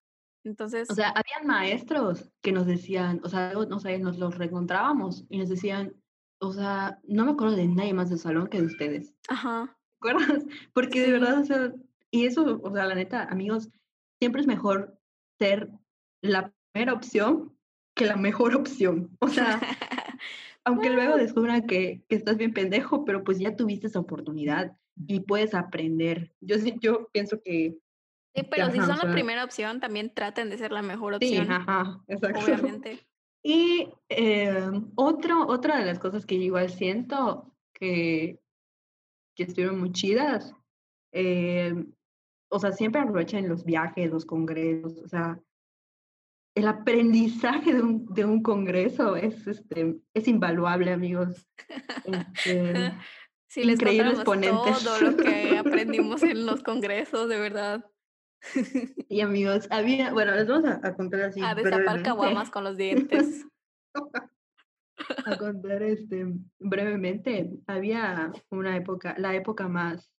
O 0.88 0.94
Entonces 0.94 0.96
sea, 0.96 1.10
habían 1.10 1.46
maestros 1.48 2.32
que 2.42 2.52
nos 2.52 2.66
decían, 2.66 3.22
o 3.24 3.30
sea, 3.30 3.54
no 3.54 3.80
sé, 3.80 4.00
nos 4.00 4.18
los 4.18 4.38
reencontrábamos 4.38 5.26
y 5.30 5.38
nos 5.38 5.50
decían, 5.50 5.94
o 6.42 6.52
sea, 6.52 7.00
no 7.04 7.26
me 7.26 7.32
acuerdo 7.32 7.56
de 7.56 7.68
nadie 7.68 7.94
más 7.94 8.10
del 8.10 8.18
salón 8.20 8.48
que 8.48 8.60
de 8.60 8.66
ustedes. 8.68 9.14
ajá, 9.28 9.78
¿Te 10.02 10.10
acuerdas? 10.12 10.46
Porque 10.74 11.02
de 11.02 11.12
verdad, 11.14 11.40
o 11.42 11.46
sea, 11.46 11.74
y 12.12 12.26
eso, 12.26 12.62
o 12.64 12.74
sea, 12.74 12.86
la 12.86 12.96
neta, 12.96 13.24
amigos, 13.26 13.70
siempre 14.20 14.42
es 14.42 14.48
mejor 14.48 15.00
ser 15.40 15.72
la 16.22 16.54
primera 16.74 16.94
opción 16.94 17.58
que 17.96 18.06
la 18.06 18.18
mejor 18.18 18.56
opción. 18.56 19.18
O 19.22 19.30
sea, 19.30 19.68
aunque 20.70 20.90
luego 20.90 21.18
descubran 21.18 21.66
que, 21.66 22.04
que 22.08 22.16
estás 22.16 22.38
bien 22.38 22.54
pendejo, 22.54 23.06
pero 23.06 23.24
pues 23.24 23.40
ya 23.40 23.56
tuviste 23.56 23.88
esa 23.88 24.00
oportunidad 24.00 24.78
y 25.08 25.22
puedes 25.22 25.54
aprender. 25.54 26.32
Yo 26.42 26.58
sí, 26.58 26.76
yo 26.80 27.10
pienso 27.12 27.42
que, 27.42 27.78
sí, 28.36 28.42
que, 28.42 28.44
pero 28.44 28.72
si 28.72 28.78
ajá, 28.78 28.84
o 28.84 28.88
son 28.88 28.96
la 28.98 29.02
sea, 29.04 29.12
primera 29.12 29.44
opción, 29.44 29.80
también 29.80 30.14
traten 30.14 30.50
de 30.50 30.58
ser 30.58 30.72
la 30.72 30.82
mejor 30.82 31.18
sí, 31.20 31.28
opción, 31.38 31.52
ajá, 31.52 32.02
exacto. 32.08 32.40
obviamente. 32.46 33.00
Y 33.42 33.88
em, 34.10 34.92
otro, 34.96 35.48
otra 35.48 35.80
de 35.80 35.86
las 35.86 35.98
cosas 35.98 36.26
que 36.26 36.36
yo 36.36 36.44
igual 36.44 36.70
siento 36.70 37.56
que, 37.72 38.38
que 39.34 39.44
estuvieron 39.44 39.80
muy 39.80 39.94
chidas, 39.94 40.54
em, 41.14 41.94
o 42.50 42.60
sea, 42.60 42.74
siempre 42.74 43.00
aprovechen 43.00 43.48
los 43.48 43.64
viajes, 43.64 44.12
los 44.12 44.26
congresos, 44.26 44.98
o 44.98 45.08
sea, 45.08 45.40
el 46.56 46.68
aprendizaje 46.68 47.74
de 47.74 47.82
un, 47.82 48.06
de 48.14 48.26
un 48.26 48.42
congreso 48.42 49.16
es, 49.16 49.48
este, 49.48 49.96
es 50.14 50.28
invaluable, 50.28 50.92
amigos. 50.92 51.48
Este, 52.06 52.94
Si 53.50 53.64
les 53.64 53.76
increíbles 53.76 54.20
ponentes. 54.20 54.84
todo 54.84 55.02
lo 55.02 55.18
que 55.18 55.58
aprendimos 55.58 56.22
en 56.22 56.46
los 56.46 56.62
congresos, 56.62 57.28
de 57.28 57.40
verdad. 57.40 57.86
Y 59.10 59.22
amigos, 59.22 59.68
había, 59.72 60.14
bueno, 60.14 60.36
les 60.36 60.48
vamos 60.48 60.70
a, 60.70 60.80
a 60.84 60.96
contar 60.96 61.22
así 61.22 61.42
A 61.42 61.56
destapar 61.56 62.04
caguamas 62.04 62.52
con 62.52 62.64
los 62.64 62.78
dientes. 62.78 63.46
a 65.26 65.38
contar 65.38 65.82
este, 65.82 66.28
brevemente, 66.60 67.50
había 67.66 68.32
una 68.52 68.78
época, 68.78 69.16
la 69.18 69.36
época 69.36 69.68
más, 69.68 70.14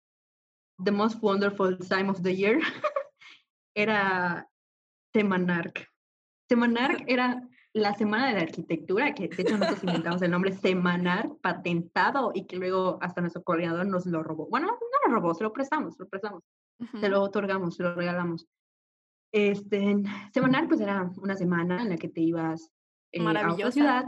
the 0.85 0.91
most 0.91 1.23
wonderful 1.23 1.79
time 1.79 2.11
of 2.11 2.23
the 2.23 2.35
year, 2.35 2.59
era 3.77 4.49
Semanarc. 5.15 5.90
Semanarc 6.51 7.05
era 7.07 7.49
la 7.73 7.95
semana 7.95 8.27
de 8.27 8.35
la 8.35 8.41
arquitectura, 8.41 9.15
que 9.15 9.29
de 9.29 9.43
hecho 9.43 9.57
nosotros 9.57 9.85
inventamos 9.85 10.21
el 10.23 10.33
nombre 10.33 10.53
Semanar, 10.53 11.31
patentado, 11.41 12.33
y 12.35 12.45
que 12.47 12.57
luego 12.57 12.99
hasta 13.01 13.21
nuestro 13.21 13.45
coordinador 13.45 13.87
nos 13.87 14.05
lo 14.07 14.25
robó. 14.25 14.49
Bueno, 14.49 14.67
no 14.67 15.09
lo 15.09 15.15
robó, 15.15 15.33
se 15.33 15.45
lo 15.45 15.53
prestamos, 15.53 15.95
se 15.95 16.03
lo 16.03 16.09
prestamos, 16.09 16.43
se 17.01 17.09
lo 17.09 17.23
otorgamos, 17.23 17.77
se 17.77 17.85
lo 17.85 17.95
regalamos. 17.95 18.49
Este, 19.33 20.03
Semanar, 20.35 20.67
pues 20.67 20.81
era 20.81 21.09
una 21.19 21.37
semana 21.37 21.83
en 21.83 21.91
la 21.91 21.97
que 21.97 22.09
te 22.09 22.21
ibas 22.21 22.73
eh, 23.13 23.25
a 23.25 23.53
otra 23.53 23.71
ciudad, 23.71 24.05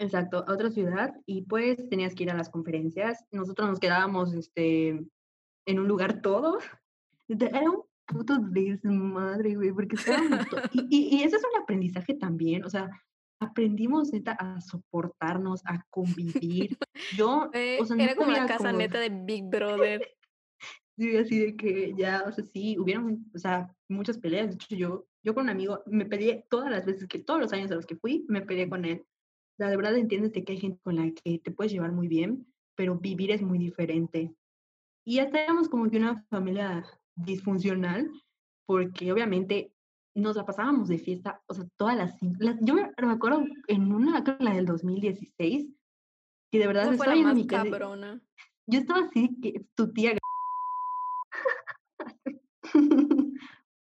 exacto, 0.00 0.44
a 0.44 0.52
otra 0.52 0.70
ciudad, 0.70 1.14
y 1.24 1.42
pues 1.42 1.88
tenías 1.88 2.16
que 2.16 2.24
ir 2.24 2.32
a 2.32 2.36
las 2.36 2.50
conferencias. 2.50 3.24
Nosotros 3.30 3.68
nos 3.68 3.78
quedábamos 3.78 4.34
este, 4.34 5.06
en 5.66 5.78
un 5.78 5.86
lugar 5.86 6.20
todos 6.20 6.64
era 7.28 7.70
un 7.70 7.82
puto 8.08 8.38
desmadre, 8.38 9.54
güey, 9.54 9.72
porque 9.72 9.96
estábamos 9.96 10.40
y 10.72 10.86
y 10.90 11.16
y 11.16 11.22
ese 11.22 11.36
es 11.36 11.42
un 11.44 11.62
aprendizaje 11.62 12.14
también, 12.14 12.64
o 12.64 12.70
sea, 12.70 12.90
aprendimos, 13.40 14.12
neta, 14.12 14.32
a 14.32 14.60
soportarnos, 14.60 15.62
a 15.64 15.84
convivir. 15.90 16.76
Yo, 17.16 17.44
o 17.44 17.50
Fue 17.52 17.86
sea, 17.86 17.96
no 17.96 18.02
era 18.02 18.16
como 18.16 18.32
la 18.32 18.46
casa 18.46 18.68
cómo 18.68 18.78
neta 18.78 18.98
de 18.98 19.10
Big 19.10 19.44
Brother. 19.44 20.02
sí, 20.98 21.16
así 21.16 21.38
de 21.38 21.56
que 21.56 21.94
ya, 21.96 22.24
o 22.26 22.32
sea, 22.32 22.44
sí, 22.44 22.76
hubieron, 22.78 23.24
o 23.34 23.38
sea, 23.38 23.72
muchas 23.88 24.18
peleas. 24.18 24.48
De 24.48 24.54
hecho, 24.54 24.74
yo 24.74 25.08
yo 25.28 25.34
con 25.34 25.44
un 25.44 25.50
amigo 25.50 25.82
me 25.86 26.06
peleé 26.06 26.46
todas 26.48 26.70
las 26.70 26.86
veces 26.86 27.06
que 27.08 27.18
todos 27.18 27.40
los 27.40 27.52
años 27.52 27.70
a 27.70 27.74
los 27.74 27.86
que 27.86 27.96
fui, 27.96 28.24
me 28.28 28.42
peleé 28.42 28.68
con 28.68 28.84
él. 28.84 29.04
O 29.04 29.56
sea, 29.58 29.68
de 29.68 29.76
verdad 29.76 29.96
entiendes 29.96 30.32
de 30.32 30.44
que 30.44 30.52
hay 30.52 30.58
gente 30.58 30.80
con 30.82 30.96
la 30.96 31.10
que 31.10 31.38
te 31.38 31.50
puedes 31.50 31.72
llevar 31.72 31.92
muy 31.92 32.08
bien, 32.08 32.46
pero 32.76 32.98
vivir 32.98 33.30
es 33.32 33.42
muy 33.42 33.58
diferente. 33.58 34.32
Y 35.04 35.16
ya 35.16 35.24
éramos 35.24 35.68
como 35.68 35.90
que 35.90 35.96
una 35.96 36.24
familia 36.30 36.84
disfuncional, 37.24 38.10
porque 38.66 39.12
obviamente 39.12 39.72
nos 40.14 40.36
la 40.36 40.44
pasábamos 40.44 40.88
de 40.88 40.98
fiesta, 40.98 41.42
o 41.46 41.54
sea, 41.54 41.64
todas 41.76 41.96
las, 41.96 42.16
las 42.38 42.56
yo 42.60 42.74
me, 42.74 42.82
me 42.82 43.12
acuerdo 43.12 43.44
en 43.68 43.92
una, 43.92 44.22
la 44.40 44.54
del 44.54 44.66
2016, 44.66 45.72
que 46.50 46.58
de 46.58 46.66
verdad 46.66 46.92
Esa 46.92 46.96
fue 46.96 47.06
la 47.06 47.22
más 47.22 47.34
mi 47.34 47.46
cabrona. 47.46 48.20
yo 48.66 48.80
estaba 48.80 49.06
así, 49.06 49.36
que 49.40 49.64
tu 49.74 49.92
tía, 49.92 50.16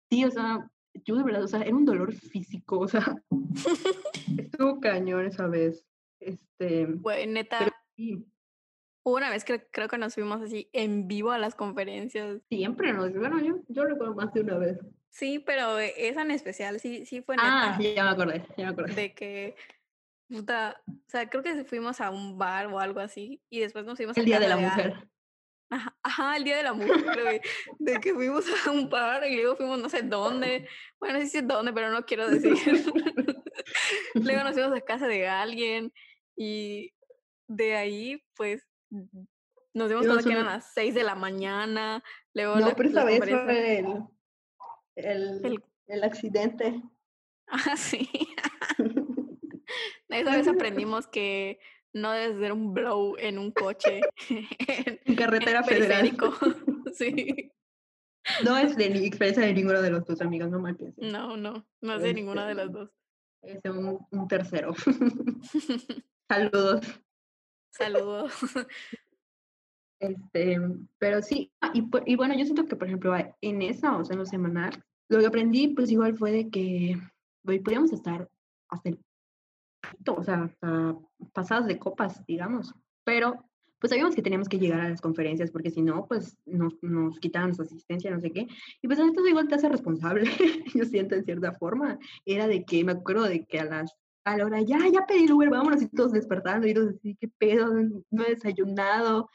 sí, 0.09 0.25
o 0.25 0.31
sea, 0.31 0.69
yo 1.05 1.15
de 1.15 1.23
verdad, 1.23 1.43
o 1.43 1.47
sea, 1.47 1.61
era 1.61 1.75
un 1.75 1.85
dolor 1.85 2.13
físico, 2.13 2.79
o 2.79 2.87
sea, 2.87 3.15
estuvo 4.37 4.79
cañón 4.79 5.25
esa 5.25 5.47
vez, 5.47 5.85
este, 6.19 6.85
Güey, 6.85 7.27
neta, 7.27 7.71
sí, 7.95 8.15
hubo 8.15 8.32
una 9.03 9.29
vez 9.29 9.43
que 9.43 9.65
creo 9.71 9.87
que 9.87 9.97
nos 9.97 10.13
fuimos 10.15 10.41
así 10.41 10.69
en 10.73 11.07
vivo 11.07 11.31
a 11.31 11.37
las 11.37 11.55
conferencias. 11.55 12.39
siempre 12.49 12.93
nos, 12.93 13.13
bueno, 13.13 13.39
yo, 13.39 13.55
yo 13.67 13.83
recuerdo 13.85 14.15
más 14.15 14.33
de 14.33 14.41
una 14.41 14.57
vez. 14.57 14.77
Sí, 15.09 15.39
pero 15.39 15.79
e 15.79 15.93
esa 16.09 16.21
en 16.23 16.31
especial 16.31 16.79
sí 16.79 17.05
sí 17.05 17.21
fue 17.21 17.35
Ah, 17.37 17.77
neta 17.77 17.93
ya 17.95 18.03
me 18.03 18.09
acordé, 18.09 18.45
ya 18.57 18.65
me 18.65 18.71
acordé. 18.71 18.93
de 18.93 19.13
que, 19.13 19.55
puta, 20.27 20.81
o 20.87 20.93
sea, 21.09 21.29
creo 21.29 21.43
que 21.43 21.65
fuimos 21.65 22.01
a 22.01 22.09
un 22.09 22.37
bar 22.37 22.67
o 22.67 22.79
algo 22.79 22.99
así, 22.99 23.41
y 23.49 23.59
después 23.59 23.85
nos 23.85 23.97
fuimos 23.97 24.17
El 24.17 24.23
a 24.23 24.25
Día 24.25 24.39
de 24.39 24.47
la 24.47 24.57
Mujer. 24.57 24.93
ajá, 25.69 25.95
ajá, 26.01 26.37
el 26.37 26.43
Día 26.45 26.57
de 26.57 26.63
la 26.63 26.73
Mujer, 26.73 27.21
güey, 27.23 27.41
de 27.79 27.99
que 27.99 28.13
fuimos 28.13 28.45
a 28.65 28.71
un 28.71 28.89
bar 28.89 29.23
y 29.27 29.35
luego 29.35 29.55
fuimos 29.57 29.79
no 29.79 29.89
sé 29.89 30.01
dónde, 30.01 30.67
bueno, 30.99 31.19
sí 31.19 31.27
sé 31.27 31.41
dónde, 31.43 31.73
pero 31.73 31.91
no 31.91 32.05
quiero 32.05 32.27
decir. 32.29 32.53
Luego 34.15 34.43
nos 34.43 34.53
fuimos 34.53 34.73
a 34.75 34.81
casa 34.81 35.07
de 35.07 35.27
alguien 35.27 35.93
y 36.35 36.91
de 37.47 37.75
ahí, 37.75 38.23
pues, 38.35 38.65
nos 39.73 39.89
dimos 39.89 40.05
cuenta 40.05 40.23
que 40.23 40.31
eran 40.31 40.45
las 40.45 40.71
6 40.73 40.93
de 40.95 41.03
la 41.03 41.15
mañana, 41.15 42.03
luego 42.33 42.55
no, 42.55 42.67
la 42.67 42.75
pero 42.75 42.89
esta 42.89 43.03
vez 43.03 43.19
fue 43.19 43.79
el 43.79 43.85
el 44.95 45.45
el 45.45 45.63
el 45.87 46.03
accidente. 46.03 46.81
ah, 47.47 47.75
sí. 47.75 48.09
Esa 50.09 50.37
vez 50.37 50.47
aprendimos 50.47 51.07
que 51.07 51.59
no 51.93 52.11
debes 52.11 52.37
hacer 52.37 52.51
un 52.51 52.73
blow 52.73 53.15
en 53.17 53.39
un 53.39 53.51
coche 53.51 54.01
en 54.29 54.45
En 54.67 54.99
en 55.05 55.15
carretera 55.15 55.61
un 55.61 55.65
federal. 55.67 56.17
Sí. 56.93 57.51
No 58.45 58.55
es 58.55 58.77
de 58.77 58.89
ni 58.89 59.05
experiencia 59.05 59.43
de 59.43 59.53
ninguno 59.53 59.81
de 59.81 59.89
los 59.89 60.05
2 60.05 60.21
amigos, 60.21 60.49
no 60.51 60.59
mal 60.59 60.77
piensen. 60.77 61.11
No, 61.11 61.35
no, 61.35 61.67
no 61.81 61.95
es 61.95 62.01
de 62.03 62.13
ninguna 62.13 62.49
Este, 62.49 62.49
de 62.49 62.65
las 62.65 62.71
2. 62.71 62.89
es 63.41 63.59
un 63.65 64.07
un 64.11 64.27
tercero. 64.27 64.73
Saludos. 66.29 66.81
Saludos. 67.73 68.33
Este, 69.99 70.59
pero 70.97 71.21
sí, 71.21 71.49
ah, 71.61 71.71
y 71.73 72.15
bueno, 72.17 72.37
yo 72.37 72.43
siento 72.43 72.65
que, 72.65 72.75
por 72.75 72.87
ejemplo, 72.89 73.15
en 73.39 73.61
esa, 73.61 73.95
o 73.95 74.03
sea, 74.03 74.15
en 74.15 74.19
lo 74.19 74.25
semanal, 74.25 74.83
lo 75.07 75.19
que 75.19 75.27
aprendí, 75.27 75.69
pues, 75.69 75.89
igual 75.91 76.17
fue 76.17 76.33
de 76.33 76.49
que, 76.49 76.97
güey, 77.41 77.59
podíamos 77.59 77.93
estar 77.93 78.29
hasta 78.67 78.89
el 78.89 78.99
pito, 79.79 80.15
o 80.15 80.21
sea, 80.21 80.43
hasta 80.43 80.97
pasadas 81.31 81.67
de 81.67 81.79
copas, 81.79 82.25
digamos, 82.25 82.75
pero 83.05 83.45
pues 83.79 83.91
sabíamos 83.91 84.15
que 84.15 84.21
teníamos 84.21 84.47
que 84.47 84.59
llegar 84.59 84.79
a 84.79 84.89
las 84.89 85.01
conferencias 85.01 85.51
porque 85.51 85.69
si 85.69 85.81
no, 85.81 86.05
pues 86.05 86.37
nos, 86.45 86.81
nos 86.81 87.19
quitaban 87.19 87.49
nuestra 87.49 87.65
asistencia, 87.65 88.11
no 88.11 88.19
sé 88.19 88.31
qué. 88.31 88.47
Y 88.81 88.87
pues 88.87 88.97
esto 88.97 89.27
igual 89.27 89.49
te 89.49 89.55
hace 89.55 89.67
responsable, 89.67 90.23
yo 90.73 90.85
siento 90.85 91.15
en 91.15 91.25
cierta 91.25 91.51
forma. 91.51 91.99
Era 92.25 92.47
de 92.47 92.63
que, 92.63 92.83
me 92.85 92.93
acuerdo 92.93 93.23
de 93.23 93.45
que 93.45 93.59
a 93.59 93.65
las 93.65 93.93
a 94.25 94.37
la 94.37 94.45
hora, 94.45 94.61
ya, 94.61 94.79
ya 94.91 95.05
pedí 95.05 95.25
el 95.25 95.33
Uber, 95.33 95.49
vámonos 95.49 95.81
y 95.81 95.89
todos 95.89 96.11
despertando 96.11 96.67
y 96.67 96.73
todos 96.73 96.95
así, 96.95 97.17
qué 97.19 97.27
pedo, 97.37 97.73
no 98.11 98.23
he 98.25 98.35
desayunado. 98.35 99.29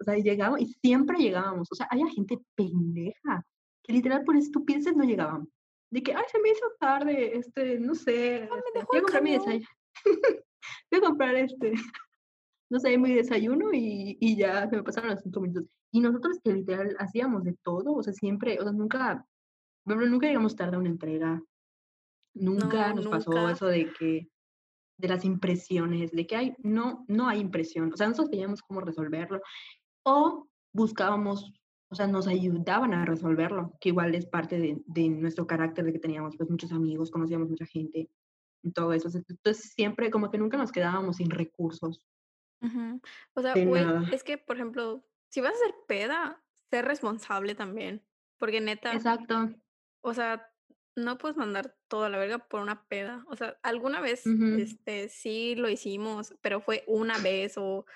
O 0.00 0.04
sea, 0.04 0.16
llegamos 0.16 0.60
y 0.60 0.66
siempre 0.66 1.18
llegábamos. 1.18 1.68
O 1.70 1.74
sea, 1.74 1.86
había 1.90 2.06
gente 2.08 2.38
pendeja 2.54 3.44
que 3.82 3.92
literal 3.92 4.24
por 4.24 4.36
estupideces 4.36 4.96
no 4.96 5.04
llegaban. 5.04 5.46
De 5.90 6.02
que, 6.02 6.14
ay, 6.14 6.24
se 6.30 6.38
me 6.40 6.50
hizo 6.50 6.66
tarde, 6.78 7.36
este, 7.36 7.78
no 7.80 7.94
sé, 7.94 8.48
Ah, 8.50 8.56
este, 8.66 8.86
voy 8.88 8.98
a 8.98 9.02
comprar 9.02 9.22
mi 9.22 9.32
desayuno. 9.32 9.68
voy 10.90 10.98
a 10.98 11.00
comprar 11.00 11.34
este, 11.34 11.72
no 12.70 12.80
sé, 12.80 12.96
mi 12.96 13.14
desayuno 13.14 13.72
y, 13.72 14.16
y 14.20 14.36
ya 14.36 14.68
se 14.68 14.76
me 14.76 14.82
pasaron 14.82 15.10
los 15.10 15.20
cinco 15.20 15.40
minutos. 15.40 15.76
Y 15.90 16.00
nosotros 16.00 16.38
que 16.42 16.52
literal 16.52 16.96
hacíamos 16.98 17.44
de 17.44 17.56
todo, 17.62 17.92
o 17.92 18.02
sea, 18.02 18.12
siempre, 18.12 18.58
o 18.60 18.62
sea, 18.62 18.72
nunca, 18.72 19.26
nunca 19.84 20.26
llegamos 20.28 20.56
tarde 20.56 20.76
a 20.76 20.78
una 20.78 20.88
entrega, 20.88 21.42
nunca 22.34 22.88
No, 22.88 22.96
nos 22.96 23.08
pasó 23.08 23.30
nunca. 23.30 23.52
eso 23.52 23.66
de 23.66 23.92
que, 23.92 24.28
de 24.98 25.08
las 25.08 25.24
impresiones, 25.24 26.12
de 26.12 26.26
que 26.26 26.36
hay, 26.36 26.54
no, 26.58 27.04
no 27.08 27.28
hay 27.28 27.40
impresión, 27.40 27.92
o 27.92 27.96
sea, 27.96 28.08
nosotros 28.08 28.30
teníamos 28.30 28.62
cómo 28.62 28.80
resolverlo, 28.80 29.40
o 30.04 30.48
buscábamos, 30.72 31.52
o 31.90 31.94
sea, 31.94 32.06
nos 32.06 32.26
ayudaban 32.26 32.94
a 32.94 33.04
resolverlo, 33.04 33.72
que 33.80 33.90
igual 33.90 34.14
es 34.14 34.26
parte 34.26 34.58
de, 34.58 34.82
de 34.86 35.08
nuestro 35.08 35.46
carácter, 35.46 35.84
de 35.84 35.92
que 35.92 35.98
teníamos 35.98 36.36
pues 36.36 36.50
muchos 36.50 36.72
amigos, 36.72 37.10
conocíamos 37.10 37.48
mucha 37.48 37.66
gente, 37.66 38.10
y 38.62 38.72
todo 38.72 38.92
eso. 38.92 39.08
Entonces 39.08 39.72
siempre 39.72 40.10
como 40.10 40.30
que 40.30 40.38
nunca 40.38 40.56
nos 40.56 40.72
quedábamos 40.72 41.16
sin 41.16 41.30
recursos. 41.30 42.06
O 43.34 43.40
sea, 43.40 43.54
güey, 43.54 43.84
es 44.12 44.22
que, 44.22 44.36
por 44.36 44.56
ejemplo, 44.56 45.02
si 45.30 45.40
vas 45.40 45.54
a 45.54 45.58
ser 45.58 45.74
peda, 45.88 46.42
sé 46.70 46.82
responsable 46.82 47.54
también, 47.54 48.04
porque 48.38 48.60
neta, 48.60 48.92
Exacto. 48.92 49.50
o 50.02 50.12
sea, 50.12 50.49
no 51.04 51.18
puedes 51.18 51.36
mandar 51.36 51.76
todo 51.88 52.04
a 52.04 52.08
la 52.10 52.18
verga 52.18 52.38
por 52.48 52.60
una 52.62 52.86
peda. 52.88 53.24
O 53.28 53.36
sea, 53.36 53.58
alguna 53.62 54.00
vez, 54.00 54.36
este, 54.50 55.08
sí 55.08 55.54
lo 55.56 55.68
hicimos, 55.70 56.34
pero 56.42 56.60
fue 56.60 56.84
una 56.86 57.18
vez 57.18 57.54
o 57.58 57.86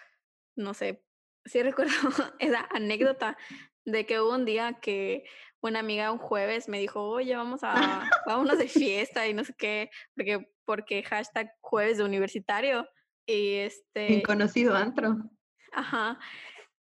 no 0.56 0.74
sé. 0.74 1.04
Sí 1.46 1.62
recuerdo 1.64 1.92
esa 2.38 2.68
anécdota 2.72 3.36
de 3.84 4.06
que 4.06 4.20
hubo 4.20 4.34
un 4.34 4.44
día 4.46 4.80
que 4.80 5.24
una 5.62 5.80
amiga 5.80 6.12
un 6.12 6.18
jueves 6.18 6.68
me 6.68 6.78
dijo: 6.80 7.02
"Oye, 7.10 7.36
vamos 7.36 7.60
a 7.64 8.14
vámonos 8.24 8.58
de 8.58 8.68
fiesta", 8.68 9.28
y 9.28 9.34
no 9.34 9.44
sé 9.44 9.54
qué, 9.58 9.90
porque 10.16 10.50
porque 10.66 11.02
hashtag 11.04 11.50
jueves 11.62 11.98
de 11.98 12.04
universitario. 12.04 12.88
Y, 13.26 13.54
Sin 14.06 14.20
este 14.20 14.22
conocido 14.22 14.74
antro. 14.74 15.30
Ajá. 15.72 16.18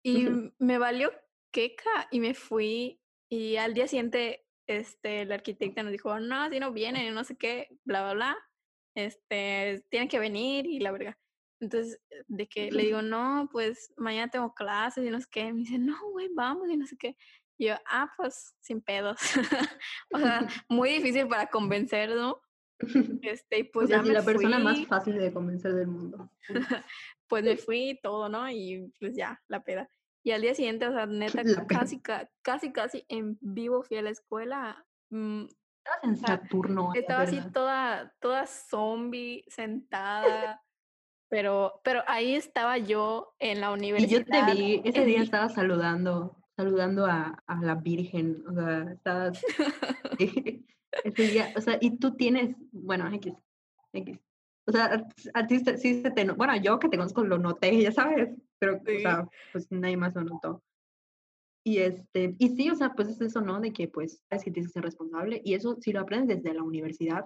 Y 0.03 0.27
me 0.59 0.77
valió 0.77 1.11
queca 1.51 2.07
y 2.11 2.19
me 2.19 2.33
fui, 2.33 3.01
y 3.29 3.57
al 3.57 3.73
día 3.73 3.87
siguiente, 3.87 4.42
este, 4.67 5.25
la 5.25 5.35
arquitecta 5.35 5.83
nos 5.83 5.91
dijo: 5.91 6.19
"No, 6.19 6.41
así 6.43 6.59
no 6.59 6.71
vienen, 6.73 7.13
no 7.13 7.23
sé 7.23 7.37
qué, 7.37 7.67
bla, 7.85 8.03
bla, 8.03 8.13
bla, 8.13 8.37
este, 8.95 9.83
tienen 9.89 10.09
que 10.09 10.19
venir 10.19 10.65
y 10.67 10.79
la 10.79 10.91
verga". 10.91 11.19
Entonces, 11.61 12.01
de 12.27 12.47
que 12.47 12.71
le 12.71 12.83
digo: 12.83 13.01
"No, 13.03 13.49
pues 13.51 13.93
mañana 13.97 14.29
tengo 14.31 14.53
clases 14.53 15.05
y 15.05 15.09
no 15.09 15.19
sé 15.19 15.27
qué". 15.31 15.53
Me 15.53 15.59
dice: 15.59 15.77
"No, 15.79 15.97
güey, 16.11 16.29
vamos", 16.33 16.69
y 16.69 16.77
no 16.77 16.85
sé 16.87 16.97
qué. 16.97 17.15
Y 17.57 17.67
yo: 17.67 17.75
"Ah, 17.87 18.09
pues 18.17 18.55
sin 18.61 18.81
pedos". 18.81 19.19
O 20.13 20.19
sea, 20.19 20.39
muy 20.69 20.89
difícil 20.91 21.27
para 21.27 21.47
convencer, 21.47 22.09
¿no? 22.09 22.41
Este, 23.21 23.59
y 23.59 23.63
O 23.63 23.69
pues 23.71 23.87
sea, 23.87 23.97
ya 23.97 24.03
sí, 24.03 24.07
me 24.09 24.13
la 24.13 24.23
persona 24.25 24.59
más 24.59 24.85
fácil 24.87 25.17
de 25.17 25.33
convencer 25.33 25.73
del 25.73 25.87
mundo. 25.87 26.29
Pues 27.27 27.43
me 27.43 27.57
fui 27.57 27.91
y 27.91 28.01
todo, 28.01 28.29
¿no? 28.29 28.49
Y 28.49 28.91
pues 28.99 29.15
ya, 29.15 29.41
la 29.47 29.63
peda. 29.63 29.89
Y 30.23 30.31
al 30.31 30.41
día 30.41 30.55
siguiente, 30.55 30.87
o 30.87 30.93
sea, 30.93 31.05
neta, 31.05 31.43
La 31.43 31.67
casi, 31.67 32.01
ca 32.01 32.29
casi, 32.41 32.71
casi 32.71 33.05
en 33.09 33.37
vivo 33.41 33.83
fui 33.83 33.97
a 33.97 34.01
la 34.01 34.09
escuela, 34.09 34.85
mm, 35.09 35.45
Estabas 35.83 36.03
en 36.03 36.11
o 36.11 36.15
sea, 36.15 36.27
Saturno, 36.37 36.91
a 36.91 36.93
la 36.93 36.99
estaba 36.99 37.21
así 37.23 37.41
toda 37.51 38.13
toda 38.21 38.47
zombie, 38.47 39.43
sentada, 39.49 40.63
pero 41.29 41.81
pero 41.83 42.03
ahí 42.07 42.35
estaba 42.35 42.77
yo 42.77 43.35
en 43.39 43.59
la 43.59 43.67
Y 43.67 44.07
yo 44.07 44.23
te 44.23 44.31
universidad, 44.31 44.55
vi, 44.55 44.81
ese 44.85 45.03
día 45.03 45.19
mi 45.19 45.25
estabas 45.25 45.53
saludando, 45.53 46.37
saludando 46.55 47.05
a 47.05 47.43
a 47.45 47.61
la 47.61 47.75
Virgen, 47.75 48.45
o 48.47 48.53
sea, 48.53 48.93
estabas 48.93 49.41
ese 51.03 51.23
día, 51.27 51.53
o 51.57 51.59
sea, 51.59 51.77
y 51.81 51.97
tú 51.97 52.15
tienes, 52.15 52.55
bueno, 52.71 53.11
equis, 53.13 53.33
equis. 53.91 54.19
O 54.65 54.71
sea, 54.71 55.05
a 55.33 55.47
ti 55.47 55.59
sí 55.59 56.01
se 56.01 56.11
te 56.11 56.23
no 56.23 56.35
bueno, 56.35 56.55
yo 56.55 56.79
que 56.79 56.87
te 56.87 56.95
conozco 56.95 57.25
lo 57.25 57.37
noté, 57.37 57.81
ya 57.81 57.91
sabes, 57.91 58.29
pero, 58.63 58.83
o 58.93 58.99
Sí. 58.99 58.99
sea, 58.99 59.29
pues 59.51 59.67
nadie 59.71 59.97
más 59.97 60.15
lo 60.15 60.23
notó. 60.23 60.61
Y, 61.65 61.77
este, 61.79 62.35
y 62.39 62.49
sí, 62.49 62.69
o 62.69 62.75
sea, 62.75 62.93
pues 62.93 63.07
es 63.07 63.21
eso, 63.21 63.39
¿no? 63.41 63.61
De 63.61 63.71
que, 63.71 63.87
pues, 63.87 64.21
sabes 64.29 64.43
que 64.43 64.51
tienes 64.51 64.69
que 64.69 64.73
ser 64.73 64.83
responsable, 64.83 65.41
y 65.45 65.53
eso 65.53 65.77
si 65.79 65.93
lo 65.93 66.01
aprendes 66.01 66.41
desde 66.43 66.53
la 66.55 66.63
universidad, 66.63 67.23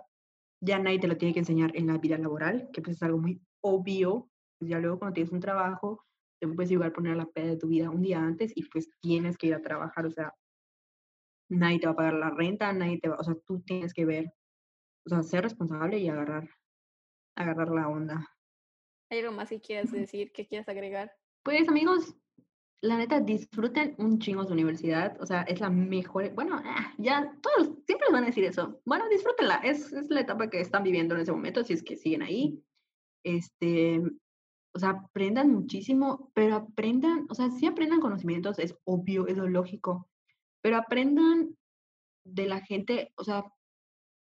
ya 0.61 0.79
nadie 0.79 0.99
te 0.99 1.07
lo 1.07 1.17
tiene 1.17 1.33
que 1.33 1.39
enseñar 1.41 1.71
en 1.75 1.87
la 1.87 1.97
vida 1.99 2.17
laboral, 2.19 2.69
que, 2.73 2.81
pues, 2.81 2.97
es 2.97 3.03
algo 3.03 3.19
muy 3.19 3.41
obvio, 3.63 4.29
pues, 4.59 4.69
ya 4.71 4.79
luego 4.79 4.99
cuando 4.99 5.15
tienes 5.15 5.33
un 5.33 5.39
trabajo, 5.41 6.03
te 6.41 6.47
puedes 6.49 6.71
igual 6.71 6.93
poner 6.93 7.17
la 7.17 7.27
peda 7.27 7.47
de 7.47 7.57
tu 7.57 7.67
vida 7.69 7.89
un 7.91 8.01
día 8.03 8.19
antes 8.21 8.51
y, 8.55 8.63
pues, 8.69 8.89
tienes 9.01 9.37
que 9.37 9.47
ir 9.47 9.55
a 9.55 9.61
trabajar, 9.61 10.05
o 10.05 10.11
sea 10.11 10.33
nadie 11.49 11.79
te 11.79 11.87
va 11.87 11.93
a 11.93 11.95
pagar 11.95 12.13
la 12.13 12.29
renta, 12.29 12.73
nadie 12.73 12.99
te 12.99 13.09
va 13.09 13.15
o 13.19 13.23
sea, 13.23 13.35
tú 13.45 13.61
tienes 13.61 13.93
que 13.93 14.05
ver, 14.05 14.33
o 15.05 15.09
sea, 15.09 15.23
ser 15.23 15.43
responsable 15.43 15.99
y 15.99 16.09
agarrar 16.09 16.49
agarrar 17.37 17.69
la 17.69 17.89
onda. 17.89 18.27
¿Hay 19.11 19.19
algo 19.19 19.31
más 19.31 19.49
que 19.49 19.61
quieras 19.61 19.91
decir, 19.91 20.31
que 20.33 20.45
quieras 20.47 20.67
agregar? 20.67 21.17
Pues, 21.47 21.69
amigos, 21.69 22.13
la 22.81 22.97
neta, 22.97 23.21
disfruten 23.21 23.95
un 23.99 24.19
chingo 24.19 24.43
su 24.43 24.51
universidad, 24.51 25.15
o 25.21 25.25
sea, 25.25 25.43
es 25.43 25.61
la 25.61 25.69
mejor 25.69 26.33
bueno, 26.33 26.59
ah, 26.61 26.93
ya 26.97 27.39
todos 27.41 27.69
siempre 27.85 28.07
les 28.07 28.11
van 28.11 28.23
a 28.23 28.27
decir 28.27 28.43
eso. 28.43 28.81
Bueno, 28.83 29.07
disfrútenla, 29.07 29.61
es 29.63 29.93
es 29.93 30.09
la 30.09 30.19
etapa 30.19 30.49
que 30.49 30.59
están 30.59 30.83
viviendo 30.83 31.15
en 31.15 31.21
ese 31.21 31.31
momento, 31.31 31.63
si 31.63 31.71
es 31.71 31.83
que 31.83 31.95
siguen 31.95 32.21
ahí. 32.21 32.61
Este, 33.23 34.01
o 34.73 34.79
sea, 34.79 34.89
aprendan 34.89 35.49
muchísimo, 35.49 36.33
pero 36.33 36.57
aprendan, 36.57 37.27
o 37.29 37.33
sea, 37.33 37.49
sí 37.49 37.65
aprendan 37.65 38.01
conocimientos, 38.01 38.59
es 38.59 38.77
obvio, 38.83 39.25
es 39.27 39.37
lógico, 39.37 40.09
pero 40.61 40.75
aprendan 40.75 41.55
de 42.25 42.45
la 42.45 42.59
gente, 42.59 43.13
o 43.15 43.23
sea, 43.23 43.45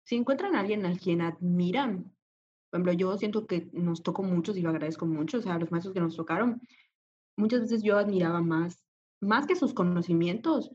si 0.06 0.16
encuentran 0.16 0.56
a 0.56 0.62
alguien 0.62 0.86
al 0.86 0.98
quien 0.98 1.20
admiran, 1.20 2.16
por 2.70 2.80
ejemplo, 2.80 2.94
yo 2.94 3.18
siento 3.18 3.46
que 3.46 3.68
nos 3.74 4.04
tocó 4.04 4.24
mucho, 4.24 4.56
y 4.56 4.62
lo 4.62 4.70
agradezco 4.70 5.06
mucho, 5.06 5.40
o 5.40 5.42
sea, 5.42 5.60
los 5.60 5.70
maestros 5.70 5.94
que 5.94 6.00
nos 6.00 6.16
tocaron, 6.16 6.62
muchas 7.40 7.62
veces 7.62 7.84
yo 7.84 7.98
admiraba 7.98 8.42
más, 8.42 8.84
más 9.22 9.48
que 9.48 9.56
sus 9.56 9.74
conocimientos, 9.74 10.72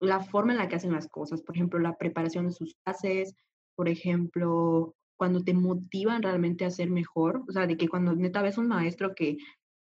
la 0.00 0.20
forma 0.20 0.52
en 0.52 0.58
la 0.58 0.68
que 0.68 0.76
hacen 0.76 0.92
las 0.92 1.08
cosas, 1.08 1.42
por 1.42 1.56
ejemplo, 1.56 1.78
la 1.78 1.96
preparación 1.96 2.46
de 2.46 2.52
sus 2.52 2.74
clases, 2.84 3.34
por 3.76 3.88
ejemplo, 3.88 4.94
cuando 5.18 5.42
te 5.42 5.54
motivan 5.54 6.22
realmente 6.22 6.64
a 6.64 6.70
ser 6.70 6.90
mejor, 6.90 7.42
o 7.48 7.52
sea, 7.52 7.66
de 7.66 7.76
que 7.76 7.88
cuando 7.88 8.14
neta 8.14 8.42
ves 8.42 8.58
un 8.58 8.68
maestro 8.68 9.14
que 9.14 9.38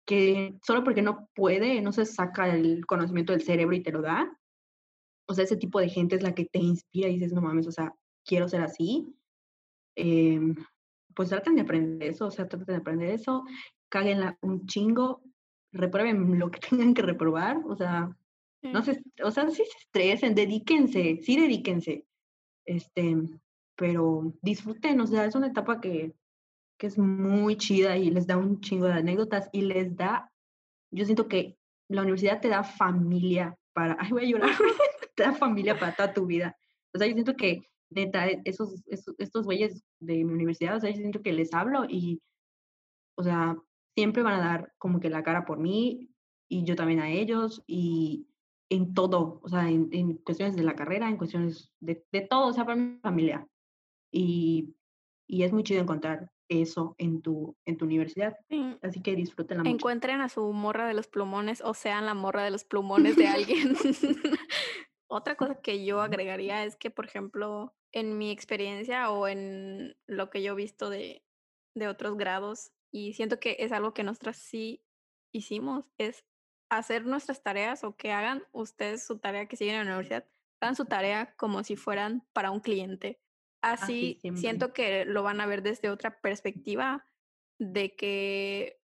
que 0.08 0.56
solo 0.66 0.84
porque 0.84 1.02
no 1.02 1.30
puede, 1.36 1.82
no 1.82 1.92
se 1.92 2.06
saca 2.06 2.54
el 2.56 2.86
conocimiento 2.86 3.34
del 3.34 3.42
cerebro 3.42 3.76
y 3.76 3.84
te 3.84 3.92
lo 3.92 4.02
da. 4.02 4.32
O 5.28 5.34
sea, 5.34 5.44
ese 5.46 5.58
tipo 5.58 5.80
de 5.80 5.90
gente 5.90 6.16
es 6.16 6.24
la 6.24 6.36
que 6.36 6.46
te 6.46 6.60
inspira 6.60 7.10
y 7.10 7.14
dices: 7.16 7.34
"No 7.34 7.42
mames, 7.42 7.68
o 7.68 7.72
sea, 7.72 7.96
quiero 8.26 8.48
ser 8.48 8.62
así". 8.62 9.08
Em, 9.98 10.56
pues 11.16 11.30
traten 11.30 11.56
de 11.56 11.62
aprender 11.62 12.10
eso, 12.10 12.28
o 12.28 12.32
sea, 12.32 12.48
traten 12.48 12.68
de 12.68 12.76
aprender 12.82 13.10
eso, 13.12 13.44
cáguenla 13.90 14.38
un 14.42 14.68
chingo, 14.68 15.22
reprueben 15.76 16.40
lo 16.40 16.52
que 16.52 16.60
tengan 16.70 16.94
que 16.94 17.02
reprobar, 17.04 17.58
o 17.68 17.76
sea, 17.76 18.16
no 18.72 18.82
Sí. 18.84 18.96
se 18.96 19.04
o 19.24 19.32
sea, 19.32 19.50
sí 19.50 19.64
se 19.64 19.78
estresen, 19.80 20.36
dedíquense, 20.36 21.20
sí 21.22 21.40
dedíquense, 21.40 22.06
este, 22.66 23.16
pero 23.76 24.34
disfruten, 24.42 25.00
o 25.02 25.08
sea, 25.08 25.26
es 25.26 25.36
una 25.36 25.48
etapa 25.48 25.80
que 25.82 26.16
que 26.78 26.88
es 26.88 26.98
muy 26.98 27.58
chida 27.58 27.98
y 27.98 28.10
les 28.12 28.28
da 28.28 28.38
un 28.38 28.60
chingo 28.62 28.88
de 28.88 28.94
anécdotas 28.94 29.50
y 29.54 29.62
les 29.62 29.96
da 29.96 30.32
yo 30.92 31.06
siento 31.06 31.28
que 31.28 31.58
la 31.90 32.02
universidad 32.02 32.42
te 32.42 32.50
da 32.50 32.64
familia 32.64 33.58
para 33.74 33.98
ay, 34.00 34.12
voy 34.12 34.26
a 34.26 34.28
llorar, 34.30 34.52
te 35.16 35.24
da 35.24 35.34
familia 35.34 35.78
para 35.80 35.96
toda 35.96 36.14
tu 36.14 36.26
vida. 36.26 36.58
O 36.94 36.98
sea, 36.98 37.08
yo 37.08 37.14
siento 37.14 37.36
que 37.36 37.70
neta, 37.90 38.28
esos 38.46 38.84
esos 38.88 39.16
estos 39.20 39.46
güeyes 39.46 39.84
de 40.00 40.16
mi 40.24 40.34
universidad, 40.34 40.78
o 40.78 40.80
sea, 40.80 40.90
yo 40.90 40.98
siento 40.98 41.22
que 41.22 41.34
les 41.34 41.54
hablo 41.54 41.86
y, 41.88 42.22
o 43.18 43.24
sea, 43.24 43.56
siempre 43.96 44.24
van 44.24 44.40
a 44.42 44.46
dar 44.46 44.74
como 44.78 45.00
que 45.00 45.10
la 45.10 45.24
cara 45.24 45.46
por 45.46 45.58
mí 45.60 46.10
y 46.50 46.64
yo 46.64 46.76
también 46.76 47.00
a 47.00 47.10
ellos, 47.10 47.64
y 47.68 48.28
en 48.70 48.94
todo, 48.94 49.40
o 49.44 49.50
sea, 49.50 49.70
en 49.70 49.90
en 49.92 50.18
cuestiones 50.18 50.56
de 50.56 50.64
la 50.64 50.76
carrera, 50.76 51.10
en 51.10 51.18
cuestiones 51.18 51.72
de 51.80 52.06
de 52.12 52.22
todo, 52.22 52.48
o 52.48 52.54
sea, 52.54 52.66
para 52.66 52.76
mí 52.78 53.00
familia. 53.02 53.48
Y 54.12 54.76
y 55.28 55.44
es 55.44 55.52
muy 55.54 55.64
chido 55.64 55.82
encontrar 55.82 56.30
eso 56.50 56.94
en 57.00 57.22
tu 57.22 57.56
en 57.66 57.78
tu 57.78 57.86
universidad, 57.86 58.38
Sí. 58.50 58.78
así 58.84 59.02
que 59.02 59.16
disfrútenla 59.16 59.64
mucho. 59.64 59.76
Encuentren 59.76 60.22
a 60.22 60.30
su 60.30 60.52
morra 60.54 60.88
de 60.88 60.94
los 60.94 61.08
plumones, 61.08 61.62
o 61.62 61.74
sean 61.74 62.06
la 62.06 62.14
morra 62.14 62.44
de 62.44 62.52
los 62.52 62.64
plumones 62.64 63.16
de 63.16 63.28
alguien. 63.28 63.76
Otra 65.08 65.36
cosa 65.36 65.62
que 65.62 65.86
yo 65.86 66.02
agregaría 66.02 66.64
es 66.66 66.76
que, 66.76 66.90
por 66.92 67.06
ejemplo, 67.06 67.74
en 67.92 68.18
mi 68.18 68.32
experiencia 68.32 69.10
o 69.12 69.28
en 69.28 69.96
lo 70.08 70.30
que 70.30 70.44
yo 70.44 70.54
he 70.54 70.56
visto 70.56 70.90
de 70.90 71.24
de 71.76 71.88
otros 71.88 72.16
grados, 72.18 72.72
y 72.96 73.12
siento 73.12 73.42
que 73.42 73.58
es 73.60 73.74
algo 73.74 73.94
que 73.94 74.06
nosotras 74.06 74.38
sí 74.38 74.82
hicimos, 75.34 75.84
es 75.98 76.24
hacer 76.70 77.06
nuestras 77.06 77.44
tareas 77.44 77.84
o 77.84 77.98
que 77.98 78.14
hagan 78.14 78.44
ustedes 78.54 79.06
su 79.06 79.20
tarea 79.20 79.50
que 79.50 79.58
siguen 79.58 79.76
en 79.76 79.88
la 79.88 79.96
universidad, 79.96 80.26
hagan 80.62 80.78
su 80.78 80.86
tarea 80.86 81.36
como 81.36 81.62
si 81.66 81.76
fueran 81.76 82.26
para 82.32 82.52
un 82.52 82.62
cliente. 82.62 83.20
Así 83.62 84.18
Así 84.24 84.38
siento 84.38 84.72
que 84.72 85.04
lo 85.04 85.24
van 85.24 85.42
a 85.42 85.46
ver 85.46 85.62
desde 85.62 85.90
otra 85.90 86.22
perspectiva 86.22 87.06
de 87.60 87.98
que, 87.98 88.80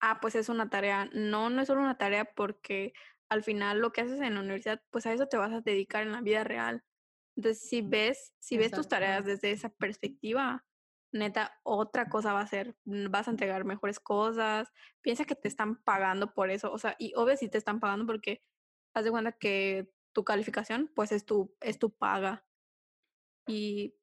ah, 0.00 0.20
pues 0.22 0.36
es 0.36 0.48
una 0.48 0.70
tarea. 0.70 1.10
No, 1.12 1.50
no 1.50 1.60
es 1.60 1.66
solo 1.66 1.82
una 1.82 1.98
tarea 1.98 2.24
porque 2.24 2.94
al 3.28 3.42
final 3.42 3.78
lo 3.78 3.92
que 3.92 4.00
haces 4.00 4.22
en 4.22 4.36
la 4.36 4.40
universidad, 4.40 4.82
pues 4.90 5.04
a 5.04 5.12
eso 5.12 5.28
te 5.28 5.36
vas 5.36 5.52
a 5.52 5.60
dedicar 5.60 6.02
en 6.02 6.12
la 6.12 6.22
vida 6.22 6.44
real. 6.44 6.82
Entonces, 7.36 7.68
si 7.68 7.82
ves, 7.82 8.32
si 8.38 8.56
ves 8.56 8.72
tus 8.72 8.88
tareas 8.88 9.26
desde 9.26 9.50
esa 9.50 9.68
perspectiva, 9.68 10.64
neta, 11.14 11.58
otra 11.62 12.08
cosa 12.08 12.32
va 12.32 12.40
a 12.40 12.46
ser, 12.46 12.76
mm, 12.84 13.10
vas 13.10 13.28
a 13.28 13.30
entregar 13.30 13.64
mejores 13.64 14.00
cosas, 14.00 14.68
piensa 15.00 15.24
que 15.24 15.36
te 15.36 15.48
están 15.48 15.76
pagando 15.82 16.34
por 16.34 16.50
eso, 16.50 16.72
o 16.72 16.78
sea, 16.78 16.96
y 16.98 17.12
obvio 17.14 17.36
si 17.36 17.48
te 17.48 17.58
están 17.58 17.80
pagando 17.80 18.04
porque 18.06 18.42
haz 18.94 19.04
de 19.04 19.10
cuenta 19.10 19.32
que 19.32 19.92
tu 20.12 20.24
calificación, 20.24 20.90
pues 20.94 21.12
es 21.12 21.24
tu, 21.24 21.54
es 21.60 21.78
tu 21.78 21.90
paga. 21.90 22.44
Y 23.46 23.94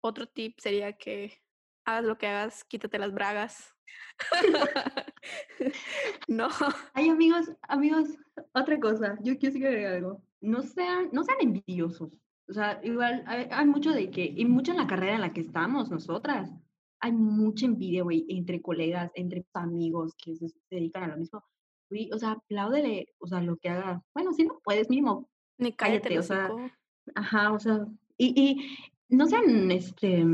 otro 0.00 0.26
tip 0.26 0.58
sería 0.58 0.92
que 0.94 1.42
hagas 1.84 2.04
lo 2.04 2.18
que 2.18 2.26
hagas, 2.26 2.64
quítate 2.64 2.98
las 2.98 3.12
bragas. 3.12 3.74
no, 6.28 6.48
Ay, 6.92 7.08
amigos, 7.08 7.52
amigos, 7.62 8.08
otra 8.52 8.78
cosa, 8.80 9.16
yo 9.22 9.38
quiero 9.38 9.56
agregar 9.56 9.94
algo. 9.94 10.22
No 10.40 10.62
sean, 10.62 11.08
no 11.12 11.24
sean 11.24 11.38
envidiosos. 11.40 12.10
O 12.48 12.52
sea, 12.52 12.80
igual 12.82 13.24
hay, 13.26 13.48
hay 13.50 13.66
mucho 13.66 13.92
de 13.92 14.10
que, 14.10 14.24
y 14.24 14.44
mucho 14.44 14.72
en 14.72 14.78
la 14.78 14.86
carrera 14.86 15.14
en 15.14 15.20
la 15.20 15.32
que 15.32 15.40
estamos 15.40 15.90
nosotras, 15.90 16.50
hay 17.00 17.12
mucha 17.12 17.66
envidia, 17.66 18.02
güey, 18.02 18.24
entre 18.28 18.62
colegas, 18.62 19.10
entre 19.14 19.44
amigos 19.54 20.14
que 20.16 20.36
se, 20.36 20.48
se 20.48 20.58
dedican 20.70 21.04
a 21.04 21.08
lo 21.08 21.16
mismo. 21.16 21.44
Güey, 21.90 22.10
o 22.12 22.18
sea, 22.18 22.32
apláudele, 22.32 23.08
o 23.18 23.26
sea, 23.26 23.40
lo 23.40 23.56
que 23.56 23.68
haga. 23.68 24.02
Bueno, 24.14 24.32
si 24.32 24.44
no 24.44 24.60
puedes, 24.64 24.88
mínimo, 24.88 25.28
ni 25.58 25.72
cállate 25.72 26.08
cállate, 26.08 26.18
o 26.18 26.22
sea, 26.22 26.50
ajá, 27.14 27.52
o 27.52 27.58
sea, 27.58 27.86
y, 28.16 28.40
y 28.40 28.76
no 29.08 29.26
sean, 29.26 29.70
este, 29.70 30.24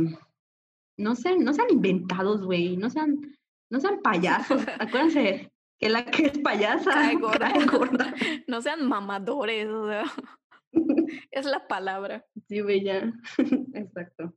no 0.97 1.15
sean, 1.15 1.45
no 1.45 1.53
sean 1.53 1.71
inventados, 1.71 2.45
güey, 2.45 2.77
no 2.77 2.91
sean, 2.91 3.37
no 3.71 3.81
sean 3.81 4.01
payasos. 4.03 4.63
Acuérdense 4.79 5.51
que 5.79 5.91
la 5.91 6.05
que 6.05 6.27
es 6.27 6.39
payasa 6.39 6.93
Cae 6.93 7.17
gorda. 7.17 7.39
cae 7.53 7.67
gorda. 7.67 8.15
No 8.47 8.63
sean 8.63 8.89
mamadores, 8.89 9.69
o 9.69 9.89
sea, 9.89 10.05
es 11.31 11.47
la 11.47 11.67
palabra. 11.69 12.27
Sí, 12.49 12.61
ya. 12.83 13.13
Exacto. 13.75 14.35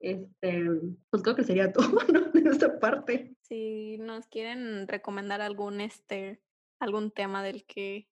Este, 0.00 0.68
pues 1.10 1.22
creo 1.22 1.36
que 1.36 1.44
sería 1.44 1.72
todo, 1.72 1.92
¿no? 2.12 2.20
De 2.32 2.40
nuestra 2.42 2.78
parte. 2.78 3.36
Si 3.42 3.98
nos 3.98 4.26
quieren 4.26 4.88
recomendar 4.88 5.40
algún 5.40 5.80
este 5.80 6.42
algún 6.80 7.12
tema 7.12 7.44
del 7.44 7.64
que 7.64 8.08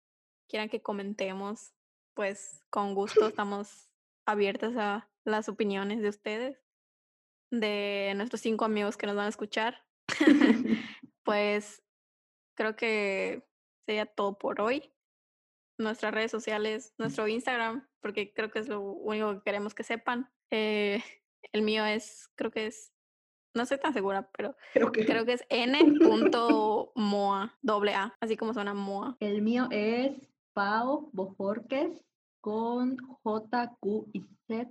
quieran 0.48 0.68
que 0.68 0.82
comentemos, 0.82 1.72
pues 2.14 2.64
con 2.68 2.94
gusto 2.94 3.28
estamos 3.28 3.88
abiertas 4.26 4.74
a 4.76 5.08
las 5.24 5.48
opiniones 5.48 6.02
de 6.02 6.08
ustedes, 6.08 6.58
de 7.52 8.12
nuestros 8.16 8.40
cinco 8.40 8.64
amigos 8.64 8.96
que 8.96 9.06
nos 9.06 9.14
van 9.14 9.26
a 9.26 9.30
escuchar. 9.30 9.84
pues 11.22 11.80
creo 12.56 12.74
que 12.74 13.46
sería 13.86 14.06
todo 14.06 14.36
por 14.36 14.60
hoy. 14.60 14.92
Nuestras 15.78 16.14
redes 16.14 16.30
sociales, 16.30 16.94
nuestro 16.98 17.28
Instagram, 17.28 17.86
porque 18.00 18.32
creo 18.32 18.50
que 18.50 18.60
es 18.60 18.68
lo 18.68 18.80
único 18.80 19.34
que 19.34 19.42
queremos 19.42 19.74
que 19.74 19.82
sepan. 19.82 20.30
Eh, 20.50 21.02
el 21.52 21.62
mío 21.62 21.84
es, 21.84 22.30
creo 22.34 22.50
que 22.50 22.66
es, 22.66 22.92
no 23.54 23.62
estoy 23.62 23.78
tan 23.78 23.92
segura, 23.92 24.30
pero 24.36 24.56
Creo 24.72 24.92
que 24.92 25.04
creo 25.04 25.24
que 25.24 25.34
es 25.34 25.44
n.moa, 25.50 27.58
doble 27.62 27.94
A, 27.94 28.16
así 28.20 28.36
como 28.36 28.54
suena 28.54 28.74
moa. 28.74 29.16
el 29.20 29.42
mío 29.42 29.68
es 29.70 30.12
Pau 30.54 31.10
Bojorques 31.12 32.04
con 32.40 32.96
J, 32.96 33.76
Q 33.80 34.08
y 34.12 34.24
Z 34.46 34.70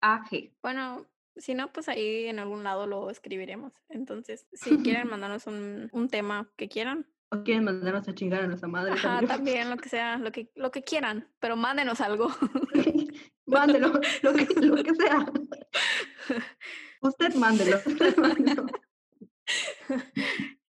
A 0.00 0.24
G. 0.24 0.52
Bueno, 0.62 1.06
si 1.36 1.54
no, 1.54 1.72
pues 1.72 1.88
ahí 1.88 2.26
en 2.26 2.38
algún 2.38 2.64
lado 2.64 2.86
lo 2.86 3.10
escribiremos. 3.10 3.72
Entonces, 3.88 4.46
si 4.52 4.82
quieren 4.82 5.08
mandarnos 5.08 5.46
un, 5.46 5.88
un 5.92 6.08
tema 6.08 6.50
que 6.56 6.68
quieran, 6.68 7.06
¿O 7.34 7.42
quieren 7.42 7.64
mandarnos 7.64 8.06
a 8.08 8.14
chingar 8.14 8.42
a 8.42 8.46
nuestra 8.46 8.68
madre? 8.68 8.92
ajá, 8.92 9.08
también? 9.08 9.28
también 9.28 9.70
lo 9.70 9.76
que 9.76 9.88
sea, 9.88 10.18
lo 10.18 10.30
que, 10.30 10.50
lo 10.54 10.70
que 10.70 10.84
quieran, 10.84 11.28
pero 11.40 11.56
mándenos 11.56 12.00
algo. 12.00 12.28
Mándelo, 13.46 14.00
lo 14.22 14.32
que, 14.32 14.46
lo 14.60 14.82
que 14.82 14.94
sea. 14.94 15.26
Usted 17.02 17.34
mándelo. 17.34 17.76
usted 17.84 18.16
mándelo. 18.16 18.66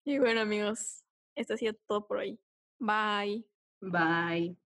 y 0.04 0.20
bueno, 0.20 0.42
amigos, 0.42 1.06
esto 1.36 1.54
ha 1.54 1.58
sido 1.58 1.74
todo 1.88 2.06
por 2.06 2.18
hoy. 2.18 2.38
Bye. 2.80 3.46
Bye. 3.80 4.58